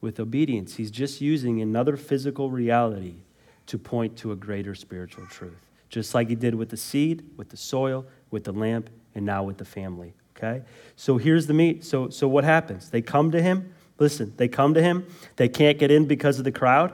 with 0.00 0.20
obedience. 0.20 0.76
He's 0.76 0.92
just 0.92 1.20
using 1.20 1.60
another 1.60 1.96
physical 1.96 2.48
reality 2.48 3.24
to 3.66 3.76
point 3.76 4.16
to 4.18 4.30
a 4.30 4.36
greater 4.36 4.76
spiritual 4.76 5.26
truth, 5.26 5.66
just 5.88 6.14
like 6.14 6.28
he 6.28 6.36
did 6.36 6.54
with 6.54 6.68
the 6.68 6.76
seed, 6.76 7.28
with 7.36 7.48
the 7.48 7.56
soil, 7.56 8.06
with 8.30 8.44
the 8.44 8.52
lamp, 8.52 8.88
and 9.14 9.26
now 9.26 9.42
with 9.42 9.58
the 9.58 9.64
family. 9.64 10.14
Okay? 10.36 10.62
So 10.96 11.18
here's 11.18 11.46
the 11.46 11.54
meat. 11.54 11.84
So, 11.84 12.08
so 12.08 12.26
what 12.28 12.44
happens? 12.44 12.90
They 12.90 13.02
come 13.02 13.30
to 13.32 13.42
him. 13.42 13.72
Listen, 13.98 14.32
they 14.36 14.48
come 14.48 14.74
to 14.74 14.82
him. 14.82 15.06
They 15.36 15.48
can't 15.48 15.78
get 15.78 15.90
in 15.90 16.06
because 16.06 16.38
of 16.38 16.44
the 16.44 16.52
crowd, 16.52 16.92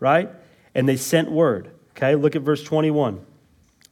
right? 0.00 0.30
And 0.74 0.88
they 0.88 0.96
sent 0.96 1.30
word. 1.30 1.70
Okay? 1.90 2.14
Look 2.14 2.34
at 2.34 2.42
verse 2.42 2.62
21. 2.62 3.24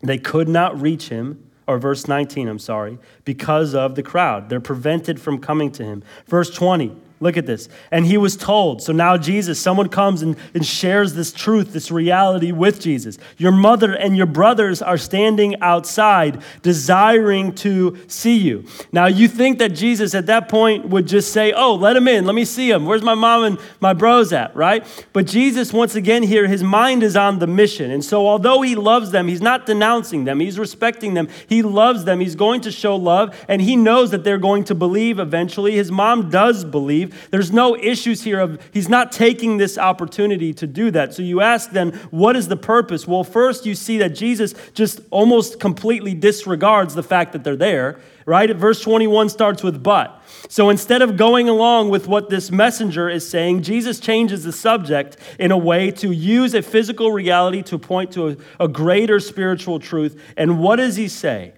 They 0.03 0.19
could 0.19 0.49
not 0.49 0.81
reach 0.81 1.09
him, 1.09 1.51
or 1.67 1.79
verse 1.79 2.07
19, 2.07 2.49
I'm 2.49 2.59
sorry, 2.59 2.99
because 3.25 3.75
of 3.75 3.95
the 3.95 4.03
crowd. 4.03 4.49
They're 4.49 4.61
prevented 4.61 5.21
from 5.21 5.39
coming 5.39 5.71
to 5.73 5.85
him. 5.85 6.03
Verse 6.27 6.51
20. 6.51 6.97
Look 7.19 7.37
at 7.37 7.47
this. 7.47 7.69
And 7.91 8.05
he 8.05 8.19
was 8.19 8.37
told. 8.37 8.83
So 8.83 8.93
now 8.93 9.17
Jesus, 9.17 9.59
someone 9.59 9.89
comes 9.89 10.21
and, 10.21 10.37
and 10.53 10.65
shares 10.67 11.15
this 11.15 11.33
truth, 11.33 11.73
this 11.73 11.91
reality 11.91 12.53
with 12.53 12.81
Jesus. 12.81 13.17
Your 13.39 13.53
mother 13.53 13.95
and 13.95 14.17
your 14.17 14.27
brothers 14.27 14.83
are 14.83 14.99
standing 14.99 15.61
outside, 15.63 16.43
desiring 16.63 17.55
to 17.57 17.97
see 18.07 18.37
you. 18.37 18.67
Now 18.93 19.07
you 19.07 19.29
think 19.29 19.59
that 19.61 19.71
Jesus 19.71 20.15
at 20.15 20.27
that 20.27 20.49
point 20.49 20.89
would 20.89 21.07
just 21.07 21.33
say, 21.33 21.53
Oh, 21.53 21.75
let 21.75 21.97
him 21.97 22.07
in. 22.07 22.27
Let 22.27 22.35
me 22.35 22.45
see 22.45 22.71
him. 22.71 22.85
Where's 22.85 23.03
my 23.03 23.15
mom 23.15 23.45
and 23.45 23.59
my 23.81 23.95
bros 23.95 24.33
at, 24.33 24.55
right? 24.55 24.87
But 25.13 25.27
Jesus, 25.27 25.73
once 25.73 25.95
again, 25.95 26.23
here, 26.23 26.47
his 26.47 26.63
mind 26.63 27.03
is 27.03 27.17
on 27.17 27.39
the 27.39 27.47
mission. 27.47 27.91
And 27.91 28.05
so 28.05 28.27
although 28.27 28.61
he 28.61 28.75
loves 28.75 29.11
them, 29.11 29.29
he's 29.29 29.41
not 29.41 29.65
denouncing 29.65 30.25
them, 30.25 30.41
he's 30.41 30.59
respecting 30.59 31.15
them. 31.15 31.29
He 31.49 31.63
loves 31.63 32.05
them. 32.05 32.21
He's 32.21 32.37
going 32.37 32.61
to 32.63 32.73
show 32.73 32.97
love, 32.97 33.45
and 33.49 33.63
he 33.63 33.77
knows 33.77 34.11
that 34.11 34.25
they're 34.25 34.39
going 34.39 34.65
to 34.65 34.75
believe 34.75 35.19
eventually. 35.19 35.73
His 35.73 35.91
mom 35.91 36.31
does 36.31 36.65
believe 36.65 37.06
leave. 37.07 37.31
There's 37.31 37.53
no 37.53 37.77
issues 37.77 38.23
here 38.23 38.41
of 38.41 38.61
he's 38.73 38.89
not 38.89 39.13
taking 39.13 39.57
this 39.57 39.79
opportunity 39.79 40.53
to 40.55 40.67
do 40.67 40.91
that. 40.91 41.15
So 41.15 41.23
you 41.23 41.41
ask 41.41 41.71
then, 41.71 41.93
what 42.11 42.37
is 42.37 42.49
the 42.49 42.57
purpose? 42.57 43.07
Well, 43.07 43.25
first 43.25 43.67
you 43.67 43.75
see 43.75 43.99
that 43.99 44.11
Jesus 44.11 44.55
just 44.75 45.01
almost 45.11 45.61
completely 45.61 46.15
disregards 46.15 46.95
the 46.95 47.03
fact 47.03 47.33
that 47.33 47.45
they're 47.45 47.57
there, 47.57 47.99
right? 48.25 48.55
Verse 48.55 48.81
21 48.81 49.29
starts 49.29 49.63
with 49.63 49.83
but. 49.83 50.23
So 50.49 50.71
instead 50.71 51.03
of 51.03 51.17
going 51.17 51.49
along 51.49 51.91
with 51.91 52.07
what 52.07 52.31
this 52.31 52.51
messenger 52.51 53.09
is 53.09 53.29
saying, 53.29 53.63
Jesus 53.63 54.01
changes 54.01 54.45
the 54.45 54.53
subject 54.53 55.17
in 55.39 55.51
a 55.51 55.59
way 55.59 55.91
to 55.93 56.11
use 56.13 56.55
a 56.55 56.63
physical 56.63 57.13
reality 57.13 57.63
to 57.65 57.79
point 57.79 58.13
to 58.13 58.29
a, 58.29 58.37
a 58.61 58.69
greater 58.69 59.21
spiritual 59.21 59.79
truth. 59.81 60.21
And 60.37 60.61
what 60.61 60.77
does 60.77 60.97
he 60.97 61.09
say? 61.09 61.53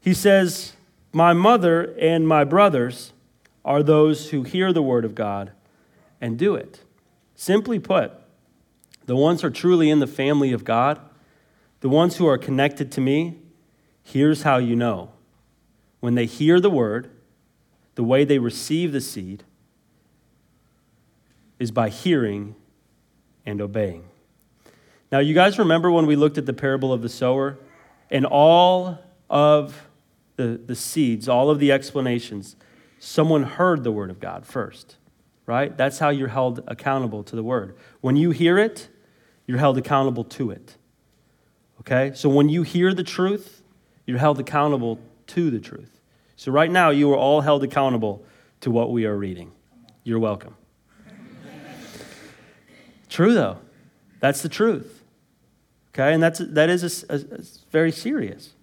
He 0.00 0.12
says, 0.12 0.74
My 1.12 1.32
mother 1.32 1.94
and 1.98 2.28
my 2.28 2.44
brothers 2.44 3.13
are 3.64 3.82
those 3.82 4.30
who 4.30 4.42
hear 4.42 4.72
the 4.72 4.82
word 4.82 5.04
of 5.04 5.14
God 5.14 5.52
and 6.20 6.38
do 6.38 6.54
it. 6.54 6.80
Simply 7.34 7.78
put, 7.78 8.12
the 9.06 9.16
ones 9.16 9.40
who 9.40 9.48
are 9.48 9.50
truly 9.50 9.90
in 9.90 10.00
the 10.00 10.06
family 10.06 10.52
of 10.52 10.64
God, 10.64 11.00
the 11.80 11.88
ones 11.88 12.16
who 12.16 12.26
are 12.26 12.38
connected 12.38 12.92
to 12.92 13.00
me, 13.00 13.38
here's 14.02 14.42
how 14.42 14.58
you 14.58 14.76
know. 14.76 15.10
When 16.00 16.14
they 16.14 16.26
hear 16.26 16.60
the 16.60 16.70
word, 16.70 17.10
the 17.94 18.04
way 18.04 18.24
they 18.24 18.38
receive 18.38 18.92
the 18.92 19.00
seed 19.00 19.44
is 21.58 21.70
by 21.70 21.88
hearing 21.88 22.54
and 23.46 23.60
obeying. 23.60 24.04
Now, 25.12 25.20
you 25.20 25.34
guys 25.34 25.58
remember 25.58 25.90
when 25.90 26.06
we 26.06 26.16
looked 26.16 26.38
at 26.38 26.46
the 26.46 26.52
parable 26.52 26.92
of 26.92 27.02
the 27.02 27.08
sower 27.08 27.58
and 28.10 28.26
all 28.26 28.98
of 29.30 29.88
the, 30.36 30.60
the 30.64 30.74
seeds, 30.74 31.28
all 31.28 31.50
of 31.50 31.58
the 31.58 31.70
explanations, 31.70 32.56
someone 33.04 33.42
heard 33.42 33.84
the 33.84 33.92
word 33.92 34.10
of 34.10 34.18
God 34.18 34.46
first, 34.46 34.96
right? 35.46 35.76
That's 35.76 35.98
how 35.98 36.08
you're 36.08 36.28
held 36.28 36.64
accountable 36.66 37.22
to 37.24 37.36
the 37.36 37.42
word. 37.42 37.76
When 38.00 38.16
you 38.16 38.30
hear 38.30 38.58
it, 38.58 38.88
you're 39.46 39.58
held 39.58 39.76
accountable 39.76 40.24
to 40.24 40.50
it. 40.50 40.76
Okay? 41.80 42.12
So 42.14 42.28
when 42.28 42.48
you 42.48 42.62
hear 42.62 42.94
the 42.94 43.04
truth, 43.04 43.62
you're 44.06 44.18
held 44.18 44.40
accountable 44.40 44.98
to 45.28 45.50
the 45.50 45.60
truth. 45.60 46.00
So, 46.36 46.50
right 46.50 46.70
now, 46.70 46.90
you 46.90 47.12
are 47.12 47.16
all 47.16 47.42
held 47.42 47.62
accountable 47.62 48.24
to 48.60 48.70
what 48.70 48.90
we 48.90 49.06
are 49.06 49.16
reading. 49.16 49.52
You're 50.02 50.18
welcome. 50.18 50.56
True, 53.08 53.34
though. 53.34 53.58
That's 54.18 54.42
the 54.42 54.48
truth. 54.48 55.04
Okay? 55.90 56.12
And 56.12 56.20
that's, 56.20 56.40
that 56.40 56.68
is 56.68 57.04
a, 57.04 57.14
a, 57.14 57.16
a 57.18 57.44
very 57.70 57.92
serious. 57.92 58.54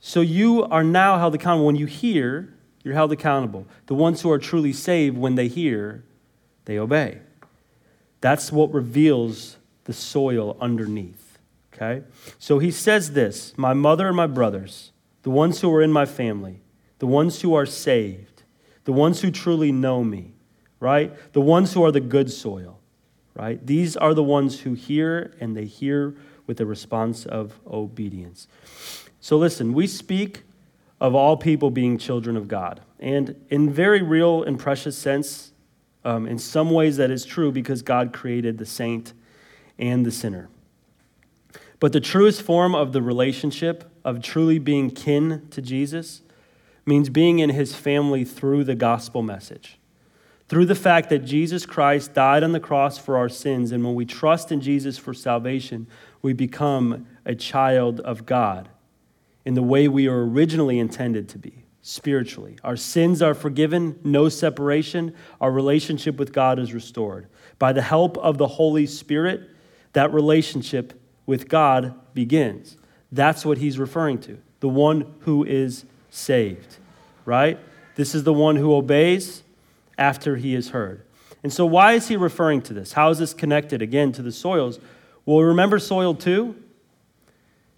So, 0.00 0.20
you 0.20 0.64
are 0.64 0.82
now 0.82 1.18
held 1.18 1.36
accountable. 1.36 1.64
When 1.64 1.76
you 1.76 1.86
hear, 1.86 2.55
you're 2.86 2.94
held 2.94 3.10
accountable. 3.10 3.66
The 3.86 3.96
ones 3.96 4.20
who 4.20 4.30
are 4.30 4.38
truly 4.38 4.72
saved, 4.72 5.18
when 5.18 5.34
they 5.34 5.48
hear, 5.48 6.04
they 6.66 6.78
obey. 6.78 7.18
That's 8.20 8.52
what 8.52 8.72
reveals 8.72 9.56
the 9.84 9.92
soil 9.92 10.56
underneath. 10.60 11.36
Okay? 11.74 12.04
So 12.38 12.60
he 12.60 12.70
says 12.70 13.10
this 13.10 13.54
My 13.56 13.74
mother 13.74 14.06
and 14.06 14.16
my 14.16 14.28
brothers, 14.28 14.92
the 15.24 15.30
ones 15.30 15.60
who 15.60 15.74
are 15.74 15.82
in 15.82 15.90
my 15.90 16.06
family, 16.06 16.60
the 17.00 17.08
ones 17.08 17.40
who 17.40 17.54
are 17.54 17.66
saved, 17.66 18.44
the 18.84 18.92
ones 18.92 19.20
who 19.20 19.32
truly 19.32 19.72
know 19.72 20.04
me, 20.04 20.34
right? 20.78 21.12
The 21.32 21.40
ones 21.40 21.72
who 21.72 21.84
are 21.84 21.90
the 21.90 21.98
good 21.98 22.30
soil, 22.30 22.78
right? 23.34 23.66
These 23.66 23.96
are 23.96 24.14
the 24.14 24.22
ones 24.22 24.60
who 24.60 24.74
hear 24.74 25.34
and 25.40 25.56
they 25.56 25.64
hear 25.64 26.14
with 26.46 26.60
a 26.60 26.66
response 26.66 27.26
of 27.26 27.58
obedience. 27.66 28.46
So 29.18 29.36
listen, 29.36 29.72
we 29.72 29.88
speak 29.88 30.44
of 31.00 31.14
all 31.14 31.36
people 31.36 31.70
being 31.70 31.98
children 31.98 32.36
of 32.36 32.48
God. 32.48 32.80
And 32.98 33.36
in 33.50 33.70
very 33.70 34.02
real 34.02 34.42
and 34.42 34.58
precious 34.58 34.96
sense, 34.96 35.52
um, 36.04 36.26
in 36.26 36.38
some 36.38 36.70
ways 36.70 36.96
that 36.96 37.10
is 37.10 37.24
true 37.24 37.52
because 37.52 37.82
God 37.82 38.12
created 38.12 38.58
the 38.58 38.66
saint 38.66 39.12
and 39.78 40.06
the 40.06 40.10
sinner. 40.10 40.48
But 41.78 41.92
the 41.92 42.00
truest 42.00 42.42
form 42.42 42.74
of 42.74 42.92
the 42.92 43.02
relationship 43.02 43.90
of 44.04 44.22
truly 44.22 44.58
being 44.58 44.90
kin 44.90 45.46
to 45.50 45.60
Jesus 45.60 46.22
means 46.86 47.10
being 47.10 47.40
in 47.40 47.50
his 47.50 47.74
family 47.74 48.24
through 48.24 48.64
the 48.64 48.74
gospel 48.74 49.20
message. 49.22 49.78
Through 50.48 50.66
the 50.66 50.76
fact 50.76 51.10
that 51.10 51.24
Jesus 51.24 51.66
Christ 51.66 52.14
died 52.14 52.44
on 52.44 52.52
the 52.52 52.60
cross 52.60 52.98
for 52.98 53.18
our 53.18 53.28
sins, 53.28 53.72
and 53.72 53.84
when 53.84 53.96
we 53.96 54.06
trust 54.06 54.52
in 54.52 54.60
Jesus 54.60 54.96
for 54.96 55.12
salvation, 55.12 55.88
we 56.22 56.32
become 56.32 57.06
a 57.26 57.34
child 57.34 57.98
of 58.00 58.24
God 58.24 58.68
in 59.46 59.54
the 59.54 59.62
way 59.62 59.86
we 59.86 60.08
are 60.08 60.26
originally 60.26 60.80
intended 60.80 61.28
to 61.28 61.38
be, 61.38 61.64
spiritually. 61.80 62.58
Our 62.64 62.76
sins 62.76 63.22
are 63.22 63.32
forgiven, 63.32 63.98
no 64.02 64.28
separation. 64.28 65.14
Our 65.40 65.52
relationship 65.52 66.18
with 66.18 66.32
God 66.32 66.58
is 66.58 66.74
restored. 66.74 67.28
By 67.60 67.72
the 67.72 67.80
help 67.80 68.18
of 68.18 68.38
the 68.38 68.48
Holy 68.48 68.86
Spirit, 68.86 69.48
that 69.92 70.12
relationship 70.12 71.00
with 71.26 71.48
God 71.48 71.94
begins. 72.12 72.76
That's 73.12 73.46
what 73.46 73.58
he's 73.58 73.78
referring 73.78 74.18
to 74.22 74.38
the 74.58 74.68
one 74.68 75.14
who 75.20 75.44
is 75.44 75.84
saved, 76.10 76.78
right? 77.24 77.58
This 77.94 78.14
is 78.14 78.24
the 78.24 78.32
one 78.32 78.56
who 78.56 78.74
obeys 78.74 79.44
after 79.96 80.36
he 80.36 80.54
is 80.54 80.70
heard. 80.70 81.02
And 81.44 81.52
so, 81.52 81.64
why 81.64 81.92
is 81.92 82.08
he 82.08 82.16
referring 82.16 82.62
to 82.62 82.74
this? 82.74 82.94
How 82.94 83.10
is 83.10 83.18
this 83.18 83.32
connected 83.32 83.80
again 83.80 84.10
to 84.12 84.22
the 84.22 84.32
soils? 84.32 84.80
Well, 85.24 85.40
remember 85.42 85.78
soil 85.78 86.14
two? 86.14 86.56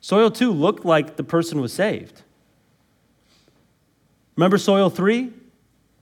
Soil 0.09 0.31
two 0.31 0.53
looked 0.53 0.87
like 0.87 1.17
the 1.17 1.23
person 1.23 1.61
was 1.61 1.71
saved. 1.71 2.23
Remember 4.37 4.57
soil 4.57 4.89
three? 4.89 5.35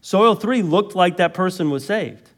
Soil 0.00 0.36
three 0.36 0.62
looked 0.62 0.94
like 0.94 1.16
that 1.16 1.34
person 1.34 1.70
was 1.70 1.84
saved. 1.84 2.30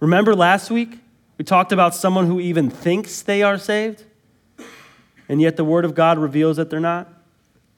Remember 0.00 0.34
last 0.34 0.70
week? 0.70 0.98
We 1.38 1.46
talked 1.46 1.72
about 1.72 1.94
someone 1.94 2.26
who 2.26 2.40
even 2.40 2.68
thinks 2.68 3.22
they 3.22 3.42
are 3.42 3.56
saved, 3.56 4.04
and 5.30 5.40
yet 5.40 5.56
the 5.56 5.64
Word 5.64 5.86
of 5.86 5.94
God 5.94 6.18
reveals 6.18 6.58
that 6.58 6.68
they're 6.68 6.78
not, 6.78 7.10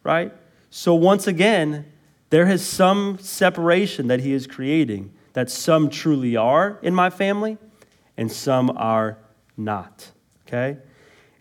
right? 0.02 0.32
So, 0.70 0.92
once 0.92 1.28
again, 1.28 1.86
there 2.30 2.48
is 2.48 2.66
some 2.66 3.18
separation 3.20 4.08
that 4.08 4.22
he 4.22 4.32
is 4.32 4.48
creating, 4.48 5.14
that 5.34 5.52
some 5.52 5.88
truly 5.88 6.34
are 6.34 6.80
in 6.82 6.92
my 6.96 7.10
family 7.10 7.58
and 8.16 8.32
some 8.32 8.70
are 8.76 9.18
not. 9.56 10.10
Okay? 10.48 10.78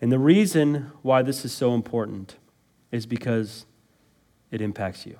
And 0.04 0.12
the 0.12 0.18
reason 0.18 0.92
why 1.00 1.22
this 1.22 1.46
is 1.46 1.52
so 1.54 1.72
important 1.72 2.36
is 2.92 3.06
because 3.06 3.64
it 4.50 4.60
impacts 4.60 5.06
you. 5.06 5.18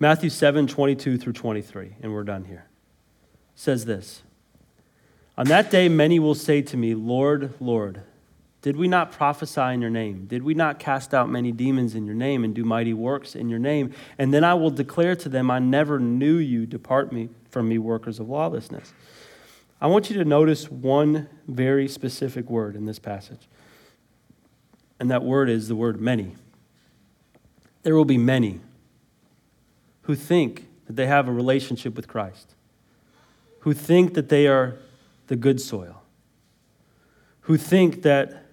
Matthew 0.00 0.30
7 0.30 0.66
22 0.66 1.16
through 1.16 1.34
23, 1.34 1.98
and 2.02 2.12
we're 2.12 2.24
done 2.24 2.46
here, 2.46 2.66
says 3.54 3.84
this 3.84 4.24
On 5.38 5.46
that 5.46 5.70
day, 5.70 5.88
many 5.88 6.18
will 6.18 6.34
say 6.34 6.60
to 6.60 6.76
me, 6.76 6.92
Lord, 6.92 7.54
Lord, 7.60 8.02
did 8.62 8.76
we 8.76 8.88
not 8.88 9.12
prophesy 9.12 9.72
in 9.72 9.80
your 9.80 9.88
name? 9.88 10.26
Did 10.26 10.42
we 10.42 10.54
not 10.54 10.80
cast 10.80 11.14
out 11.14 11.30
many 11.30 11.52
demons 11.52 11.94
in 11.94 12.04
your 12.04 12.16
name 12.16 12.42
and 12.42 12.52
do 12.52 12.64
mighty 12.64 12.94
works 12.94 13.36
in 13.36 13.48
your 13.48 13.60
name? 13.60 13.94
And 14.18 14.34
then 14.34 14.42
I 14.42 14.54
will 14.54 14.70
declare 14.70 15.14
to 15.14 15.28
them, 15.28 15.52
I 15.52 15.60
never 15.60 16.00
knew 16.00 16.38
you. 16.38 16.66
Depart 16.66 17.12
me 17.12 17.28
from 17.48 17.68
me, 17.68 17.78
workers 17.78 18.18
of 18.18 18.28
lawlessness. 18.28 18.92
I 19.80 19.86
want 19.86 20.10
you 20.10 20.16
to 20.18 20.24
notice 20.24 20.70
one 20.70 21.28
very 21.48 21.88
specific 21.88 22.50
word 22.50 22.76
in 22.76 22.84
this 22.84 22.98
passage. 22.98 23.48
And 24.98 25.10
that 25.10 25.24
word 25.24 25.48
is 25.48 25.68
the 25.68 25.76
word 25.76 26.00
many. 26.00 26.36
There 27.82 27.94
will 27.94 28.04
be 28.04 28.18
many 28.18 28.60
who 30.02 30.14
think 30.14 30.68
that 30.86 30.96
they 30.96 31.06
have 31.06 31.28
a 31.28 31.32
relationship 31.32 31.96
with 31.96 32.08
Christ, 32.08 32.54
who 33.60 33.72
think 33.72 34.14
that 34.14 34.28
they 34.28 34.46
are 34.46 34.76
the 35.28 35.36
good 35.36 35.60
soil, 35.60 36.02
who 37.42 37.56
think 37.56 38.02
that 38.02 38.44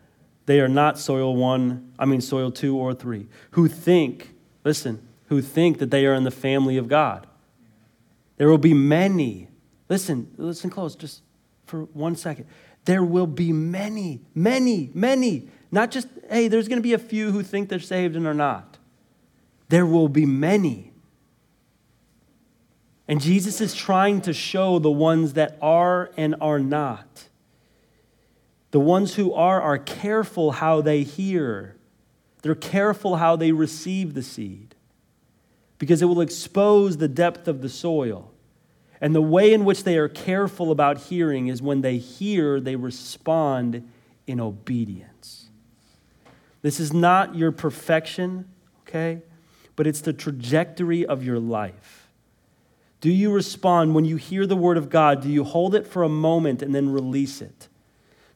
they 0.45 0.61
are 0.61 0.69
not 0.69 0.97
soil 0.97 1.35
one, 1.35 1.91
I 1.99 2.05
mean, 2.05 2.21
soil 2.21 2.51
two 2.51 2.77
or 2.77 2.93
three, 2.93 3.27
who 3.51 3.67
think, 3.67 4.33
listen, 4.63 5.05
who 5.27 5.41
think 5.41 5.79
that 5.79 5.91
they 5.91 6.05
are 6.05 6.13
in 6.13 6.23
the 6.23 6.31
family 6.31 6.77
of 6.77 6.87
God. 6.87 7.27
There 8.37 8.47
will 8.47 8.57
be 8.57 8.73
many. 8.73 9.49
Listen, 9.89 10.31
listen 10.37 10.69
close, 10.69 10.95
just 10.95 11.21
for 11.65 11.83
one 11.93 12.15
second. 12.15 12.45
There 12.85 13.03
will 13.03 13.27
be 13.27 13.51
many, 13.51 14.21
many, 14.33 14.89
many. 14.93 15.49
Not 15.71 15.91
just, 15.91 16.07
hey, 16.29 16.47
there's 16.47 16.67
going 16.67 16.79
to 16.79 16.83
be 16.83 16.93
a 16.93 16.99
few 16.99 17.31
who 17.31 17.43
think 17.43 17.69
they're 17.69 17.79
saved 17.79 18.15
and 18.15 18.25
are 18.25 18.33
not. 18.33 18.77
There 19.69 19.85
will 19.85 20.07
be 20.07 20.25
many. 20.25 20.91
And 23.07 23.21
Jesus 23.21 23.61
is 23.61 23.73
trying 23.73 24.21
to 24.21 24.33
show 24.33 24.79
the 24.79 24.91
ones 24.91 25.33
that 25.33 25.57
are 25.61 26.11
and 26.17 26.35
are 26.41 26.59
not 26.59 27.27
the 28.71 28.79
ones 28.79 29.15
who 29.15 29.33
are 29.33 29.61
are 29.61 29.77
careful 29.77 30.51
how 30.51 30.81
they 30.81 31.03
hear. 31.03 31.75
They're 32.41 32.55
careful 32.55 33.15
how 33.15 33.35
they 33.35 33.51
receive 33.51 34.13
the 34.13 34.21
seed 34.21 34.75
because 35.79 36.01
it 36.01 36.05
will 36.05 36.21
expose 36.21 36.97
the 36.97 37.07
depth 37.07 37.47
of 37.47 37.61
the 37.61 37.69
soil. 37.69 38.31
And 38.99 39.13
the 39.13 39.21
way 39.21 39.53
in 39.53 39.65
which 39.65 39.83
they 39.83 39.97
are 39.97 40.09
careful 40.09 40.71
about 40.71 40.97
hearing 40.97 41.47
is 41.47 41.61
when 41.61 41.81
they 41.81 41.97
hear, 41.97 42.59
they 42.59 42.75
respond 42.75 43.87
in 44.25 44.39
obedience. 44.39 45.49
This 46.61 46.79
is 46.79 46.91
not 46.91 47.35
your 47.35 47.51
perfection, 47.51 48.47
okay? 48.81 49.21
But 49.75 49.87
it's 49.87 50.01
the 50.01 50.13
trajectory 50.13 51.05
of 51.05 51.23
your 51.23 51.39
life. 51.39 52.07
Do 52.99 53.11
you 53.11 53.31
respond 53.31 53.93
when 53.93 54.05
you 54.05 54.15
hear 54.15 54.47
the 54.47 54.55
word 54.55 54.77
of 54.77 54.89
God? 54.89 55.21
Do 55.21 55.29
you 55.29 55.43
hold 55.43 55.75
it 55.75 55.85
for 55.85 56.03
a 56.03 56.09
moment 56.09 56.63
and 56.63 56.73
then 56.73 56.89
release 56.89 57.41
it? 57.41 57.67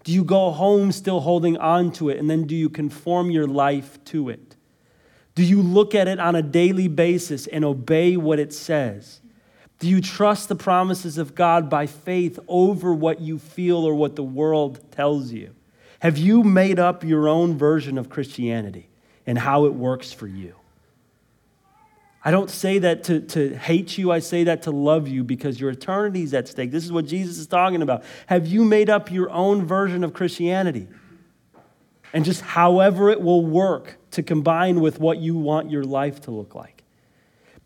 Do 0.04 0.12
you 0.12 0.24
go 0.24 0.52
home 0.52 0.92
still 0.92 1.22
holding 1.22 1.58
on 1.58 1.92
to 1.94 2.10
it 2.10 2.18
and 2.18 2.30
then 2.30 2.46
do 2.46 2.56
you 2.56 2.70
conform 2.70 3.32
your 3.32 3.48
life 3.48 4.04
to 4.06 4.30
it? 4.30 4.56
Do 5.34 5.44
you 5.44 5.62
look 5.62 5.96
at 5.96 6.08
it 6.08 6.20
on 6.20 6.36
a 6.36 6.42
daily 6.42 6.88
basis 6.88 7.48
and 7.48 7.64
obey 7.64 8.18
what 8.18 8.40
it 8.40 8.54
says? 8.54 9.21
Do 9.82 9.90
you 9.90 10.00
trust 10.00 10.48
the 10.48 10.56
promises 10.56 11.18
of 11.18 11.34
God 11.34 11.68
by 11.68 11.88
faith 11.88 12.38
over 12.48 12.94
what 12.94 13.20
you 13.20 13.40
feel 13.40 13.78
or 13.78 13.96
what 13.96 14.16
the 14.16 14.24
world 14.24 14.80
tells 14.92 15.32
you? 15.32 15.56
Have 16.02 16.20
you 16.20 16.44
made 16.44 16.78
up 16.78 17.04
your 17.04 17.28
own 17.28 17.58
version 17.58 17.98
of 17.98 18.08
Christianity 18.08 18.90
and 19.26 19.40
how 19.40 19.66
it 19.66 19.74
works 19.74 20.14
for 20.14 20.28
you? 20.28 20.54
I 22.24 22.30
don't 22.30 22.52
say 22.52 22.78
that 22.78 23.06
to, 23.06 23.22
to 23.22 23.56
hate 23.56 23.98
you, 23.98 24.12
I 24.12 24.20
say 24.20 24.44
that 24.44 24.62
to 24.64 24.72
love 24.72 25.08
you 25.08 25.24
because 25.24 25.60
your 25.60 25.72
eternity 25.72 26.22
is 26.22 26.36
at 26.36 26.48
stake. 26.48 26.70
This 26.70 26.86
is 26.86 26.92
what 26.92 27.08
Jesus 27.08 27.40
is 27.40 27.48
talking 27.48 27.82
about. 27.82 28.04
Have 28.28 28.46
you 28.46 28.64
made 28.64 28.88
up 28.88 29.12
your 29.12 29.32
own 29.32 29.66
version 29.66 30.04
of 30.04 30.14
Christianity? 30.14 30.88
And 32.14 32.24
just 32.24 32.42
however 32.42 33.10
it 33.10 33.20
will 33.20 33.44
work 33.44 33.98
to 34.12 34.22
combine 34.22 34.80
with 34.80 35.00
what 35.00 35.18
you 35.18 35.36
want 35.36 35.72
your 35.72 35.86
life 35.86 36.22
to 36.22 36.32
look 36.32 36.54
like. 36.54 36.84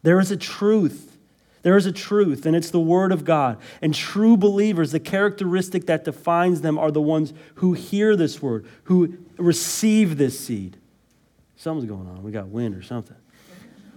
There 0.01 0.21
is 0.21 0.31
a 0.31 0.37
truth. 0.37 1.14
There 1.65 1.75
is 1.75 1.87
a 1.87 1.91
truth, 1.91 2.45
and 2.45 2.55
it's 2.55 2.69
the 2.69 2.79
Word 2.79 3.11
of 3.11 3.25
God. 3.25 3.57
And 3.81 3.91
true 3.91 4.37
believers, 4.37 4.91
the 4.91 4.99
characteristic 4.99 5.87
that 5.87 6.05
defines 6.05 6.61
them 6.61 6.77
are 6.77 6.91
the 6.91 7.01
ones 7.01 7.33
who 7.55 7.73
hear 7.73 8.15
this 8.15 8.39
Word, 8.39 8.67
who 8.83 9.17
receive 9.35 10.19
this 10.19 10.39
seed. 10.39 10.77
Something's 11.55 11.89
going 11.89 12.07
on. 12.07 12.21
We 12.21 12.31
got 12.31 12.49
wind 12.49 12.75
or 12.75 12.83
something. 12.83 13.17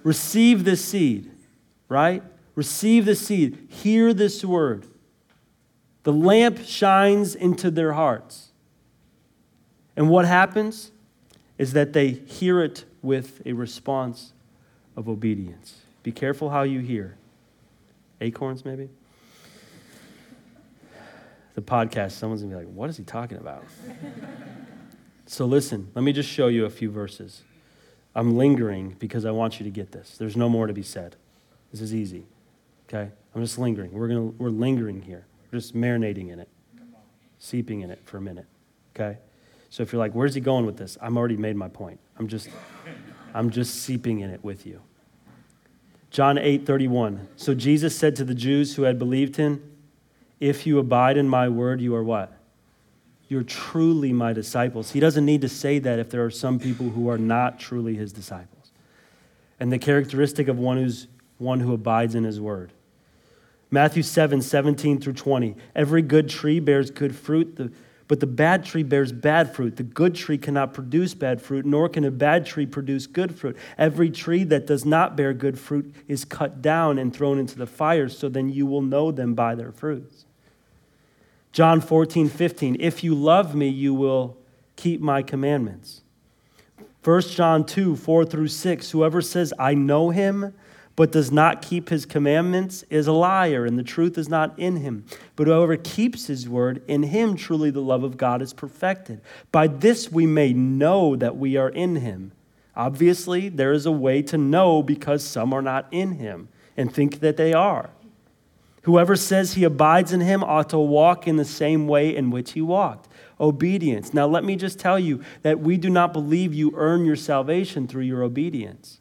Receive 0.02 0.64
this 0.64 0.82
seed, 0.82 1.30
right? 1.90 2.22
Receive 2.54 3.04
the 3.04 3.14
seed. 3.14 3.68
Hear 3.68 4.14
this 4.14 4.42
word. 4.42 4.86
The 6.04 6.12
lamp 6.14 6.60
shines 6.64 7.34
into 7.34 7.70
their 7.70 7.92
hearts. 7.92 8.48
And 9.94 10.08
what 10.08 10.24
happens 10.24 10.90
is 11.58 11.74
that 11.74 11.92
they 11.92 12.12
hear 12.12 12.62
it 12.62 12.86
with 13.02 13.42
a 13.44 13.52
response 13.52 14.32
of 14.96 15.06
obedience. 15.06 15.82
Be 16.02 16.12
careful 16.12 16.48
how 16.48 16.62
you 16.62 16.80
hear. 16.80 17.18
Acorns, 18.20 18.64
maybe? 18.64 18.88
The 21.54 21.62
podcast, 21.62 22.12
someone's 22.12 22.42
gonna 22.42 22.56
be 22.56 22.64
like, 22.64 22.74
what 22.74 22.90
is 22.90 22.96
he 22.96 23.04
talking 23.04 23.38
about? 23.38 23.64
so 25.26 25.44
listen, 25.46 25.90
let 25.94 26.02
me 26.02 26.12
just 26.12 26.28
show 26.28 26.48
you 26.48 26.64
a 26.64 26.70
few 26.70 26.90
verses. 26.90 27.42
I'm 28.14 28.36
lingering 28.36 28.96
because 28.98 29.24
I 29.24 29.30
want 29.30 29.60
you 29.60 29.64
to 29.64 29.70
get 29.70 29.92
this. 29.92 30.16
There's 30.18 30.36
no 30.36 30.48
more 30.48 30.66
to 30.66 30.72
be 30.72 30.82
said. 30.82 31.16
This 31.70 31.80
is 31.80 31.94
easy. 31.94 32.26
Okay? 32.88 33.10
I'm 33.34 33.42
just 33.42 33.58
lingering. 33.58 33.92
We're, 33.92 34.08
gonna, 34.08 34.22
we're 34.22 34.48
lingering 34.48 35.02
here. 35.02 35.26
We're 35.50 35.58
just 35.58 35.74
marinating 35.74 36.30
in 36.30 36.40
it, 36.40 36.48
seeping 37.38 37.82
in 37.82 37.90
it 37.90 38.00
for 38.04 38.16
a 38.16 38.20
minute. 38.20 38.46
Okay? 38.94 39.18
So 39.70 39.82
if 39.82 39.92
you're 39.92 39.98
like, 40.00 40.12
where's 40.12 40.34
he 40.34 40.40
going 40.40 40.66
with 40.66 40.76
this? 40.76 40.96
I'm 41.00 41.16
already 41.16 41.36
made 41.36 41.56
my 41.56 41.68
point. 41.68 42.00
I'm 42.18 42.26
just, 42.26 42.48
I'm 43.34 43.50
just 43.50 43.82
seeping 43.82 44.20
in 44.20 44.30
it 44.30 44.42
with 44.42 44.66
you. 44.66 44.80
John 46.10 46.38
8 46.38 46.66
31. 46.66 47.28
So 47.36 47.54
Jesus 47.54 47.96
said 47.96 48.16
to 48.16 48.24
the 48.24 48.34
Jews 48.34 48.76
who 48.76 48.82
had 48.82 48.98
believed 48.98 49.36
him, 49.36 49.62
If 50.40 50.66
you 50.66 50.78
abide 50.78 51.16
in 51.16 51.28
my 51.28 51.48
word, 51.48 51.80
you 51.80 51.94
are 51.94 52.04
what? 52.04 52.32
You're 53.28 53.42
truly 53.42 54.12
my 54.12 54.32
disciples. 54.32 54.92
He 54.92 55.00
doesn't 55.00 55.26
need 55.26 55.42
to 55.42 55.48
say 55.48 55.78
that 55.80 55.98
if 55.98 56.10
there 56.10 56.24
are 56.24 56.30
some 56.30 56.58
people 56.58 56.88
who 56.90 57.08
are 57.10 57.18
not 57.18 57.60
truly 57.60 57.94
his 57.94 58.12
disciples. 58.12 58.70
And 59.60 59.70
the 59.70 59.78
characteristic 59.78 60.48
of 60.48 60.58
one 60.58 60.78
who's 60.78 61.08
one 61.36 61.60
who 61.60 61.72
abides 61.72 62.14
in 62.14 62.24
his 62.24 62.40
word. 62.40 62.72
Matthew 63.70 64.02
7, 64.02 64.40
17 64.40 65.00
through 65.00 65.12
20. 65.12 65.54
Every 65.74 66.02
good 66.02 66.28
tree 66.28 66.58
bears 66.58 66.90
good 66.90 67.14
fruit, 67.14 67.56
the, 67.56 67.70
but 68.08 68.20
the 68.20 68.26
bad 68.26 68.64
tree 68.64 68.82
bears 68.82 69.12
bad 69.12 69.54
fruit. 69.54 69.76
The 69.76 69.82
good 69.82 70.14
tree 70.14 70.38
cannot 70.38 70.72
produce 70.72 71.12
bad 71.12 71.42
fruit, 71.42 71.66
nor 71.66 71.88
can 71.90 72.04
a 72.04 72.10
bad 72.10 72.46
tree 72.46 72.66
produce 72.66 73.06
good 73.06 73.38
fruit. 73.38 73.56
Every 73.76 74.10
tree 74.10 74.44
that 74.44 74.66
does 74.66 74.86
not 74.86 75.14
bear 75.14 75.34
good 75.34 75.58
fruit 75.58 75.94
is 76.08 76.24
cut 76.24 76.62
down 76.62 76.98
and 76.98 77.14
thrown 77.14 77.38
into 77.38 77.56
the 77.56 77.66
fire, 77.66 78.08
so 78.08 78.30
then 78.30 78.48
you 78.48 78.64
will 78.64 78.82
know 78.82 79.12
them 79.12 79.34
by 79.34 79.54
their 79.54 79.70
fruits. 79.70 80.24
John 81.52 81.80
14, 81.80 82.28
15. 82.28 82.76
If 82.80 83.04
you 83.04 83.14
love 83.14 83.54
me, 83.54 83.68
you 83.68 83.92
will 83.92 84.36
keep 84.76 85.00
my 85.00 85.22
commandments. 85.22 86.00
1 87.04 87.20
John 87.22 87.64
2, 87.64 87.96
4 87.96 88.24
through 88.24 88.48
6. 88.48 88.90
Whoever 88.90 89.20
says, 89.20 89.52
I 89.58 89.74
know 89.74 90.10
him, 90.10 90.54
but 90.98 91.12
does 91.12 91.30
not 91.30 91.62
keep 91.62 91.90
his 91.90 92.04
commandments 92.04 92.82
is 92.90 93.06
a 93.06 93.12
liar, 93.12 93.64
and 93.64 93.78
the 93.78 93.84
truth 93.84 94.18
is 94.18 94.28
not 94.28 94.52
in 94.58 94.78
him. 94.78 95.04
But 95.36 95.46
whoever 95.46 95.76
keeps 95.76 96.26
his 96.26 96.48
word, 96.48 96.82
in 96.88 97.04
him 97.04 97.36
truly 97.36 97.70
the 97.70 97.78
love 97.78 98.02
of 98.02 98.16
God 98.16 98.42
is 98.42 98.52
perfected. 98.52 99.20
By 99.52 99.68
this 99.68 100.10
we 100.10 100.26
may 100.26 100.52
know 100.52 101.14
that 101.14 101.36
we 101.36 101.56
are 101.56 101.68
in 101.68 101.94
him. 101.94 102.32
Obviously, 102.74 103.48
there 103.48 103.70
is 103.70 103.86
a 103.86 103.92
way 103.92 104.22
to 104.22 104.36
know 104.36 104.82
because 104.82 105.22
some 105.22 105.52
are 105.52 105.62
not 105.62 105.86
in 105.92 106.14
him 106.14 106.48
and 106.76 106.92
think 106.92 107.20
that 107.20 107.36
they 107.36 107.52
are. 107.52 107.90
Whoever 108.82 109.14
says 109.14 109.52
he 109.52 109.62
abides 109.62 110.12
in 110.12 110.20
him 110.20 110.42
ought 110.42 110.70
to 110.70 110.78
walk 110.78 111.28
in 111.28 111.36
the 111.36 111.44
same 111.44 111.86
way 111.86 112.16
in 112.16 112.32
which 112.32 112.54
he 112.54 112.60
walked. 112.60 113.06
Obedience. 113.38 114.12
Now, 114.12 114.26
let 114.26 114.42
me 114.42 114.56
just 114.56 114.80
tell 114.80 114.98
you 114.98 115.22
that 115.42 115.60
we 115.60 115.76
do 115.76 115.90
not 115.90 116.12
believe 116.12 116.52
you 116.52 116.72
earn 116.74 117.04
your 117.04 117.14
salvation 117.14 117.86
through 117.86 118.02
your 118.02 118.24
obedience. 118.24 118.98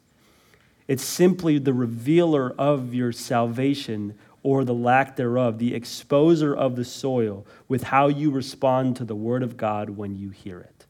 It's 0.88 1.04
simply 1.04 1.58
the 1.58 1.74
revealer 1.74 2.54
of 2.58 2.94
your 2.94 3.12
salvation 3.12 4.18
or 4.42 4.64
the 4.64 4.74
lack 4.74 5.16
thereof, 5.16 5.58
the 5.58 5.78
exposer 5.78 6.56
of 6.56 6.76
the 6.76 6.84
soil 6.84 7.46
with 7.68 7.84
how 7.84 8.08
you 8.08 8.30
respond 8.30 8.96
to 8.96 9.04
the 9.04 9.14
word 9.14 9.42
of 9.42 9.56
God 9.56 9.90
when 9.90 10.16
you 10.16 10.30
hear 10.30 10.58
it. 10.58 10.86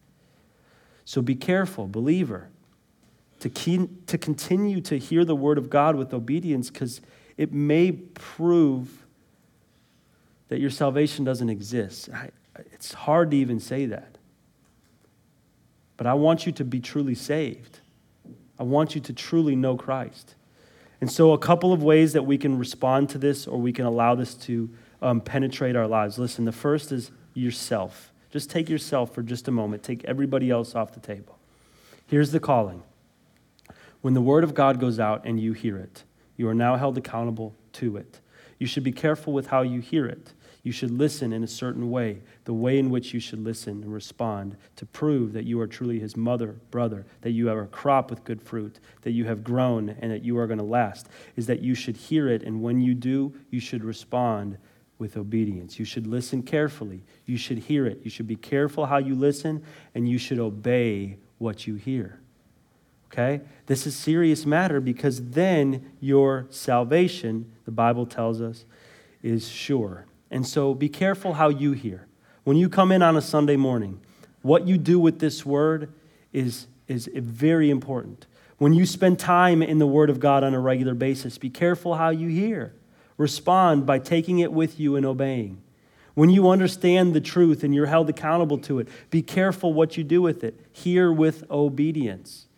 So 1.05 1.21
be 1.21 1.35
careful, 1.35 1.89
believer, 1.89 2.49
to, 3.41 3.89
to 4.07 4.19
continue 4.19 4.81
to 4.83 4.99
hear 4.99 5.25
the 5.25 5.35
word 5.35 5.59
of 5.59 5.71
God 5.71 5.97
with 5.97 6.15
obedience 6.15 6.71
because 6.71 7.01
it 7.37 7.53
may 7.53 7.93
prove 7.93 9.07
that 10.49 10.61
your 10.61 10.71
salvation 10.71 11.25
doesn't 11.25 11.49
exist. 11.49 12.09
I, 12.13 12.31
it's 12.73 12.93
hard 12.93 13.31
to 13.31 13.37
even 13.37 13.59
say 13.59 13.87
that. 13.87 14.17
But 15.97 16.07
I 16.07 16.15
want 16.15 16.47
you 16.47 16.53
to 16.53 16.65
be 16.65 16.81
truly 16.81 17.15
saved. 17.15 17.81
I 18.59 18.65
want 18.65 18.95
you 18.95 19.01
to 19.03 19.13
truly 19.13 19.57
know 19.57 19.77
Christ. 19.77 20.35
And 21.01 21.11
so, 21.11 21.33
a 21.33 21.39
couple 21.39 21.73
of 21.73 21.83
ways 21.83 22.13
that 22.15 22.25
we 22.25 22.39
can 22.39 22.59
respond 22.59 23.09
to 23.11 23.19
this 23.19 23.47
or 23.47 23.61
we 23.61 23.73
can 23.73 23.87
allow 23.87 24.15
this 24.15 24.35
to 24.35 24.69
um, 25.01 25.21
penetrate 25.21 25.77
our 25.77 25.87
lives. 25.87 26.19
Listen, 26.19 26.45
the 26.45 26.53
first 26.53 26.91
is 26.91 27.11
yourself. 27.35 28.13
Just 28.31 28.51
take 28.51 28.69
yourself 28.69 29.15
for 29.15 29.23
just 29.23 29.49
a 29.49 29.51
moment, 29.51 29.83
take 29.83 30.05
everybody 30.05 30.51
else 30.51 30.75
off 30.75 30.93
the 30.93 31.01
table. 31.01 31.39
Here's 32.07 32.33
the 32.33 32.41
calling 32.41 32.83
when 34.01 34.15
the 34.15 34.21
word 34.21 34.45
of 34.45 34.55
God 34.55 34.81
goes 34.81 35.01
out 35.01 35.23
and 35.25 35.41
you 35.41 35.53
hear 35.53 35.77
it, 35.77 36.05
you 36.37 36.49
are 36.49 36.55
now 36.55 36.77
held 36.77 36.97
accountable 36.99 37.55
to 37.75 37.97
it. 37.97 38.21
You 38.59 38.67
should 38.67 38.85
be 38.85 38.93
careful 38.93 39.33
with 39.33 39.49
how 39.49 39.63
you 39.63 39.81
hear 39.81 40.07
it. 40.07 40.33
You 40.69 40.73
should 40.73 40.91
listen 40.91 41.33
in 41.33 41.43
a 41.43 41.49
certain 41.49 41.91
way, 41.91 42.21
the 42.45 42.53
way 42.53 42.79
in 42.79 42.91
which 42.91 43.15
you 43.15 43.21
should 43.21 43.43
listen 43.43 43.83
and 43.83 43.91
respond 43.91 44.55
to 44.77 44.85
prove 44.85 45.33
that 45.33 45.47
you 45.47 45.59
are 45.63 45.67
truly 45.67 45.99
his 45.99 46.15
mother, 46.15 46.57
brother, 46.71 47.07
that 47.23 47.31
you 47.31 47.49
are 47.49 47.63
a 47.63 47.67
crop 47.69 48.11
with 48.11 48.23
good 48.23 48.43
fruit, 48.43 48.79
that 49.01 49.13
you 49.13 49.25
have 49.25 49.43
grown 49.43 49.89
and 49.89 50.13
that 50.13 50.23
you 50.23 50.37
are 50.37 50.47
going 50.47 50.59
to 50.59 50.65
last, 50.67 51.09
is 51.37 51.47
that 51.47 51.63
you 51.63 51.75
should 51.75 51.97
hear 51.97 52.29
it, 52.29 52.43
and 52.43 52.61
when 52.61 52.83
you 52.83 52.93
do, 52.93 53.33
you 53.49 53.61
should 53.61 53.83
respond 53.83 54.59
with 54.99 55.17
obedience. 55.17 55.79
You 55.79 55.87
should 55.87 56.07
listen 56.07 56.43
carefully. 56.43 57.03
You 57.25 57.39
should 57.39 57.61
hear 57.61 57.87
it. 57.87 58.01
You 58.05 58.11
should 58.11 58.29
be 58.29 58.37
careful 58.37 58.85
how 58.85 58.99
you 58.99 59.15
listen, 59.15 59.65
and 59.95 60.07
you 60.07 60.19
should 60.19 60.39
obey 60.39 61.17
what 61.39 61.67
you 61.67 61.77
hear. 61.77 62.21
Okay? 63.11 63.41
This 63.65 63.87
is 63.87 63.97
serious 63.97 64.45
matter 64.45 64.83
because 64.83 65.31
then 65.31 65.93
your 65.99 66.47
salvation, 66.51 67.51
the 67.65 67.71
Bible 67.71 68.05
tells 68.05 68.43
us, 68.43 68.67
is 69.23 69.49
sure. 69.49 70.05
And 70.31 70.47
so 70.47 70.75
be 70.75 70.89
careful 70.89 71.35
how 71.35 71.49
you 71.49 71.73
hear. 71.73 72.07
When 72.45 72.57
you 72.57 72.69
come 72.69 72.93
in 72.93 73.03
on 73.03 73.17
a 73.17 73.23
Sunday 73.23 73.57
morning, 73.57 74.01
what 74.43 74.67
you 74.67 74.79
do 74.79 74.99
with 74.99 75.19
this 75.19 75.45
word 75.45 75.93
is, 76.33 76.67
is 76.87 77.09
very 77.15 77.71
important. 77.71 78.27
When 78.59 78.73
you 78.73 78.87
spend 78.87 79.19
time 79.19 79.63
in 79.63 79.79
the 79.79 79.87
Word 79.87 80.11
of 80.11 80.19
God 80.19 80.43
on 80.43 80.55
a 80.55 80.61
regular 80.61 80.95
basis, 80.95 81.39
be 81.39 81.51
careful 81.51 81.95
how 81.95 82.11
you 82.11 82.29
hear. 82.29 82.75
Respond 83.17 83.87
by 83.87 83.99
taking 83.99 84.39
it 84.41 84.53
with 84.53 84.81
you 84.81 84.97
and 84.97 85.07
obeying. 85.07 85.63
When 86.15 86.31
you 86.31 86.49
understand 86.49 87.15
the 87.15 87.21
truth 87.21 87.63
and 87.63 87.75
you're 87.75 87.87
held 87.87 88.09
accountable 88.09 88.59
to 88.59 88.81
it, 88.81 88.89
be 89.11 89.23
careful 89.23 89.73
what 89.73 89.97
you 89.97 90.03
do 90.03 90.21
with 90.21 90.43
it. 90.43 90.59
Hear 90.73 91.13
with 91.13 91.49
obedience 91.51 92.49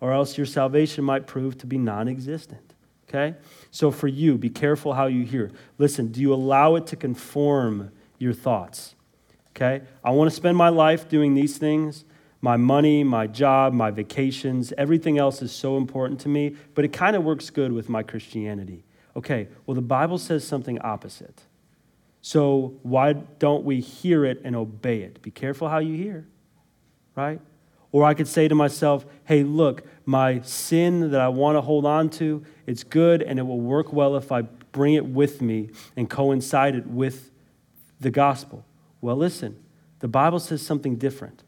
or 0.00 0.12
else 0.12 0.36
your 0.36 0.46
salvation 0.46 1.04
might 1.04 1.26
prove 1.26 1.58
to 1.58 1.66
be 1.66 1.78
non 1.78 2.08
existent. 2.08 2.74
Okay? 3.08 3.36
So 3.70 3.90
for 3.90 4.08
you, 4.08 4.36
be 4.36 4.50
careful 4.50 4.94
how 4.94 5.06
you 5.06 5.24
hear. 5.24 5.52
Listen, 5.78 6.08
do 6.08 6.20
you 6.20 6.32
allow 6.34 6.74
it 6.74 6.86
to 6.88 6.96
conform 6.96 7.92
your 8.18 8.32
thoughts? 8.32 8.94
Okay? 9.50 9.82
I 10.04 10.10
want 10.10 10.30
to 10.30 10.36
spend 10.36 10.56
my 10.56 10.68
life 10.68 11.08
doing 11.08 11.34
these 11.34 11.58
things. 11.58 12.04
My 12.40 12.56
money, 12.56 13.02
my 13.02 13.26
job, 13.26 13.72
my 13.72 13.90
vacations, 13.90 14.72
everything 14.76 15.18
else 15.18 15.40
is 15.40 15.52
so 15.52 15.76
important 15.76 16.20
to 16.20 16.28
me, 16.28 16.54
but 16.74 16.84
it 16.84 16.92
kind 16.92 17.16
of 17.16 17.24
works 17.24 17.50
good 17.50 17.72
with 17.72 17.88
my 17.88 18.02
Christianity. 18.02 18.84
Okay, 19.16 19.48
well, 19.64 19.74
the 19.74 19.80
Bible 19.80 20.18
says 20.18 20.46
something 20.46 20.78
opposite. 20.80 21.42
So 22.20 22.74
why 22.82 23.14
don't 23.14 23.64
we 23.64 23.80
hear 23.80 24.24
it 24.24 24.42
and 24.44 24.54
obey 24.54 25.02
it? 25.02 25.22
Be 25.22 25.30
careful 25.30 25.68
how 25.68 25.78
you 25.78 25.94
hear, 25.94 26.26
right? 27.14 27.40
Or 27.92 28.04
I 28.04 28.14
could 28.14 28.28
say 28.28 28.46
to 28.48 28.54
myself, 28.54 29.06
hey, 29.24 29.42
look, 29.42 29.86
my 30.04 30.40
sin 30.42 31.12
that 31.12 31.20
I 31.20 31.28
want 31.28 31.56
to 31.56 31.62
hold 31.62 31.86
on 31.86 32.10
to, 32.10 32.44
it's 32.66 32.84
good 32.84 33.22
and 33.22 33.38
it 33.38 33.42
will 33.42 33.60
work 33.60 33.92
well 33.92 34.16
if 34.16 34.32
I 34.32 34.42
bring 34.42 34.94
it 34.94 35.06
with 35.06 35.40
me 35.40 35.70
and 35.96 36.10
coincide 36.10 36.74
it 36.74 36.86
with 36.86 37.30
the 38.00 38.10
gospel. 38.10 38.64
Well, 39.00 39.16
listen, 39.16 39.56
the 40.00 40.08
Bible 40.08 40.40
says 40.40 40.62
something 40.62 40.96
different. 40.96 41.42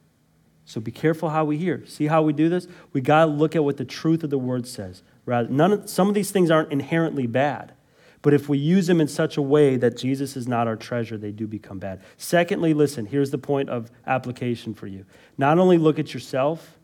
So 0.64 0.80
be 0.80 0.90
careful 0.90 1.30
how 1.30 1.44
we 1.44 1.56
hear. 1.56 1.84
See 1.86 2.06
how 2.06 2.22
we 2.22 2.32
do 2.32 2.48
this? 2.48 2.68
We 2.92 3.00
got 3.00 3.24
to 3.24 3.30
look 3.30 3.56
at 3.56 3.64
what 3.64 3.78
the 3.78 3.84
truth 3.84 4.22
of 4.22 4.30
the 4.30 4.38
word 4.38 4.66
says. 4.66 5.02
Rather, 5.24 5.48
none 5.48 5.72
of, 5.72 5.90
some 5.90 6.08
of 6.08 6.14
these 6.14 6.30
things 6.30 6.50
aren't 6.50 6.70
inherently 6.70 7.26
bad. 7.26 7.72
But 8.20 8.34
if 8.34 8.48
we 8.48 8.58
use 8.58 8.86
them 8.86 9.00
in 9.00 9.08
such 9.08 9.36
a 9.36 9.42
way 9.42 9.76
that 9.76 9.96
Jesus 9.96 10.36
is 10.36 10.48
not 10.48 10.66
our 10.66 10.76
treasure, 10.76 11.16
they 11.16 11.30
do 11.30 11.46
become 11.46 11.78
bad. 11.78 12.02
Secondly, 12.16 12.74
listen, 12.74 13.06
here's 13.06 13.30
the 13.30 13.38
point 13.38 13.70
of 13.70 13.90
application 14.06 14.74
for 14.74 14.86
you. 14.86 15.06
Not 15.36 15.58
only 15.58 15.78
look 15.78 15.98
at 15.98 16.12
yourself, 16.12 16.78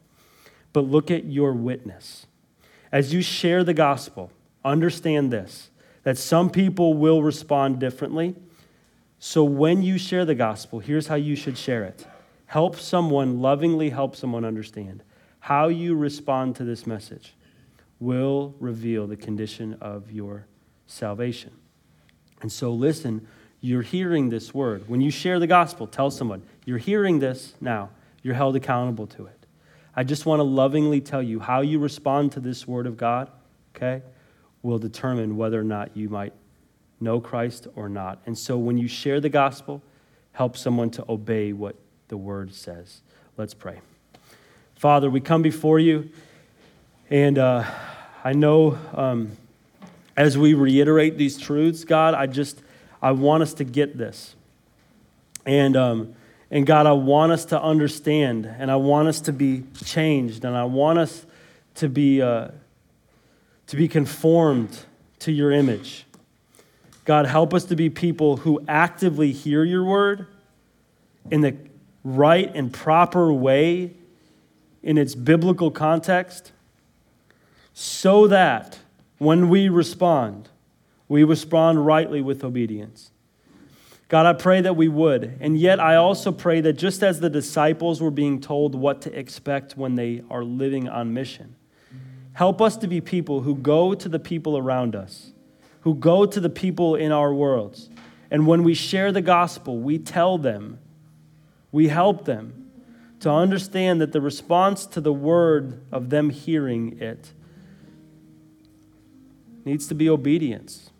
but 0.73 0.83
look 0.83 1.11
at 1.11 1.25
your 1.25 1.53
witness. 1.53 2.27
As 2.95 3.13
you 3.13 3.23
share 3.23 3.65
the 3.65 3.75
gospel, 3.75 4.31
understand 4.65 5.33
this 5.33 5.71
that 6.05 6.17
some 6.17 6.49
people 6.49 6.95
will 6.95 7.25
respond 7.25 7.81
differently. 7.81 8.37
So 9.19 9.43
when 9.43 9.83
you 9.83 9.99
share 9.99 10.25
the 10.25 10.37
gospel, 10.37 10.79
here's 10.79 11.09
how 11.09 11.17
you 11.17 11.35
should 11.35 11.59
share 11.59 11.83
it 11.83 12.07
help 12.47 12.77
someone, 12.77 13.41
lovingly 13.41 13.91
help 13.91 14.15
someone 14.15 14.45
understand. 14.45 15.03
How 15.41 15.67
you 15.67 15.97
respond 15.97 16.55
to 16.57 16.65
this 16.65 16.87
message 16.87 17.35
will 17.99 18.55
reveal 18.61 19.09
the 19.09 19.17
condition 19.17 19.77
of 19.81 20.13
your 20.13 20.47
salvation. 20.87 21.51
And 22.43 22.53
so, 22.53 22.73
listen, 22.73 23.27
you're 23.61 23.83
hearing 23.83 24.31
this 24.31 24.55
word. 24.55 24.89
When 24.89 25.01
you 25.01 25.11
share 25.11 25.41
the 25.41 25.49
gospel, 25.49 25.89
tell 25.89 26.13
someone, 26.13 26.45
you're 26.65 26.79
hearing 26.79 27.19
this 27.19 27.55
now. 27.61 27.91
You're 28.23 28.35
held 28.35 28.55
accountable 28.55 29.09
to 29.09 29.27
it. 29.27 29.44
I 29.97 30.05
just 30.05 30.27
want 30.27 30.41
to 30.41 30.45
lovingly 30.45 31.01
tell 31.01 31.23
you 31.23 31.41
how 31.41 31.61
you 31.61 31.79
respond 31.79 32.33
to 32.33 32.41
this 32.41 32.67
word 32.67 32.87
of 32.87 32.97
God, 32.97 33.31
okay, 33.75 34.03
will 34.63 34.79
determine 34.79 35.37
whether 35.37 35.61
or 35.61 35.65
not 35.65 35.97
you 35.97 36.09
might 36.09 36.33
know 37.01 37.21
Christ 37.21 37.69
or 37.77 37.89
not. 37.89 38.21
And 38.27 38.37
so, 38.37 38.57
when 38.59 38.79
you 38.79 38.89
share 38.89 39.21
the 39.21 39.29
gospel, 39.29 39.83
help 40.33 40.57
someone 40.57 40.91
to 40.91 41.05
obey 41.09 41.53
what 41.53 41.77
the 42.09 42.17
word 42.17 42.55
says. 42.55 43.03
Let's 43.37 43.55
pray. 43.55 43.81
Father, 44.77 45.09
we 45.09 45.21
come 45.21 45.43
before 45.43 45.79
you, 45.79 46.11
and 47.11 47.39
uh, 47.39 47.65
I 48.23 48.33
know. 48.33 48.79
Um, 48.93 49.37
as 50.17 50.39
we 50.39 50.55
reiterate 50.55 51.19
these 51.19 51.39
truths, 51.39 51.85
God, 51.85 52.15
I 52.15 52.27
just, 52.27 52.63
I 53.03 53.13
want 53.13 53.43
us 53.43 53.55
to 53.55 53.65
get 53.65 53.99
this. 53.99 54.37
And, 55.45 55.77
um, 55.77 56.15
and 56.55 56.65
God, 56.65 56.87
I 56.87 56.93
want 56.93 57.33
us 57.33 57.47
to 57.47 57.61
understand, 57.61 58.47
and 58.47 58.71
I 58.71 58.77
want 58.77 59.09
us 59.09 59.21
to 59.23 59.33
be 59.33 59.65
changed, 59.85 60.45
and 60.45 60.57
I 60.57 60.63
want 60.63 61.01
us 61.01 61.27
to 61.75 61.89
be, 61.89 62.23
uh, 62.23 62.51
to 63.67 63.77
be 63.77 63.89
conformed 63.89 64.79
to 65.19 65.33
your 65.33 65.51
image. 65.51 66.07
God, 67.05 67.27
help 67.27 67.53
us 67.55 67.65
to 67.65 67.75
be 67.75 67.91
people 67.91 68.37
who 68.37 68.65
actively 68.69 69.33
hear 69.33 69.65
your 69.65 69.83
word 69.83 70.29
in 71.29 71.41
the 71.41 71.57
right 72.05 72.55
and 72.55 72.73
proper 72.73 73.33
way 73.33 73.95
in 74.81 74.97
its 74.97 75.17
biblical 75.17 75.73
context 75.73 76.53
so 77.73 78.29
that 78.29 78.79
when 79.19 79.49
we 79.49 79.69
respond, 79.69 80.51
we 81.09 81.25
respond 81.25 81.85
rightly 81.85 82.21
with 82.21 82.45
obedience. 82.45 83.11
God, 84.09 84.27
I 84.27 84.33
pray 84.35 84.61
that 84.61 84.77
we 84.77 84.89
would. 84.89 85.39
And 85.41 85.59
yet, 85.59 85.81
I 85.81 85.97
also 85.97 86.31
pray 86.31 86.61
that 86.61 86.75
just 86.75 87.03
as 87.03 87.21
the 87.21 87.31
disciples 87.31 88.01
were 88.01 88.11
being 88.11 88.41
told 88.41 88.75
what 88.75 89.03
to 89.03 89.19
expect 89.19 89.77
when 89.77 89.95
they 89.95 90.23
are 90.31 90.45
living 90.45 90.89
on 90.89 91.15
mission, 91.15 91.57
help 92.35 92.61
us 92.61 92.77
to 92.79 92.87
be 92.87 93.01
people 93.01 93.41
who 93.41 93.55
go 93.55 93.95
to 93.95 94.09
the 94.09 94.19
people 94.19 94.59
around 94.59 94.95
us, 94.95 95.33
who 95.81 95.95
go 95.95 96.27
to 96.27 96.41
the 96.41 96.51
people 96.51 96.95
in 96.95 97.13
our 97.13 97.33
worlds. 97.33 97.89
And 98.31 98.47
when 98.47 98.63
we 98.63 98.75
share 98.75 99.11
the 99.11 99.23
gospel, 99.23 99.79
we 99.79 99.99
tell 99.99 100.39
them, 100.39 100.79
we 101.73 101.89
help 101.89 102.25
them 102.25 102.71
to 103.21 103.31
understand 103.31 104.01
that 104.01 104.13
the 104.13 104.21
response 104.21 104.85
to 104.87 105.01
the 105.01 105.13
word 105.13 105.81
of 105.91 106.11
them 106.11 106.29
hearing 106.29 106.99
it 107.01 107.33
needs 109.65 109.87
to 109.87 109.95
be 109.95 110.11
obedience. 110.11 110.91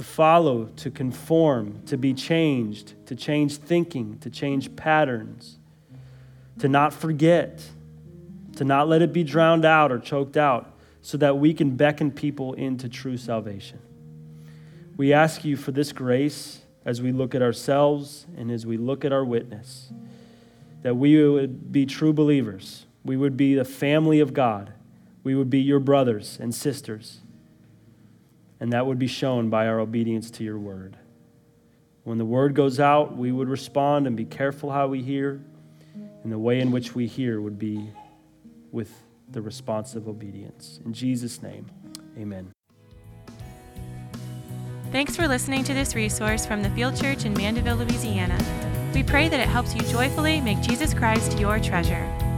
To 0.00 0.04
follow, 0.04 0.64
to 0.76 0.90
conform, 0.90 1.82
to 1.84 1.98
be 1.98 2.14
changed, 2.14 2.94
to 3.04 3.14
change 3.14 3.58
thinking, 3.58 4.16
to 4.20 4.30
change 4.30 4.74
patterns, 4.74 5.58
to 6.60 6.70
not 6.70 6.94
forget, 6.94 7.62
to 8.56 8.64
not 8.64 8.88
let 8.88 9.02
it 9.02 9.12
be 9.12 9.24
drowned 9.24 9.66
out 9.66 9.92
or 9.92 9.98
choked 9.98 10.38
out, 10.38 10.72
so 11.02 11.18
that 11.18 11.36
we 11.36 11.52
can 11.52 11.76
beckon 11.76 12.10
people 12.10 12.54
into 12.54 12.88
true 12.88 13.18
salvation. 13.18 13.78
We 14.96 15.12
ask 15.12 15.44
you 15.44 15.58
for 15.58 15.70
this 15.70 15.92
grace 15.92 16.62
as 16.86 17.02
we 17.02 17.12
look 17.12 17.34
at 17.34 17.42
ourselves 17.42 18.26
and 18.38 18.50
as 18.50 18.64
we 18.64 18.78
look 18.78 19.04
at 19.04 19.12
our 19.12 19.26
witness, 19.26 19.92
that 20.80 20.94
we 20.94 21.22
would 21.28 21.70
be 21.70 21.84
true 21.84 22.14
believers. 22.14 22.86
We 23.04 23.18
would 23.18 23.36
be 23.36 23.54
the 23.54 23.66
family 23.66 24.20
of 24.20 24.32
God 24.32 24.72
we 25.22 25.34
would 25.34 25.50
be 25.50 25.60
your 25.60 25.80
brothers 25.80 26.38
and 26.40 26.54
sisters. 26.54 27.19
And 28.60 28.72
that 28.72 28.86
would 28.86 28.98
be 28.98 29.06
shown 29.06 29.48
by 29.48 29.66
our 29.66 29.80
obedience 29.80 30.30
to 30.32 30.44
your 30.44 30.58
word. 30.58 30.96
When 32.04 32.18
the 32.18 32.24
word 32.24 32.54
goes 32.54 32.78
out, 32.78 33.16
we 33.16 33.32
would 33.32 33.48
respond 33.48 34.06
and 34.06 34.16
be 34.16 34.24
careful 34.24 34.70
how 34.70 34.86
we 34.86 35.02
hear. 35.02 35.40
And 36.22 36.30
the 36.30 36.38
way 36.38 36.60
in 36.60 36.70
which 36.70 36.94
we 36.94 37.06
hear 37.06 37.40
would 37.40 37.58
be 37.58 37.90
with 38.72 38.92
the 39.30 39.40
response 39.40 39.94
of 39.94 40.08
obedience. 40.08 40.80
In 40.84 40.92
Jesus' 40.92 41.42
name, 41.42 41.66
amen. 42.18 42.52
Thanks 44.92 45.16
for 45.16 45.28
listening 45.28 45.62
to 45.64 45.74
this 45.74 45.94
resource 45.94 46.44
from 46.44 46.62
the 46.62 46.70
Field 46.70 47.00
Church 47.00 47.24
in 47.24 47.32
Mandeville, 47.34 47.76
Louisiana. 47.76 48.36
We 48.92 49.04
pray 49.04 49.28
that 49.28 49.38
it 49.38 49.48
helps 49.48 49.74
you 49.74 49.82
joyfully 49.82 50.40
make 50.40 50.60
Jesus 50.62 50.92
Christ 50.92 51.38
your 51.38 51.60
treasure. 51.60 52.29